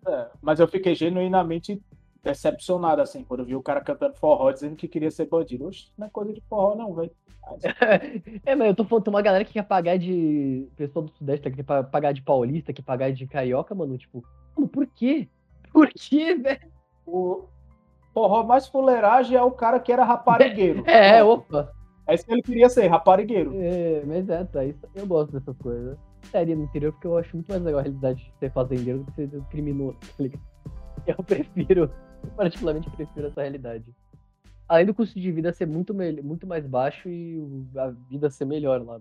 É, 0.08 0.28
mas 0.42 0.60
eu 0.60 0.68
fiquei 0.68 0.94
genuinamente 0.96 1.82
decepcionado, 2.32 3.02
assim, 3.02 3.24
quando 3.24 3.42
eu 3.42 3.46
vi 3.46 3.56
o 3.56 3.62
cara 3.64 3.82
cantando 3.82 4.16
forró 4.16 4.52
dizendo 4.52 4.76
que 4.76 4.88
queria 4.88 5.10
ser 5.12 5.26
bandido. 5.28 5.68
Oxe, 5.68 5.88
não 5.98 6.08
é 6.08 6.10
coisa 6.10 6.34
de 6.34 6.42
forró, 6.50 6.76
não, 6.76 6.94
velho. 6.94 7.12
Mas, 7.42 7.62
É, 8.46 8.56
mas 8.56 8.68
eu 8.68 8.76
tô 8.76 8.84
falando, 8.84 9.04
tem 9.06 9.14
uma 9.14 9.22
galera 9.22 9.46
que 9.46 9.54
quer 9.54 9.64
pagar 9.64 9.98
de. 9.98 10.68
Pessoal 10.76 11.06
do 11.06 11.12
Sudeste, 11.14 11.50
que 11.50 11.58
quer 11.58 11.64
pa- 11.64 11.84
pagar 11.84 12.12
de 12.12 12.22
paulista, 12.22 12.74
que 12.74 12.82
quer 12.82 12.86
pagar 12.86 13.12
de 13.12 13.26
carioca, 13.28 13.74
mano. 13.74 13.98
Tipo, 13.98 14.24
mano, 14.56 14.68
por 14.68 14.86
quê? 14.88 15.28
Por 15.72 15.90
quê, 15.90 16.34
velho? 16.36 16.72
o 17.06 17.44
forró 18.14 18.44
mais 18.44 18.68
fuleiragem 18.68 19.38
é 19.38 19.44
o 19.44 19.52
cara 19.52 19.80
que 19.80 19.92
era 19.92 20.04
raparigueiro. 20.04 20.84
É, 20.88 21.20
Pronto. 21.20 21.42
opa. 21.56 21.72
É 22.08 22.16
isso 22.16 22.26
que 22.26 22.32
ele 22.34 22.42
queria 22.42 22.70
ser, 22.70 22.88
raparigueiro. 22.88 23.52
É, 23.56 24.02
mas 24.06 24.28
é, 24.30 24.44
tá. 24.46 24.64
Isso, 24.66 24.80
eu 24.96 25.06
gosto 25.06 25.32
dessas 25.34 25.56
coisas. 25.58 25.98
Estaria 26.24 26.56
no 26.56 26.64
interior 26.64 26.92
porque 26.94 27.06
eu 27.08 27.18
acho 27.18 27.36
muito 27.36 27.50
mais 27.50 27.62
legal 27.62 27.80
a 27.80 27.84
realidade 27.84 28.24
de 28.24 28.34
ser 28.40 28.52
fazendeiro 28.52 29.00
do 29.04 29.12
que 29.12 29.28
ser 29.28 29.42
criminoso, 29.52 29.98
tá 30.00 30.24
ligado? 30.24 30.42
Eu 31.06 31.24
prefiro, 31.24 31.92
eu 32.24 32.30
particularmente 32.32 32.90
prefiro 32.90 33.28
essa 33.28 33.42
realidade. 33.42 33.86
Além 34.68 34.86
do 34.86 34.94
custo 34.94 35.20
de 35.20 35.32
vida 35.32 35.54
ser 35.54 35.66
muito, 35.66 35.94
muito 35.94 36.46
mais 36.46 36.66
baixo 36.66 37.08
e 37.10 37.42
a 37.78 37.90
vida 38.10 38.30
ser 38.30 38.46
melhor 38.46 38.84
lá. 38.84 39.00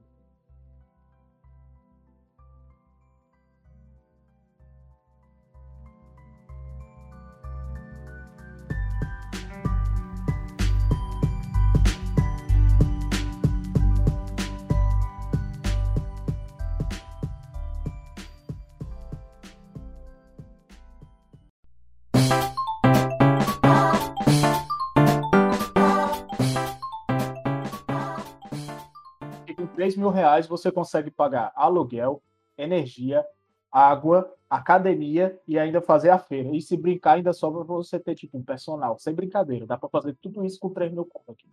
3 29.77 29.97
mil 29.97 30.09
reais 30.11 30.47
você 30.47 30.73
consegue 30.73 31.11
pagar 31.11 31.53
aluguel, 31.55 32.23
energia, 32.57 33.25
água, 33.71 34.33
academia 34.49 35.39
e 35.47 35.59
ainda 35.59 35.83
fazer 35.83 36.09
a 36.09 36.19
feira. 36.19 36.49
E 36.57 36.63
se 36.63 36.77
brincar, 36.77 37.13
ainda 37.17 37.33
sobra 37.35 37.63
você 37.63 38.01
ter 38.01 38.15
tipo 38.15 38.39
um 38.39 38.43
personal. 38.43 38.99
Sem 38.99 39.15
brincadeira, 39.15 39.67
dá 39.67 39.77
pra 39.77 39.89
fazer 39.91 40.17
tudo 40.23 40.45
isso 40.45 40.59
com 40.59 40.71
3 40.71 40.91
mil 40.93 41.05
conto 41.05 41.31
aqui. 41.31 41.47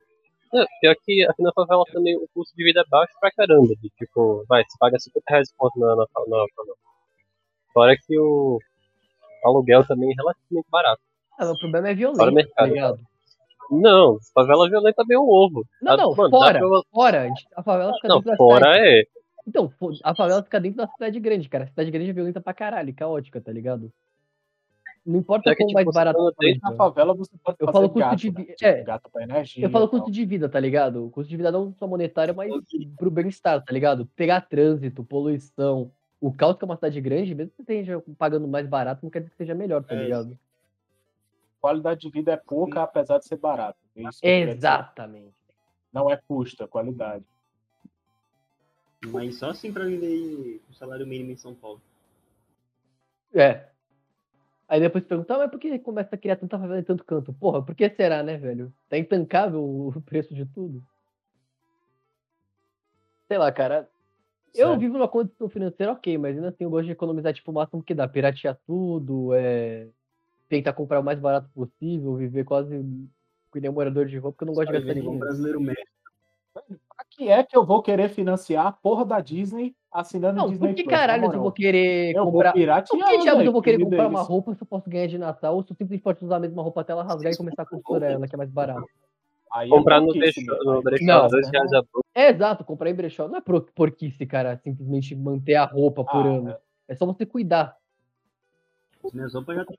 É, 0.55 0.65
pior 0.79 0.95
que 1.03 1.25
aqui 1.27 1.43
na 1.43 1.51
favela 1.51 1.83
também 1.91 2.15
o 2.15 2.27
custo 2.33 2.55
de 2.55 2.63
vida 2.63 2.81
é 2.81 2.89
baixo 2.89 3.13
pra 3.19 3.31
caramba. 3.31 3.73
De, 3.75 3.89
tipo, 3.89 4.45
vai, 4.47 4.63
você 4.63 4.77
paga 4.79 4.97
50 4.99 5.23
reais 5.27 5.49
de 5.49 5.55
conta 5.57 5.77
na, 5.79 5.87
na, 5.95 6.05
na, 6.05 6.37
na- 6.37 6.73
Fora 7.73 7.97
que 7.97 8.17
o 8.19 8.59
aluguel 9.43 9.85
também 9.85 10.11
é 10.11 10.13
relativamente 10.15 10.69
barato. 10.69 11.01
Ah, 11.33 11.45
mas 11.45 11.49
o 11.49 11.59
problema 11.59 11.89
é 11.89 11.95
Fora 11.95 12.11
o 12.11 12.15
violência, 12.15 12.51
tá 12.55 12.65
ligado? 12.67 12.99
Não, 13.71 14.17
favela 14.33 14.69
violenta 14.69 15.01
é 15.01 15.05
bem 15.05 15.17
um 15.17 15.27
ovo. 15.29 15.65
Não, 15.81 15.93
Ah, 15.93 15.97
não, 15.97 16.15
mano, 16.15 16.29
fora, 16.29 16.59
pra- 16.59 16.81
fora. 16.91 17.29
A 17.55 17.63
favela 17.63 17.93
fica 17.95 18.07
Não, 18.07 18.15
dentro 18.17 18.31
da 18.31 18.37
fora 18.37 18.65
cidade. 18.73 18.87
é. 18.99 19.03
Então, 19.47 19.73
a 20.03 20.15
favela 20.15 20.43
fica 20.43 20.59
dentro 20.59 20.77
da 20.77 20.87
cidade 20.87 21.19
grande, 21.19 21.49
cara. 21.49 21.63
A 21.65 21.67
cidade 21.67 21.91
grande 21.91 22.09
é 22.09 22.13
violenta 22.13 22.39
pra 22.41 22.53
caralho, 22.53 22.93
caótica, 22.93 23.41
tá 23.41 23.51
ligado? 23.51 23.91
Não 25.05 25.19
importa 25.19 25.49
É 25.49 25.53
que, 25.53 25.63
quão 25.63 25.67
tipo, 25.67 25.75
mais 25.83 25.93
barato 25.93 26.33
dentro 26.39 26.57
então. 26.65 26.75
favela 26.77 27.13
você 27.13 27.31
pode 27.43 27.57
Eu 27.59 27.65
fazer 27.65 27.77
falo 27.77 27.89
custo 27.89 27.99
gato, 27.99 28.17
de 28.17 28.31
né? 28.31 28.37
vi- 28.37 28.53
Tipo, 28.55 28.65
é. 28.65 28.83
gato 28.83 29.09
pra 29.11 29.23
energia. 29.23 29.65
Eu 29.65 29.69
falo 29.69 29.89
custo 29.89 30.09
de 30.09 30.25
vida, 30.25 30.47
tá 30.47 30.59
ligado? 30.61 31.05
O 31.07 31.09
custo 31.09 31.29
de 31.29 31.35
vida 31.35 31.51
não 31.51 31.73
só 31.73 31.85
monetário, 31.85 32.33
mas 32.33 32.49
pro 32.97 33.11
bem-estar, 33.11 33.61
tá 33.61 33.73
ligado? 33.73 34.05
Pegar 34.15 34.39
trânsito, 34.41 35.03
poluição. 35.03 35.91
O 36.21 36.31
caos 36.31 36.55
que 36.55 36.63
é 36.63 36.65
uma 36.67 36.75
cidade 36.77 37.01
grande, 37.01 37.35
mesmo 37.35 37.51
que 37.51 37.57
você 37.57 37.73
esteja 37.79 38.01
pagando 38.17 38.47
mais 38.47 38.65
barato, 38.65 39.01
não 39.03 39.09
quer 39.09 39.19
dizer 39.19 39.31
que 39.31 39.35
seja 39.37 39.53
melhor, 39.53 39.83
tá 39.83 39.93
É, 39.93 40.03
ligado? 40.03 40.37
Qualidade 41.63 42.01
de 42.01 42.09
vida 42.09 42.33
é 42.33 42.35
pouca, 42.35 42.83
apesar 42.83 43.19
de 43.19 43.25
ser 43.25 43.37
barato. 43.37 43.79
É 43.95 44.43
eu. 44.43 44.49
Exatamente. 44.49 45.33
Não 45.93 46.11
é 46.11 46.17
custo, 46.17 46.61
é 46.61 46.67
qualidade. 46.67 47.23
Mas 49.05 49.37
só 49.37 49.51
assim 49.51 49.71
pra 49.71 49.85
viver 49.85 50.59
com 50.67 50.73
salário 50.73 51.07
mínimo 51.07 51.31
em 51.31 51.37
São 51.37 51.55
Paulo. 51.55 51.81
É. 53.33 53.69
Aí 54.67 54.81
depois 54.81 55.05
perguntar, 55.05 55.37
mas 55.37 55.49
por 55.49 55.57
que 55.57 55.79
começa 55.79 56.13
a 56.13 56.17
criar 56.17 56.35
tanta 56.35 56.59
favela 56.59 56.81
em 56.81 56.83
tanto 56.83 57.05
canto? 57.05 57.31
Porra, 57.31 57.63
por 57.63 57.73
que 57.73 57.89
será, 57.91 58.21
né, 58.21 58.35
velho? 58.35 58.73
Tá 58.89 58.97
intancável 58.97 59.63
o 59.63 60.01
preço 60.01 60.35
de 60.35 60.45
tudo. 60.45 60.83
sei 63.25 63.37
lá, 63.37 63.49
cara. 63.53 63.89
Eu 64.53 64.67
Certo. 64.67 64.79
vivo 64.81 64.95
numa 64.95 65.07
condição 65.07 65.47
financeira 65.47 65.93
ok, 65.93 66.17
mas 66.17 66.35
ainda 66.35 66.49
assim 66.49 66.65
eu 66.65 66.69
gosto 66.69 66.87
de 66.87 66.91
economizar, 66.91 67.33
tipo, 67.33 67.51
o 67.51 67.53
máximo 67.53 67.81
que 67.81 67.93
dá. 67.93 68.05
Piratear 68.05 68.59
tudo, 68.67 69.33
é... 69.33 69.87
tentar 70.57 70.73
comprar 70.73 70.99
o 70.99 71.03
mais 71.03 71.19
barato 71.19 71.49
possível, 71.53 72.15
viver 72.15 72.43
quase 72.43 72.77
que 73.51 73.59
nem 73.59 73.69
um 73.69 73.73
morador 73.73 74.05
de 74.05 74.17
rua, 74.17 74.31
porque 74.31 74.43
eu 74.43 74.47
não 74.47 74.53
gosto 74.53 74.67
de 74.67 74.73
gastar 74.73 74.91
um 74.91 74.95
dinheiro. 74.95 75.19
brasileiro 75.19 75.61
médio. 75.61 75.83
Pra 76.53 76.63
que 77.09 77.29
é 77.29 77.43
que 77.43 77.55
eu 77.57 77.65
vou 77.65 77.81
querer 77.81 78.09
financiar 78.09 78.67
a 78.67 78.71
porra 78.71 79.05
da 79.05 79.19
Disney 79.19 79.75
assinando 79.91 80.37
Não, 80.37 80.49
Disney 80.49 80.69
por 80.69 80.75
que 80.75 80.83
Plus, 80.83 80.95
caralho 80.95 81.25
eu 81.25 81.39
vou 81.39 81.51
querer 81.51 82.15
Eu 82.15 82.23
vou 82.23 82.33
comprar. 82.33 82.51
Por 82.51 82.59
piratear, 82.59 83.09
que 83.09 83.17
diabos 83.19 83.45
eu 83.45 83.51
vou 83.51 83.61
querer 83.61 83.77
que 83.77 83.83
comprar 83.83 84.07
uma 84.07 84.21
roupa 84.21 84.53
se 84.55 84.61
eu 84.61 84.67
posso 84.67 84.89
ganhar 84.89 85.07
de 85.07 85.17
Natal 85.17 85.55
ou 85.55 85.61
se 85.63 85.71
eu 85.71 85.75
simplesmente 85.75 86.01
posso 86.03 86.25
usar 86.25 86.37
a 86.37 86.39
mesma 86.39 86.61
roupa 86.63 86.81
até 86.81 86.91
ela 86.91 87.03
rasgar 87.03 87.31
e 87.31 87.37
começar 87.37 87.63
a 87.63 87.65
costurar 87.65 88.11
ela, 88.11 88.27
que 88.27 88.35
é 88.35 88.37
mais 88.37 88.49
barato? 88.51 88.85
Aí 89.51 89.67
é 89.67 89.69
Comprar 89.69 90.01
no 90.01 90.07
meu 90.13 90.63
no 90.63 90.81
brechó 90.81 91.05
Não. 91.05 91.27
dois 91.27 91.47
reais 91.49 91.73
a 91.73 91.81
boca. 91.81 92.01
É 92.15 92.29
exato, 92.29 92.63
comprar 92.63 92.89
em 92.89 92.95
brechó 92.95 93.27
não 93.27 93.37
é 93.37 93.41
por- 93.41 93.69
porquice, 93.73 94.25
cara, 94.25 94.57
simplesmente 94.63 95.15
manter 95.15 95.55
a 95.55 95.65
roupa 95.65 96.03
por 96.03 96.25
Ah, 96.25 96.29
ano. 96.29 96.55
É 96.87 96.95
só 96.95 97.05
você 97.05 97.25
cuidar. 97.25 97.77
As 99.03 99.11
minhas 99.11 99.33
roupas 99.33 99.55
já 99.55 99.61
estão 99.61 99.75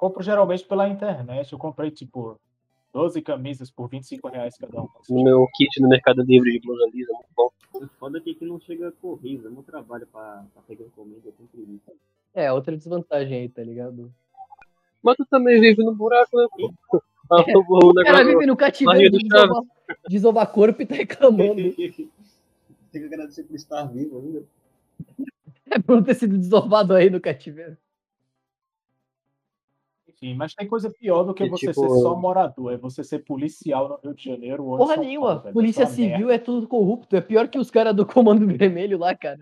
compro 0.00 0.22
geralmente 0.22 0.64
pela 0.64 0.88
internet. 0.88 1.52
Eu 1.52 1.58
comprei, 1.58 1.90
tipo, 1.90 2.40
12 2.90 3.20
camisas 3.20 3.70
por 3.70 3.86
25 3.86 4.28
reais 4.28 4.56
cada 4.56 4.80
uma. 4.80 4.90
No 5.10 5.22
meu 5.22 5.46
kit 5.54 5.80
no 5.80 5.88
Mercado 5.88 6.22
Livre 6.22 6.50
de 6.50 6.60
blusa 6.60 6.86
lisa, 6.90 7.12
muito 7.12 7.28
bom. 7.36 7.50
O 7.74 7.86
foda 7.98 8.16
é 8.16 8.20
que 8.22 8.30
aqui 8.30 8.46
não 8.46 8.58
chega 8.58 8.90
correio, 8.92 9.46
é 9.46 9.50
meu 9.50 9.62
trabalho 9.62 10.06
pra, 10.06 10.44
pra 10.54 10.62
pegar 10.66 10.86
encomenda, 10.86 11.20
eu 11.26 11.32
tenho 11.32 11.48
preguiça. 11.50 11.92
É, 12.34 12.50
outra 12.50 12.76
desvantagem 12.76 13.40
aí, 13.42 13.48
tá 13.48 13.62
ligado? 13.62 14.10
Mas 15.02 15.16
tu 15.16 15.26
também 15.26 15.60
vive 15.60 15.84
no 15.84 15.94
buraco, 15.94 16.36
né? 16.36 16.46
Ah, 17.32 17.44
o 17.46 17.90
O 17.90 17.94
cara 17.94 18.24
vive 18.24 18.44
no 18.44 18.56
cativeiro 18.56 19.16
de 19.16 19.28
desovar, 19.28 19.62
desovar 20.08 20.50
corpo 20.50 20.82
e 20.82 20.86
tá 20.86 20.96
reclamando. 20.96 21.62
Tem 21.76 22.10
que 22.90 23.04
agradecer 23.04 23.44
por 23.44 23.54
estar 23.54 23.84
vivo 23.84 24.18
ainda. 24.18 24.44
É 25.70 25.78
por 25.78 25.94
não 25.94 26.02
ter 26.02 26.14
sido 26.14 26.36
desovado 26.36 26.92
aí 26.92 27.08
no 27.08 27.20
cativeiro. 27.20 27.76
Enfim, 30.22 30.34
mas 30.34 30.54
tem 30.54 30.68
coisa 30.68 30.90
pior 30.90 31.22
do 31.22 31.32
que 31.32 31.44
E, 31.44 31.48
você 31.48 31.68
tipo, 31.68 31.80
ser 31.80 31.88
só 32.02 32.14
morador. 32.14 32.74
É 32.74 32.76
você 32.76 33.02
ser 33.02 33.20
policial 33.20 33.88
no 33.88 33.96
Rio 33.96 34.14
de 34.14 34.22
Janeiro 34.22 34.66
ou 34.66 34.76
Porra 34.76 34.96
nenhuma. 34.96 35.36
Paulo. 35.40 35.52
Polícia 35.54 35.82
é 35.82 35.86
uma 35.86 35.96
merda. 35.96 36.12
Civil 36.14 36.30
é 36.30 36.38
tudo 36.38 36.68
corrupto. 36.68 37.16
É 37.16 37.20
pior 37.22 37.48
que 37.48 37.58
os 37.58 37.70
caras 37.70 37.96
do 37.96 38.04
Comando 38.04 38.46
Vermelho 38.54 38.98
lá, 38.98 39.14
cara. 39.14 39.38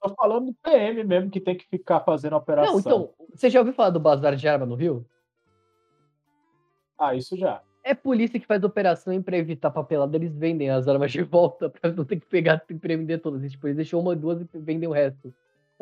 Tô 0.00 0.08
falando 0.14 0.46
do 0.46 0.54
PM 0.54 1.04
mesmo, 1.04 1.30
que 1.30 1.38
tem 1.38 1.56
que 1.56 1.66
ficar 1.68 2.00
fazendo 2.00 2.34
operação. 2.34 2.72
Não, 2.72 2.80
então, 2.80 3.10
você 3.32 3.50
já 3.50 3.60
ouviu 3.60 3.74
falar 3.74 3.90
do 3.90 4.00
bazar 4.00 4.34
de 4.34 4.48
arma 4.48 4.64
no 4.64 4.74
Rio? 4.74 5.06
Ah, 6.98 7.14
isso 7.14 7.36
já. 7.36 7.62
É 7.84 7.94
polícia 7.94 8.40
que 8.40 8.46
faz 8.46 8.64
operação 8.64 9.12
e 9.12 9.20
pra 9.20 9.36
evitar 9.36 9.70
papelada, 9.70 10.16
eles 10.16 10.34
vendem 10.34 10.70
as 10.70 10.88
armas 10.88 11.12
de 11.12 11.22
volta 11.22 11.68
pra 11.70 11.92
não 11.92 12.04
ter 12.04 12.18
que 12.18 12.26
pegar 12.26 12.64
e 12.68 12.74
prender 12.74 13.20
todas. 13.20 13.44
E, 13.44 13.50
tipo, 13.50 13.66
eles 13.66 13.76
deixam 13.76 14.00
uma, 14.00 14.16
duas 14.16 14.40
e 14.40 14.48
vendem 14.54 14.88
o 14.88 14.92
resto. 14.92 15.32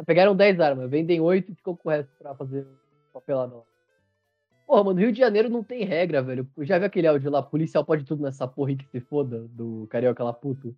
Pegaram 0.05 0.35
10 0.35 0.61
armas, 0.61 0.91
vendem 0.91 1.21
8 1.21 1.53
e 1.53 1.55
ficam 1.55 1.77
com 1.77 1.89
o 1.89 1.93
resto 1.93 2.11
pra 2.19 2.35
fazer 2.35 2.67
papelada 3.13 3.55
lá. 3.55 3.70
Porra, 4.71 4.85
mano, 4.85 5.01
Rio 5.01 5.11
de 5.11 5.19
Janeiro 5.19 5.49
não 5.49 5.65
tem 5.65 5.83
regra, 5.83 6.23
velho. 6.23 6.49
Já 6.61 6.79
viu 6.79 6.87
aquele 6.87 7.09
áudio 7.09 7.29
lá, 7.29 7.43
policial 7.43 7.85
pode 7.85 8.05
tudo 8.05 8.23
nessa 8.23 8.47
porra 8.47 8.71
aí 8.71 8.77
que 8.77 8.87
se 8.87 9.01
foda, 9.01 9.49
do 9.49 9.89
carioca 9.91 10.23
lá 10.23 10.33
puto? 10.33 10.77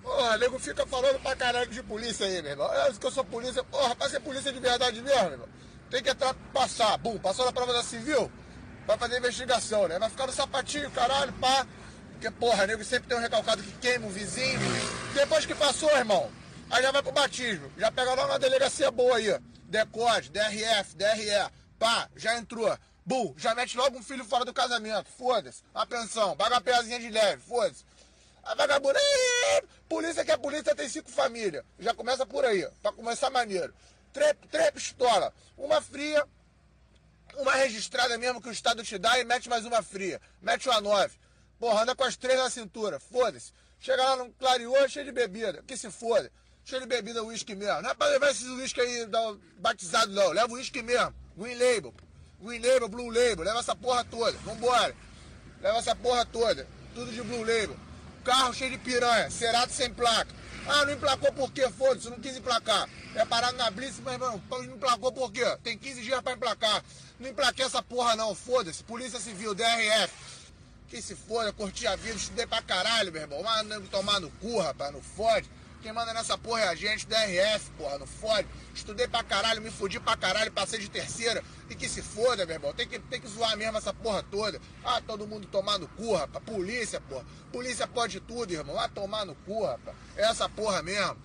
Porra, 0.00 0.38
nego 0.38 0.56
fica 0.60 0.86
falando 0.86 1.20
pra 1.20 1.34
caralho 1.34 1.68
de 1.68 1.82
polícia 1.82 2.24
aí, 2.24 2.40
meu 2.42 2.52
irmão. 2.52 2.72
Eu, 2.72 2.94
que 2.94 3.04
eu 3.04 3.10
sou 3.10 3.24
polícia. 3.24 3.64
Porra, 3.64 3.96
pra 3.96 4.08
ser 4.08 4.20
polícia 4.20 4.52
de 4.52 4.60
verdade 4.60 5.02
mesmo, 5.02 5.22
meu 5.24 5.32
irmão. 5.32 5.48
Tem 5.90 6.00
que 6.00 6.10
entrar, 6.10 6.32
passar, 6.54 6.96
bum, 6.98 7.18
passou 7.18 7.44
na 7.44 7.50
prova 7.50 7.72
da 7.72 7.82
civil, 7.82 8.30
vai 8.86 8.96
fazer 8.96 9.18
investigação, 9.18 9.88
né? 9.88 9.98
Vai 9.98 10.08
ficar 10.08 10.28
no 10.28 10.32
sapatinho, 10.32 10.88
caralho, 10.92 11.32
pá. 11.40 11.66
Porque, 12.12 12.30
porra, 12.30 12.68
nego 12.68 12.84
sempre 12.84 13.08
tem 13.08 13.18
um 13.18 13.20
recalcado 13.20 13.64
que 13.64 13.72
queima 13.78 14.06
o 14.06 14.10
vizinho. 14.10 14.60
Depois 15.12 15.44
que 15.44 15.56
passou, 15.56 15.90
irmão, 15.96 16.30
aí 16.70 16.84
já 16.84 16.92
vai 16.92 17.02
pro 17.02 17.10
batismo. 17.10 17.68
Já 17.76 17.90
pega 17.90 18.14
lá 18.14 18.26
uma 18.26 18.38
delegacia 18.38 18.92
boa 18.92 19.16
aí, 19.16 19.28
ó. 19.32 19.57
Decode, 19.68 20.30
DRF, 20.30 20.96
DRE, 20.96 21.52
pá, 21.78 22.08
já 22.16 22.36
entrou. 22.38 22.76
Bum, 23.04 23.34
já 23.36 23.54
mete 23.54 23.76
logo 23.76 23.98
um 23.98 24.02
filho 24.02 24.24
fora 24.24 24.44
do 24.44 24.52
casamento, 24.52 25.08
foda-se. 25.10 25.62
A 25.74 25.86
pensão, 25.86 26.36
paga 26.36 26.60
peazinha 26.60 26.98
de 26.98 27.10
leve, 27.10 27.42
foda-se. 27.42 27.84
A 28.42 28.54
vagabunda, 28.54 28.98
"Ih, 28.98 29.66
polícia 29.88 30.24
que 30.24 30.30
é 30.30 30.36
polícia 30.36 30.74
tem 30.74 30.88
cinco 30.88 31.10
famílias. 31.10 31.64
Já 31.78 31.94
começa 31.94 32.24
por 32.24 32.44
aí, 32.44 32.66
pra 32.82 32.92
começar 32.92 33.28
maneiro. 33.30 33.74
Três, 34.12 34.34
três 34.50 34.70
pistola, 34.70 35.32
uma 35.56 35.82
fria, 35.82 36.26
uma 37.36 37.54
registrada 37.54 38.16
mesmo 38.16 38.40
que 38.40 38.48
o 38.48 38.52
Estado 38.52 38.82
te 38.82 38.96
dá 38.98 39.18
e 39.18 39.24
mete 39.24 39.50
mais 39.50 39.66
uma 39.66 39.82
fria. 39.82 40.20
Mete 40.40 40.68
uma 40.68 40.80
nove. 40.80 41.14
Porra, 41.58 41.82
anda 41.82 41.94
com 41.94 42.04
as 42.04 42.16
três 42.16 42.38
na 42.38 42.48
cintura, 42.48 42.98
foda-se. 42.98 43.52
Chega 43.80 44.02
lá 44.02 44.16
no 44.16 44.32
clareou, 44.32 44.88
cheio 44.88 45.04
de 45.04 45.12
bebida, 45.12 45.62
que 45.66 45.76
se 45.76 45.90
foda. 45.90 46.32
Cheio 46.68 46.82
de 46.82 46.86
bebida, 46.86 47.24
uísque 47.24 47.54
mesmo. 47.54 47.80
Não 47.80 47.88
é 47.88 47.94
pra 47.94 48.08
levar 48.08 48.30
esses 48.30 48.46
uísque 48.46 48.78
aí 48.78 49.08
batizado 49.58 50.12
não, 50.12 50.28
leva 50.32 50.52
uísque 50.52 50.82
mesmo. 50.82 51.14
Green 51.34 51.54
Label, 51.54 51.94
Green 52.42 52.60
Label, 52.60 52.88
Blue 52.90 53.06
Label, 53.08 53.42
leva 53.42 53.60
essa 53.60 53.74
porra 53.74 54.04
toda, 54.04 54.36
vambora. 54.40 54.94
Leva 55.62 55.78
essa 55.78 55.96
porra 55.96 56.26
toda, 56.26 56.68
tudo 56.94 57.10
de 57.10 57.22
Blue 57.22 57.38
Label. 57.38 57.74
Carro 58.22 58.52
cheio 58.52 58.72
de 58.72 58.76
piranha, 58.76 59.30
Cerato 59.30 59.72
sem 59.72 59.94
placa. 59.94 60.30
Ah, 60.66 60.84
não 60.84 60.92
emplacou 60.92 61.32
por 61.32 61.50
quê? 61.50 61.70
Foda-se, 61.70 62.10
não 62.10 62.20
quis 62.20 62.36
emplacar. 62.36 62.86
É 63.14 63.24
parado 63.24 63.56
na 63.56 63.70
Blitz, 63.70 63.98
mas 64.00 64.12
irmão, 64.12 64.42
não 64.50 64.64
emplacou 64.64 65.10
por 65.10 65.32
quê? 65.32 65.46
Tem 65.64 65.78
15 65.78 66.02
dias 66.02 66.20
pra 66.20 66.34
emplacar. 66.34 66.84
Não 67.18 67.30
emplaquei 67.30 67.64
essa 67.64 67.82
porra 67.82 68.14
não, 68.14 68.34
foda-se. 68.34 68.84
Polícia 68.84 69.18
Civil, 69.18 69.54
DRF. 69.54 70.12
Que 70.86 71.00
se 71.00 71.16
foda, 71.16 71.50
curti 71.50 71.86
a 71.86 71.96
vida, 71.96 72.16
estudei 72.16 72.46
pra 72.46 72.60
caralho, 72.60 73.10
meu 73.10 73.22
irmão. 73.22 73.42
Mas 73.42 73.66
nego 73.66 73.88
tomar 73.88 74.20
no 74.20 74.30
cu, 74.32 74.58
rapaz, 74.58 74.92
não 74.92 75.00
fode. 75.00 75.48
Quem 75.80 75.92
manda 75.92 76.12
nessa 76.12 76.36
porra 76.36 76.62
é 76.62 76.68
a 76.68 76.74
gente, 76.74 77.06
DRF, 77.06 77.70
porra, 77.78 77.98
não 77.98 78.06
fode. 78.06 78.48
Estudei 78.74 79.06
pra 79.06 79.22
caralho, 79.22 79.62
me 79.62 79.70
fudi 79.70 80.00
pra 80.00 80.16
caralho, 80.16 80.50
passei 80.50 80.80
de 80.80 80.90
terceira. 80.90 81.42
E 81.70 81.74
que 81.74 81.88
se 81.88 82.02
foda, 82.02 82.44
meu 82.44 82.56
irmão. 82.56 82.72
Tem 82.72 82.86
que, 82.86 82.98
tem 82.98 83.20
que 83.20 83.28
zoar 83.28 83.56
mesmo 83.56 83.78
essa 83.78 83.94
porra 83.94 84.22
toda. 84.28 84.60
Ah, 84.84 85.00
todo 85.00 85.26
mundo 85.26 85.46
tomar 85.46 85.78
no 85.78 85.86
cu, 85.88 86.14
rapaz. 86.14 86.44
Polícia, 86.44 87.00
porra. 87.00 87.24
Polícia 87.52 87.86
pode 87.86 88.18
tudo, 88.20 88.52
irmão. 88.52 88.78
Ah, 88.78 88.88
tomar 88.88 89.24
no 89.24 89.34
cu, 89.46 89.64
rapaz. 89.64 89.96
É 90.16 90.22
essa 90.22 90.48
porra 90.48 90.82
mesmo. 90.82 91.16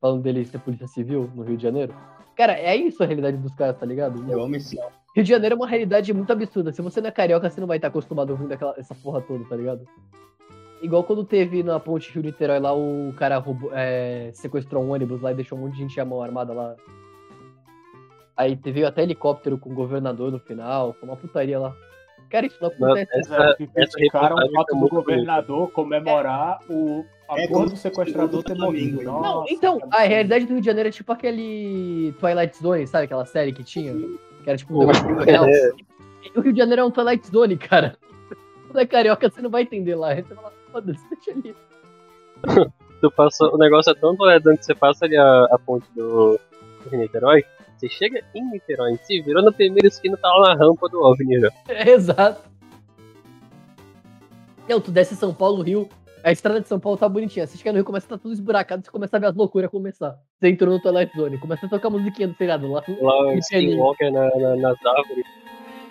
Falando 0.00 0.22
dele 0.22 0.44
ser 0.44 0.58
polícia 0.60 0.86
civil 0.86 1.30
no 1.34 1.42
Rio 1.42 1.56
de 1.56 1.62
Janeiro. 1.62 1.94
Cara, 2.36 2.52
é 2.52 2.76
isso 2.76 3.02
a 3.02 3.06
realidade 3.06 3.36
dos 3.38 3.54
caras, 3.54 3.78
tá 3.78 3.86
ligado? 3.86 4.30
Eu 4.30 4.42
amo 4.42 4.56
esse 4.56 4.76
Rio 5.14 5.24
de 5.24 5.30
Janeiro 5.30 5.54
é 5.54 5.56
uma 5.56 5.66
realidade 5.66 6.12
muito 6.12 6.32
absurda. 6.32 6.72
Se 6.72 6.80
você 6.80 7.00
não 7.00 7.08
é 7.08 7.12
carioca, 7.12 7.50
você 7.50 7.60
não 7.60 7.66
vai 7.66 7.78
estar 7.78 7.88
acostumado 7.88 8.30
ouvindo 8.30 8.52
aquela, 8.52 8.74
essa 8.78 8.94
porra 8.94 9.20
toda, 9.20 9.44
tá 9.44 9.56
ligado? 9.56 9.86
Igual 10.82 11.04
quando 11.04 11.24
teve 11.24 11.62
na 11.62 11.78
ponte 11.78 12.10
Rio-Niterói 12.12 12.58
lá, 12.58 12.74
o 12.74 13.12
cara 13.16 13.36
roubou, 13.38 13.70
é, 13.74 14.30
sequestrou 14.32 14.82
um 14.82 14.92
ônibus 14.92 15.20
lá 15.20 15.32
e 15.32 15.34
deixou 15.34 15.58
um 15.58 15.62
monte 15.62 15.74
de 15.74 15.80
gente 15.80 16.00
à 16.00 16.04
mão 16.04 16.22
armada 16.22 16.52
lá. 16.52 16.74
Aí 18.36 18.54
veio 18.54 18.86
até 18.86 19.02
helicóptero 19.02 19.58
com 19.58 19.70
o 19.70 19.74
governador 19.74 20.32
no 20.32 20.38
final, 20.38 20.94
foi 20.94 21.08
uma 21.08 21.16
putaria 21.16 21.58
lá. 21.58 21.74
Cara, 22.30 22.46
isso 22.46 22.56
não 22.60 22.68
acontece. 22.68 23.10
essa, 23.18 23.34
É, 23.34 23.54
que 23.56 23.66
criticaram 23.66 24.36
o 24.36 24.52
fato 24.52 24.76
do 24.76 24.88
governador 24.88 25.70
comemorar 25.72 26.60
o 26.70 27.04
a 27.30 27.40
É 27.40 27.46
porra 27.46 27.66
do 27.66 27.70
se 27.70 27.76
sequestrador 27.76 28.42
ter 28.42 28.56
Flamengo, 28.56 28.94
morrido. 28.96 29.02
Não, 29.04 29.44
então, 29.48 29.78
a 29.92 30.00
realidade 30.00 30.46
do 30.46 30.52
Rio 30.52 30.60
de 30.60 30.66
Janeiro 30.66 30.88
é 30.88 30.92
tipo 30.92 31.12
aquele 31.12 32.12
Twilight 32.18 32.56
Zone, 32.56 32.86
sabe? 32.88 33.04
Aquela 33.04 33.24
série 33.24 33.52
que 33.52 33.62
tinha, 33.62 33.92
que 33.92 34.48
era 34.48 34.56
tipo 34.56 34.74
um 34.74 34.80
negócio 34.80 35.16
real. 35.18 35.46
O 36.34 36.40
Rio 36.40 36.52
de 36.52 36.58
Janeiro 36.58 36.82
é 36.82 36.84
um 36.84 36.90
Twilight 36.90 37.26
Zone, 37.28 37.56
cara. 37.56 37.96
Quando 38.66 38.78
é 38.80 38.86
carioca, 38.86 39.30
você 39.30 39.40
não 39.40 39.50
vai 39.50 39.62
entender 39.62 39.94
lá. 39.94 40.14
Você 40.14 40.34
fala, 40.34 40.52
foda-se, 40.70 41.08
deixa 41.10 41.30
ali. 41.32 41.54
Tu 43.00 43.10
passa, 43.10 43.46
o 43.46 43.56
negócio 43.56 43.90
é 43.90 43.94
tão 43.94 44.14
tolerante 44.14 44.58
que 44.58 44.64
você 44.64 44.74
passa 44.74 45.06
ali 45.06 45.16
a, 45.16 45.44
a 45.44 45.58
ponte 45.58 45.86
do, 45.94 46.38
do 46.84 46.96
Niterói, 46.96 47.44
você 47.76 47.88
chega 47.88 48.22
em 48.34 48.50
Niterói, 48.50 48.98
se 49.02 49.22
virou 49.22 49.42
na 49.42 49.50
primeira 49.50 49.88
esquina, 49.88 50.16
tá 50.18 50.28
lá 50.28 50.54
na 50.54 50.66
rampa 50.66 50.86
do 50.88 51.02
OVNI 51.02 51.40
já. 51.40 51.50
É, 51.68 51.90
exato. 51.90 52.50
Não, 54.68 54.80
tu 54.80 54.90
desce 54.90 55.16
São 55.16 55.32
Paulo, 55.32 55.62
Rio, 55.62 55.88
a 56.22 56.30
estrada 56.30 56.60
de 56.60 56.68
São 56.68 56.78
Paulo 56.78 56.98
tá 56.98 57.08
bonitinha. 57.08 57.46
Você 57.46 57.56
chega 57.56 57.72
no 57.72 57.78
Rio, 57.78 57.84
começa 57.84 58.04
a 58.04 58.08
estar 58.08 58.18
tudo 58.18 58.34
esburacado, 58.34 58.84
você 58.84 58.90
começa 58.90 59.16
a 59.16 59.20
ver 59.20 59.26
as 59.28 59.34
loucuras 59.34 59.70
começar. 59.70 60.16
Você 60.38 60.48
entrou 60.48 60.74
no 60.74 60.80
Twilight 60.80 61.16
Zone, 61.16 61.38
começa 61.38 61.66
a 61.66 61.68
tocar 61.68 61.88
a 61.88 61.90
musiquinha 61.90 62.28
do 62.28 62.34
seriado 62.34 62.70
lá. 62.70 62.84
Lá 63.00 63.34
Skinwalker 63.36 64.12
na, 64.12 64.28
na, 64.36 64.56
nas 64.56 64.86
árvores. 64.86 65.24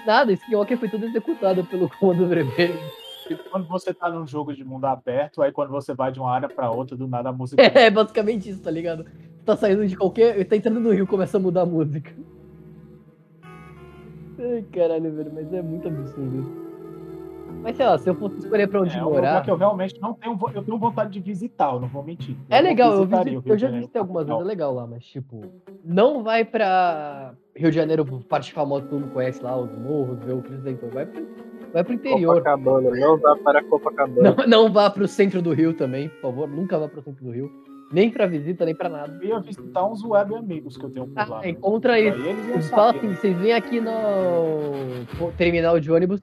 Nada, 0.05 0.31
Skinwalker 0.31 0.77
foi 0.77 0.89
tudo 0.89 1.07
executado 1.07 1.63
pelo 1.65 1.89
Comando 1.89 2.27
Vermelho. 2.27 2.79
Quando 3.35 3.67
você 3.67 3.93
tá 3.93 4.09
num 4.09 4.25
jogo 4.25 4.53
de 4.53 4.63
mundo 4.63 4.85
aberto, 4.85 5.41
aí 5.41 5.51
quando 5.51 5.69
você 5.69 5.93
vai 5.93 6.11
de 6.11 6.19
uma 6.19 6.31
área 6.31 6.49
pra 6.49 6.69
outra, 6.69 6.95
do 6.95 7.07
nada 7.07 7.29
a 7.29 7.33
música. 7.33 7.61
É 7.61 7.89
basicamente 7.89 8.49
isso, 8.49 8.61
tá 8.61 8.71
ligado? 8.71 9.05
Tá 9.45 9.55
saindo 9.55 9.87
de 9.87 9.95
qualquer. 9.95 10.43
Tá 10.45 10.55
entrando 10.55 10.79
no 10.79 10.91
Rio, 10.91 11.07
começa 11.07 11.37
a 11.37 11.39
mudar 11.39 11.61
a 11.61 11.65
música. 11.65 12.11
Ai, 14.39 14.63
caralho, 14.71 15.13
velho, 15.13 15.31
mas 15.33 15.53
é 15.53 15.61
muito 15.61 15.87
absurdo. 15.87 16.68
Mas 17.61 17.75
sei 17.75 17.85
lá, 17.85 17.97
se 17.97 18.09
eu 18.09 18.15
fosse 18.15 18.37
escolher 18.39 18.67
pra 18.67 18.81
onde 18.81 18.97
É 18.97 19.01
morar. 19.01 19.43
que 19.43 19.51
eu 19.51 19.57
realmente 19.57 19.99
não 20.01 20.13
tenho, 20.13 20.37
eu 20.53 20.63
tenho 20.63 20.77
vontade 20.77 21.11
de 21.11 21.19
visitar, 21.19 21.73
eu 21.73 21.79
não 21.81 21.87
vou 21.87 22.03
mentir. 22.03 22.35
É 22.49 22.61
legal, 22.61 22.91
eu, 22.93 22.99
visitaria 22.99 23.23
visitei- 23.33 23.37
o 23.37 23.41
Rio 23.41 23.53
eu 23.53 23.57
já 23.57 23.67
visitei 23.69 23.99
algumas 23.99 24.25
vezes, 24.27 24.41
é 24.41 24.45
legal 24.45 24.73
lá, 24.73 24.87
mas 24.87 25.03
tipo, 25.05 25.41
não 25.83 26.23
vai 26.23 26.45
pra 26.45 27.33
Rio 27.55 27.69
de 27.69 27.75
Janeiro, 27.75 28.05
parte 28.29 28.53
famosa 28.53 28.83
que 28.85 28.89
todo 28.89 29.01
mundo 29.01 29.11
conhece 29.13 29.43
lá, 29.43 29.57
os 29.57 29.71
morros, 29.77 30.17
ver 30.19 30.33
o 30.33 30.41
Cristo 30.41 30.63
Redentor. 30.63 30.89
Vai 30.91 31.05
pra 31.05 31.21
vai 31.73 31.83
pro 31.83 31.93
interior. 31.93 32.37
Copacabana, 32.37 32.89
não 32.91 33.17
vá 33.19 33.35
para 33.35 33.63
Copacabana. 33.63 34.35
Não, 34.37 34.47
não 34.47 34.71
vá 34.73 34.89
pro 34.89 35.07
centro 35.07 35.41
do 35.41 35.53
Rio 35.53 35.73
também, 35.73 36.09
por 36.09 36.21
favor. 36.21 36.47
Nunca 36.47 36.79
vá 36.79 36.87
pro 36.87 37.01
centro 37.01 37.23
do 37.23 37.31
Rio. 37.31 37.51
Nem 37.91 38.09
pra 38.09 38.25
visita, 38.27 38.65
nem 38.65 38.73
pra 38.75 38.87
nada. 38.87 39.17
Eu 39.21 39.29
ia 39.29 39.39
visitar 39.39 39.85
uns 39.85 40.03
web 40.03 40.33
amigos 40.35 40.77
que 40.77 40.85
eu 40.85 40.89
tenho 40.91 41.07
por 41.07 41.27
lá. 41.27 41.41
Ah, 41.43 41.49
encontra 41.49 41.99
eles 41.99 42.23
iam 42.47 42.61
Fala 42.63 42.91
assim, 42.91 43.09
vocês 43.13 43.35
vêm 43.37 43.51
aqui 43.53 43.81
no 43.81 43.91
terminal 45.37 45.79
de 45.79 45.91
ônibus. 45.91 46.21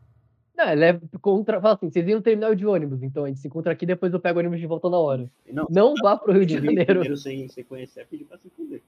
Não, 0.57 0.74
leva 0.74 1.00
contra. 1.20 1.61
Fala 1.61 1.74
assim, 1.74 1.90
vocês 1.90 2.04
vêm 2.04 2.14
no 2.14 2.22
terminal 2.22 2.54
de 2.54 2.66
ônibus, 2.66 3.02
então 3.02 3.24
a 3.24 3.28
gente 3.28 3.40
se 3.40 3.46
encontra 3.46 3.72
aqui 3.72 3.84
depois 3.84 4.12
eu 4.12 4.20
pego 4.20 4.38
o 4.38 4.40
ônibus 4.40 4.59
de 4.59 4.66
volta 4.66 4.88
na 4.88 4.98
hora. 4.98 5.30
Não, 5.46 5.66
Não 5.68 5.94
vá 6.02 6.16
pro 6.16 6.32
Rio 6.32 6.46
de 6.46 6.54
Janeiro. 6.54 6.84
Primeiro 6.86 7.16
sem, 7.16 7.46
sem 7.48 7.62
conhecer, 7.62 8.00
é 8.00 8.04
pedir 8.04 8.24
pra 8.24 8.38
se 8.38 8.48
fuder. 8.48 8.80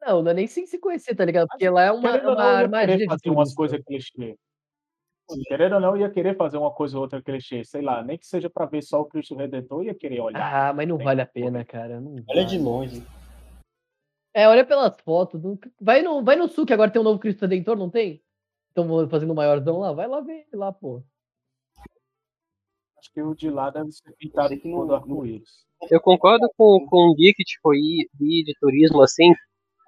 Não, 0.00 0.22
não 0.22 0.30
é 0.30 0.34
nem 0.34 0.46
sem 0.46 0.66
se 0.66 0.78
conhecer, 0.78 1.14
tá 1.14 1.24
ligado? 1.26 1.46
Porque 1.48 1.68
lá 1.68 1.82
é 1.82 1.92
uma, 1.92 2.10
ou 2.10 2.18
uma 2.18 2.22
não, 2.22 2.32
eu 2.32 2.38
ia 2.38 2.58
armadilha 2.58 2.96
querer 2.96 3.04
de 3.04 3.10
fazer 3.10 3.30
umas 3.30 3.54
coisas 3.54 3.84
clichê. 3.84 4.38
Querendo 5.46 5.74
ou 5.74 5.80
não, 5.80 5.90
eu 5.90 5.98
ia 5.98 6.10
querer 6.10 6.34
fazer 6.36 6.56
uma 6.56 6.70
coisa 6.72 6.96
ou 6.96 7.02
outra 7.02 7.22
clichê. 7.22 7.62
Sei 7.64 7.82
lá, 7.82 8.02
nem 8.02 8.16
que 8.16 8.26
seja 8.26 8.48
pra 8.48 8.64
ver 8.64 8.82
só 8.82 9.02
o 9.02 9.04
Cristo 9.04 9.36
Redentor, 9.36 9.80
eu 9.82 9.88
ia 9.88 9.94
querer 9.94 10.20
olhar. 10.20 10.40
Ah, 10.40 10.72
mas 10.72 10.88
não 10.88 10.96
Tem 10.96 11.04
vale 11.04 11.20
a 11.20 11.26
pena, 11.26 11.62
cara. 11.62 12.00
Não 12.00 12.12
Olha 12.12 12.24
vale. 12.26 12.44
de 12.46 12.58
longe. 12.58 13.02
É, 14.32 14.48
olha 14.48 14.64
pelas 14.64 14.98
fotos. 15.00 15.40
Vai 15.78 16.00
no, 16.02 16.24
vai 16.24 16.36
no 16.36 16.48
sul, 16.48 16.64
que 16.64 16.72
agora 16.72 16.90
tem 16.90 17.00
um 17.00 17.04
novo 17.04 17.18
Cristo 17.18 17.42
Redentor, 17.42 17.76
não 17.76 17.90
tem? 17.90 18.22
Estão 18.82 19.08
fazendo 19.08 19.32
o 19.32 19.34
maiorzão 19.34 19.78
lá. 19.78 19.92
Vai 19.92 20.06
lá 20.06 20.20
ver 20.20 20.46
lá, 20.52 20.72
pô. 20.72 21.02
Acho 22.98 23.12
que 23.12 23.22
o 23.22 23.34
de 23.34 23.48
lá 23.50 23.70
deve 23.70 23.90
ser 23.92 24.12
pintado 24.18 24.54
não- 24.64 24.80
todo 24.80 24.94
arco-íris. 24.94 25.48
Eu 25.90 26.00
concordo 26.00 26.46
com, 26.56 26.86
com 26.86 27.08
o 27.08 27.14
Gui 27.14 27.32
que, 27.32 27.42
tipo, 27.42 27.72
ir, 27.74 28.08
ir 28.20 28.44
de 28.44 28.52
turismo 28.60 29.00
assim, 29.00 29.32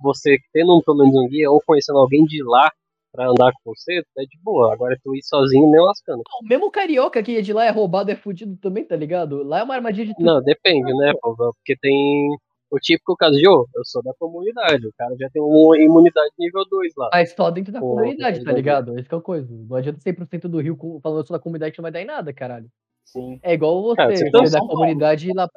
você 0.02 0.38
tendo 0.52 0.76
um, 0.76 0.80
pelo 0.80 0.98
menos 0.98 1.14
um 1.14 1.28
guia 1.28 1.50
ou 1.50 1.62
conhecendo 1.66 1.98
alguém 1.98 2.24
de 2.24 2.42
lá 2.42 2.70
pra 3.12 3.28
andar 3.28 3.52
com 3.52 3.74
você, 3.74 3.98
é 4.16 4.22
de 4.22 4.38
boa. 4.42 4.72
Agora 4.72 4.98
tu 5.04 5.14
ir 5.14 5.22
sozinho 5.22 5.70
nem 5.70 5.80
lascando. 5.82 6.22
Não, 6.26 6.48
mesmo 6.48 6.66
o 6.66 6.70
carioca 6.70 7.22
que 7.22 7.36
é 7.36 7.42
de 7.42 7.52
lá 7.52 7.66
é 7.66 7.70
roubado, 7.70 8.10
é 8.10 8.16
fudido 8.16 8.56
também, 8.56 8.84
tá 8.84 8.96
ligado? 8.96 9.42
Lá 9.42 9.58
é 9.58 9.62
uma 9.62 9.74
armadilha 9.74 10.06
de 10.06 10.14
tudo. 10.14 10.24
Não, 10.24 10.42
depende, 10.42 10.94
né, 10.96 11.12
pô? 11.20 11.36
Porque 11.36 11.76
tem 11.76 12.34
o 12.72 12.78
típico 12.78 13.14
caso 13.14 13.36
de, 13.36 13.46
ô, 13.46 13.68
eu 13.74 13.84
sou 13.84 14.02
da 14.02 14.14
comunidade, 14.14 14.86
o 14.86 14.92
cara 14.96 15.14
já 15.20 15.28
tem 15.28 15.42
uma 15.42 15.78
imunidade 15.78 16.32
nível 16.38 16.64
2 16.64 16.94
lá. 16.96 17.10
Mas 17.12 17.32
só 17.32 17.50
dentro 17.50 17.70
da 17.70 17.80
Pô, 17.80 17.96
comunidade, 17.96 18.38
tá 18.38 18.42
entendi. 18.44 18.56
ligado? 18.56 18.98
Essa 18.98 19.08
que 19.10 19.14
é 19.14 19.18
a 19.18 19.20
coisa. 19.20 19.46
Não 19.52 19.76
adianta 19.76 20.00
100% 20.00 20.48
do 20.48 20.58
Rio 20.58 20.78
falando 21.02 21.26
só 21.26 21.34
da 21.34 21.38
comunidade 21.38 21.72
que 21.72 21.78
não 21.78 21.82
vai 21.82 21.92
dar 21.92 22.00
em 22.00 22.06
nada, 22.06 22.32
caralho. 22.32 22.70
Sim. 23.04 23.38
É 23.42 23.52
igual 23.52 23.82
você, 23.82 23.96
Cara, 23.96 24.16
você 24.16 24.24
ser 24.24 24.30
tá 24.30 24.40
da 24.40 24.58
comunidade 24.60 25.30
lá. 25.34 25.48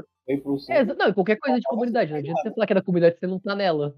É, 0.69 0.83
não, 0.83 1.13
qualquer 1.13 1.37
coisa 1.37 1.57
de 1.57 1.65
comunidade. 1.65 2.11
Não 2.11 2.19
adianta 2.19 2.41
você 2.41 2.51
falar 2.51 2.67
que 2.67 2.73
é 2.73 2.75
da 2.75 2.81
comunidade 2.81 3.15
se 3.15 3.19
você 3.21 3.27
não 3.27 3.39
tá 3.39 3.55
nela. 3.55 3.95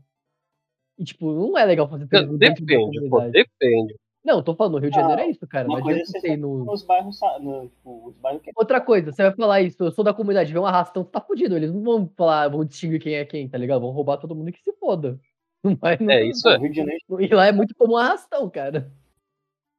E, 0.99 1.03
tipo, 1.03 1.31
não 1.31 1.57
é 1.57 1.65
legal 1.65 1.89
fazer 1.89 2.05
da 2.05 2.21
Depende, 2.21 3.09
pô, 3.09 3.21
depende. 3.21 3.95
Não, 4.23 4.43
tô 4.43 4.55
falando, 4.55 4.73
no 4.73 4.79
Rio 4.79 4.89
de 4.89 4.95
Janeiro 4.95 5.21
é 5.21 5.29
isso, 5.29 5.47
cara. 5.47 5.67
Não 5.67 5.81
coisa 5.81 6.01
adianta 6.01 6.17
é 6.17 6.21
você 6.21 6.37
no. 6.37 6.65
nos 6.65 6.83
bairros, 6.83 7.19
no, 7.39 7.69
tipo, 7.69 8.07
os 8.07 8.17
bairros 8.17 8.41
que 8.41 8.51
Outra 8.55 8.81
coisa, 8.81 9.11
você 9.11 9.23
vai 9.23 9.33
falar 9.33 9.61
isso, 9.61 9.81
eu 9.81 9.91
sou 9.91 10.03
da 10.03 10.13
comunidade, 10.13 10.51
vê 10.51 10.59
um 10.59 10.65
arrastão, 10.65 11.03
você 11.03 11.11
tá 11.11 11.21
fudido. 11.21 11.55
Eles 11.55 11.71
não 11.71 11.81
vão 11.81 12.11
falar, 12.17 12.49
vão 12.49 12.65
distinguir 12.65 12.99
quem 13.01 13.15
é 13.15 13.23
quem, 13.25 13.47
tá 13.47 13.57
ligado? 13.57 13.81
Vão 13.81 13.91
roubar 13.91 14.17
todo 14.17 14.35
mundo 14.35 14.51
que 14.51 14.61
se 14.61 14.73
foda. 14.73 15.19
Vai, 15.81 15.97
não, 15.99 16.11
É, 16.11 16.25
isso 16.25 16.47
é. 16.49 16.57
Rio 16.57 16.69
de 16.69 16.77
Janeiro 16.77 17.01
E 17.19 17.27
lá 17.33 17.47
é 17.47 17.51
muito 17.51 17.73
como 17.75 17.93
um 17.93 17.97
arrastão, 17.97 18.49
cara. 18.49 18.91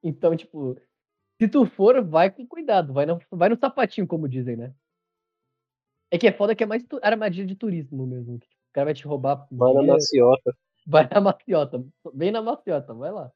Então, 0.02 0.34
tipo, 0.36 0.76
se 1.40 1.48
tu 1.48 1.66
for, 1.66 2.02
vai 2.04 2.30
com 2.30 2.46
cuidado, 2.46 2.92
vai 2.92 3.06
no, 3.06 3.20
vai 3.30 3.48
no 3.48 3.56
sapatinho, 3.56 4.06
como 4.06 4.28
dizem, 4.28 4.56
né? 4.56 4.72
É 6.10 6.18
que 6.18 6.26
é 6.26 6.32
foda 6.32 6.54
que 6.54 6.62
é 6.64 6.66
mais 6.66 6.82
tu- 6.84 6.98
armadilha 7.02 7.46
de 7.46 7.54
turismo 7.54 8.06
mesmo. 8.06 8.36
O 8.36 8.40
cara 8.72 8.86
vai 8.86 8.94
te 8.94 9.06
roubar. 9.06 9.46
Vai 9.50 9.74
na 9.74 9.82
maciota. 9.82 10.56
vai 10.86 11.08
na 11.08 11.20
maciota. 11.20 11.84
Bem 12.14 12.30
na 12.30 12.40
maciota, 12.40 12.94
vai 12.94 13.12
lá. 13.12 13.30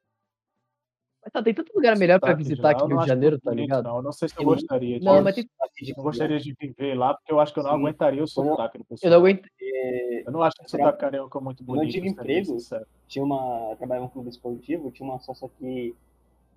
Mas 1.24 1.32
tá, 1.32 1.40
tem 1.42 1.54
tanto 1.54 1.72
lugar 1.74 1.96
melhor 1.96 2.18
pra 2.18 2.34
visitar 2.34 2.62
lá, 2.62 2.70
aqui 2.72 2.82
eu 2.82 2.88
no 2.88 2.94
Rio 2.96 3.02
de 3.02 3.08
Janeiro, 3.08 3.34
muito 3.34 3.44
tá 3.44 3.50
bonito, 3.50 3.62
ligado? 3.62 3.84
Não, 3.84 3.96
eu 3.96 4.02
não 4.02 4.12
sei 4.12 4.28
se 4.28 4.34
eu 4.36 4.44
gostaria 4.44 4.98
de. 4.98 5.04
Não, 5.04 5.22
mas 5.22 5.34
tem, 5.36 5.48
Eu 5.96 6.02
gostaria 6.02 6.40
de 6.40 6.54
viver 6.60 6.94
lá, 6.94 7.14
porque 7.14 7.32
eu 7.32 7.38
acho 7.38 7.54
que 7.54 7.60
eu 7.60 7.62
não 7.62 7.70
Sim. 7.70 7.76
aguentaria 7.76 8.22
o 8.24 8.26
sotaque 8.26 8.78
do 8.78 8.82
eu 8.82 8.86
pessoal. 8.88 9.10
não 9.12 9.18
aguento. 9.20 9.48
é, 9.60 10.22
Eu 10.26 10.32
não 10.32 10.42
acho 10.42 10.56
que 10.56 10.66
o 10.66 10.68
sotaque 10.68 10.98
carioca 10.98 11.40
muito 11.40 11.60
no 11.60 11.66
bonito. 11.66 11.92
sendo 11.92 12.02
bem 12.02 12.10
emprego, 12.10 12.46
sincero. 12.46 12.86
tinha 13.06 13.24
uma. 13.24 13.68
Eu 13.70 13.76
trabalhava 13.76 14.06
em 14.06 14.08
um 14.08 14.10
clube 14.10 14.30
esportivo, 14.30 14.90
tinha 14.90 15.08
uma 15.08 15.20
sócia 15.20 15.48
que 15.60 15.94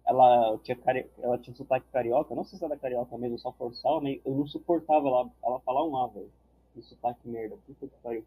ela 0.08 0.58
tinha, 0.64 0.76
cari... 0.78 1.06
ela 1.22 1.38
tinha 1.38 1.56
sotaque 1.56 1.86
carioca, 1.94 2.34
não 2.34 2.44
sei 2.44 2.58
se 2.58 2.66
era 2.66 2.76
carioca 2.78 3.16
mesmo, 3.18 3.38
só 3.38 3.52
forçava, 3.52 4.02
mas 4.02 4.20
eu 4.26 4.34
não 4.34 4.48
suportava 4.48 5.08
ela, 5.08 5.30
ela 5.44 5.60
falar 5.60 5.86
um 5.88 5.96
A, 5.96 6.08
velho. 6.08 6.30
Que 6.74 6.82
sotaque 6.82 7.20
merda. 7.26 7.56
Puta 7.68 7.88
que 7.88 7.94
pariu. 8.04 8.24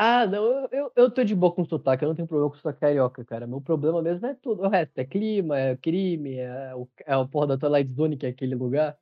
Ah, 0.00 0.24
não, 0.28 0.44
eu, 0.44 0.68
eu, 0.70 0.92
eu 0.94 1.10
tô 1.10 1.24
de 1.24 1.34
boa 1.34 1.52
com 1.52 1.64
sotaque, 1.64 2.04
eu 2.04 2.08
não 2.08 2.14
tenho 2.14 2.28
problema 2.28 2.48
com 2.50 2.56
sotaque 2.56 2.78
carioca, 2.78 3.24
cara. 3.24 3.48
Meu 3.48 3.60
problema 3.60 4.00
mesmo 4.00 4.24
é 4.26 4.34
tudo. 4.34 4.62
O 4.62 4.68
resto 4.68 4.96
é 4.96 5.04
clima, 5.04 5.58
é 5.58 5.76
crime, 5.76 6.36
é 6.36 6.72
o, 6.76 6.88
é 7.04 7.12
a 7.14 7.24
porra 7.24 7.48
da 7.48 7.58
Twilight 7.58 7.92
Zone, 7.92 8.16
que 8.16 8.24
é 8.24 8.28
aquele 8.28 8.54
lugar. 8.54 8.96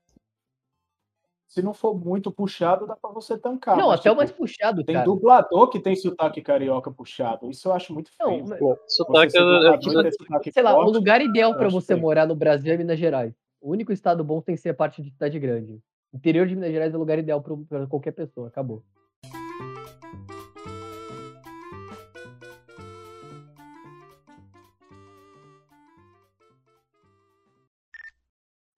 Se 1.46 1.60
não 1.62 1.74
for 1.74 1.94
muito 1.94 2.32
puxado, 2.32 2.86
dá 2.86 2.96
pra 2.96 3.10
você 3.10 3.36
tancar. 3.36 3.76
não, 3.76 3.88
mas, 3.88 4.00
até 4.00 4.08
o 4.10 4.12
tipo, 4.14 4.16
mais 4.18 4.32
puxado, 4.32 4.82
Tem 4.84 4.94
cara. 4.94 5.04
dublador 5.04 5.68
que 5.68 5.78
tem 5.78 5.94
sotaque 5.94 6.40
carioca 6.40 6.90
puxado. 6.90 7.50
Isso 7.50 7.68
eu 7.68 7.72
acho 7.74 7.92
muito 7.92 8.10
Não, 8.18 8.28
feio. 8.30 8.46
mas- 8.48 8.60
Não, 8.60 8.76
Sotaque 8.88 9.32
Você 9.32 9.38
é, 9.38 9.40
dublador 9.42 9.72
é, 9.74 9.76
e 9.76 10.02
ter 10.02 10.12
sotaque 10.12 10.52
Sei 10.52 10.62
lá, 10.62 10.72
o 10.72 10.82
forte, 10.82 10.94
lugar 10.94 11.20
ideal 11.20 11.52
eu 11.52 11.56
pra 11.58 11.66
acho 11.66 11.74
você 11.80 11.88
feio. 11.88 12.00
morar 12.00 12.26
no 12.26 12.34
Brasil 12.34 12.72
é 12.72 12.76
Minas 12.78 12.98
Gerais. 12.98 13.34
O 13.60 13.70
único 13.70 13.92
estado 13.92 14.24
bom 14.24 14.40
tem 14.40 14.54
que 14.54 14.60
ser 14.62 14.72
parte 14.74 15.02
de 15.02 15.10
cidade 15.10 15.38
grande. 15.38 15.78
Interior 16.12 16.46
de 16.46 16.54
Minas 16.56 16.72
Gerais 16.72 16.92
é 16.94 16.96
o 16.96 17.00
lugar 17.00 17.18
ideal 17.18 17.42
pra 17.42 17.86
qualquer 17.86 18.12
pessoa, 18.12 18.48
acabou. 18.48 18.82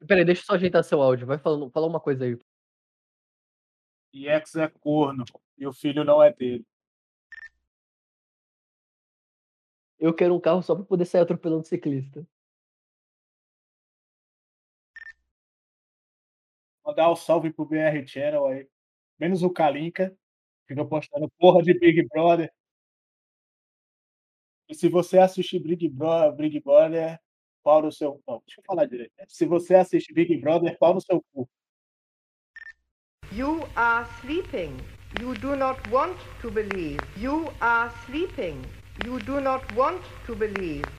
Peraí, 0.08 0.24
deixa 0.24 0.42
eu 0.42 0.46
só 0.46 0.54
ajeitar 0.54 0.82
seu 0.82 1.02
áudio. 1.02 1.26
Vai 1.26 1.38
falando, 1.38 1.70
fala 1.70 1.86
uma 1.86 2.00
coisa 2.00 2.24
aí. 2.24 2.38
E 4.12 4.26
ex 4.28 4.54
é 4.56 4.68
corno. 4.68 5.24
E 5.58 5.66
o 5.66 5.72
filho 5.72 6.04
não 6.04 6.22
é 6.22 6.32
dele. 6.32 6.64
Eu 9.98 10.14
quero 10.14 10.34
um 10.34 10.40
carro 10.40 10.62
só 10.62 10.74
pra 10.74 10.84
poder 10.84 11.04
sair 11.04 11.20
atropelando 11.22 11.66
ciclista. 11.66 12.26
Mandar 16.84 17.10
um 17.12 17.16
salve 17.16 17.52
pro 17.52 17.66
BR 17.66 18.06
Channel 18.06 18.46
aí. 18.46 18.68
Menos 19.18 19.42
o 19.42 19.50
Kalinka. 19.50 20.16
Fica 20.66 20.84
postando 20.86 21.30
porra 21.38 21.62
de 21.62 21.78
Big 21.78 22.02
Brother. 22.08 22.52
E 24.68 24.74
se 24.74 24.88
você 24.88 25.18
assistir 25.18 25.58
Big 25.58 25.88
Brother, 25.88 26.34
Big 26.36 26.60
Brother, 26.60 27.20
pau 27.68 27.82
no 27.82 27.92
seu. 27.92 28.18
Não, 28.26 28.42
deixa 28.46 28.60
eu 28.60 28.64
falar 28.66 28.86
direito. 28.86 29.12
Se 29.28 29.44
você 29.44 29.74
assistir 29.74 30.14
Big 30.14 30.34
Brother, 30.38 30.74
pau 30.78 30.94
no 30.94 31.02
seu 31.02 31.22
cu. 31.34 31.46
You 33.30 33.68
are 33.76 34.08
sleeping. 34.22 34.74
You 35.20 35.34
do 35.34 35.54
not 35.54 35.78
want 35.90 36.16
to 36.40 36.50
believe. 36.50 36.98
You 37.18 37.52
are 37.60 37.92
sleeping. 38.06 38.62
You 39.04 39.18
do 39.20 39.38
not 39.42 39.62
want 39.76 40.02
to 40.26 40.34
believe. 40.34 40.88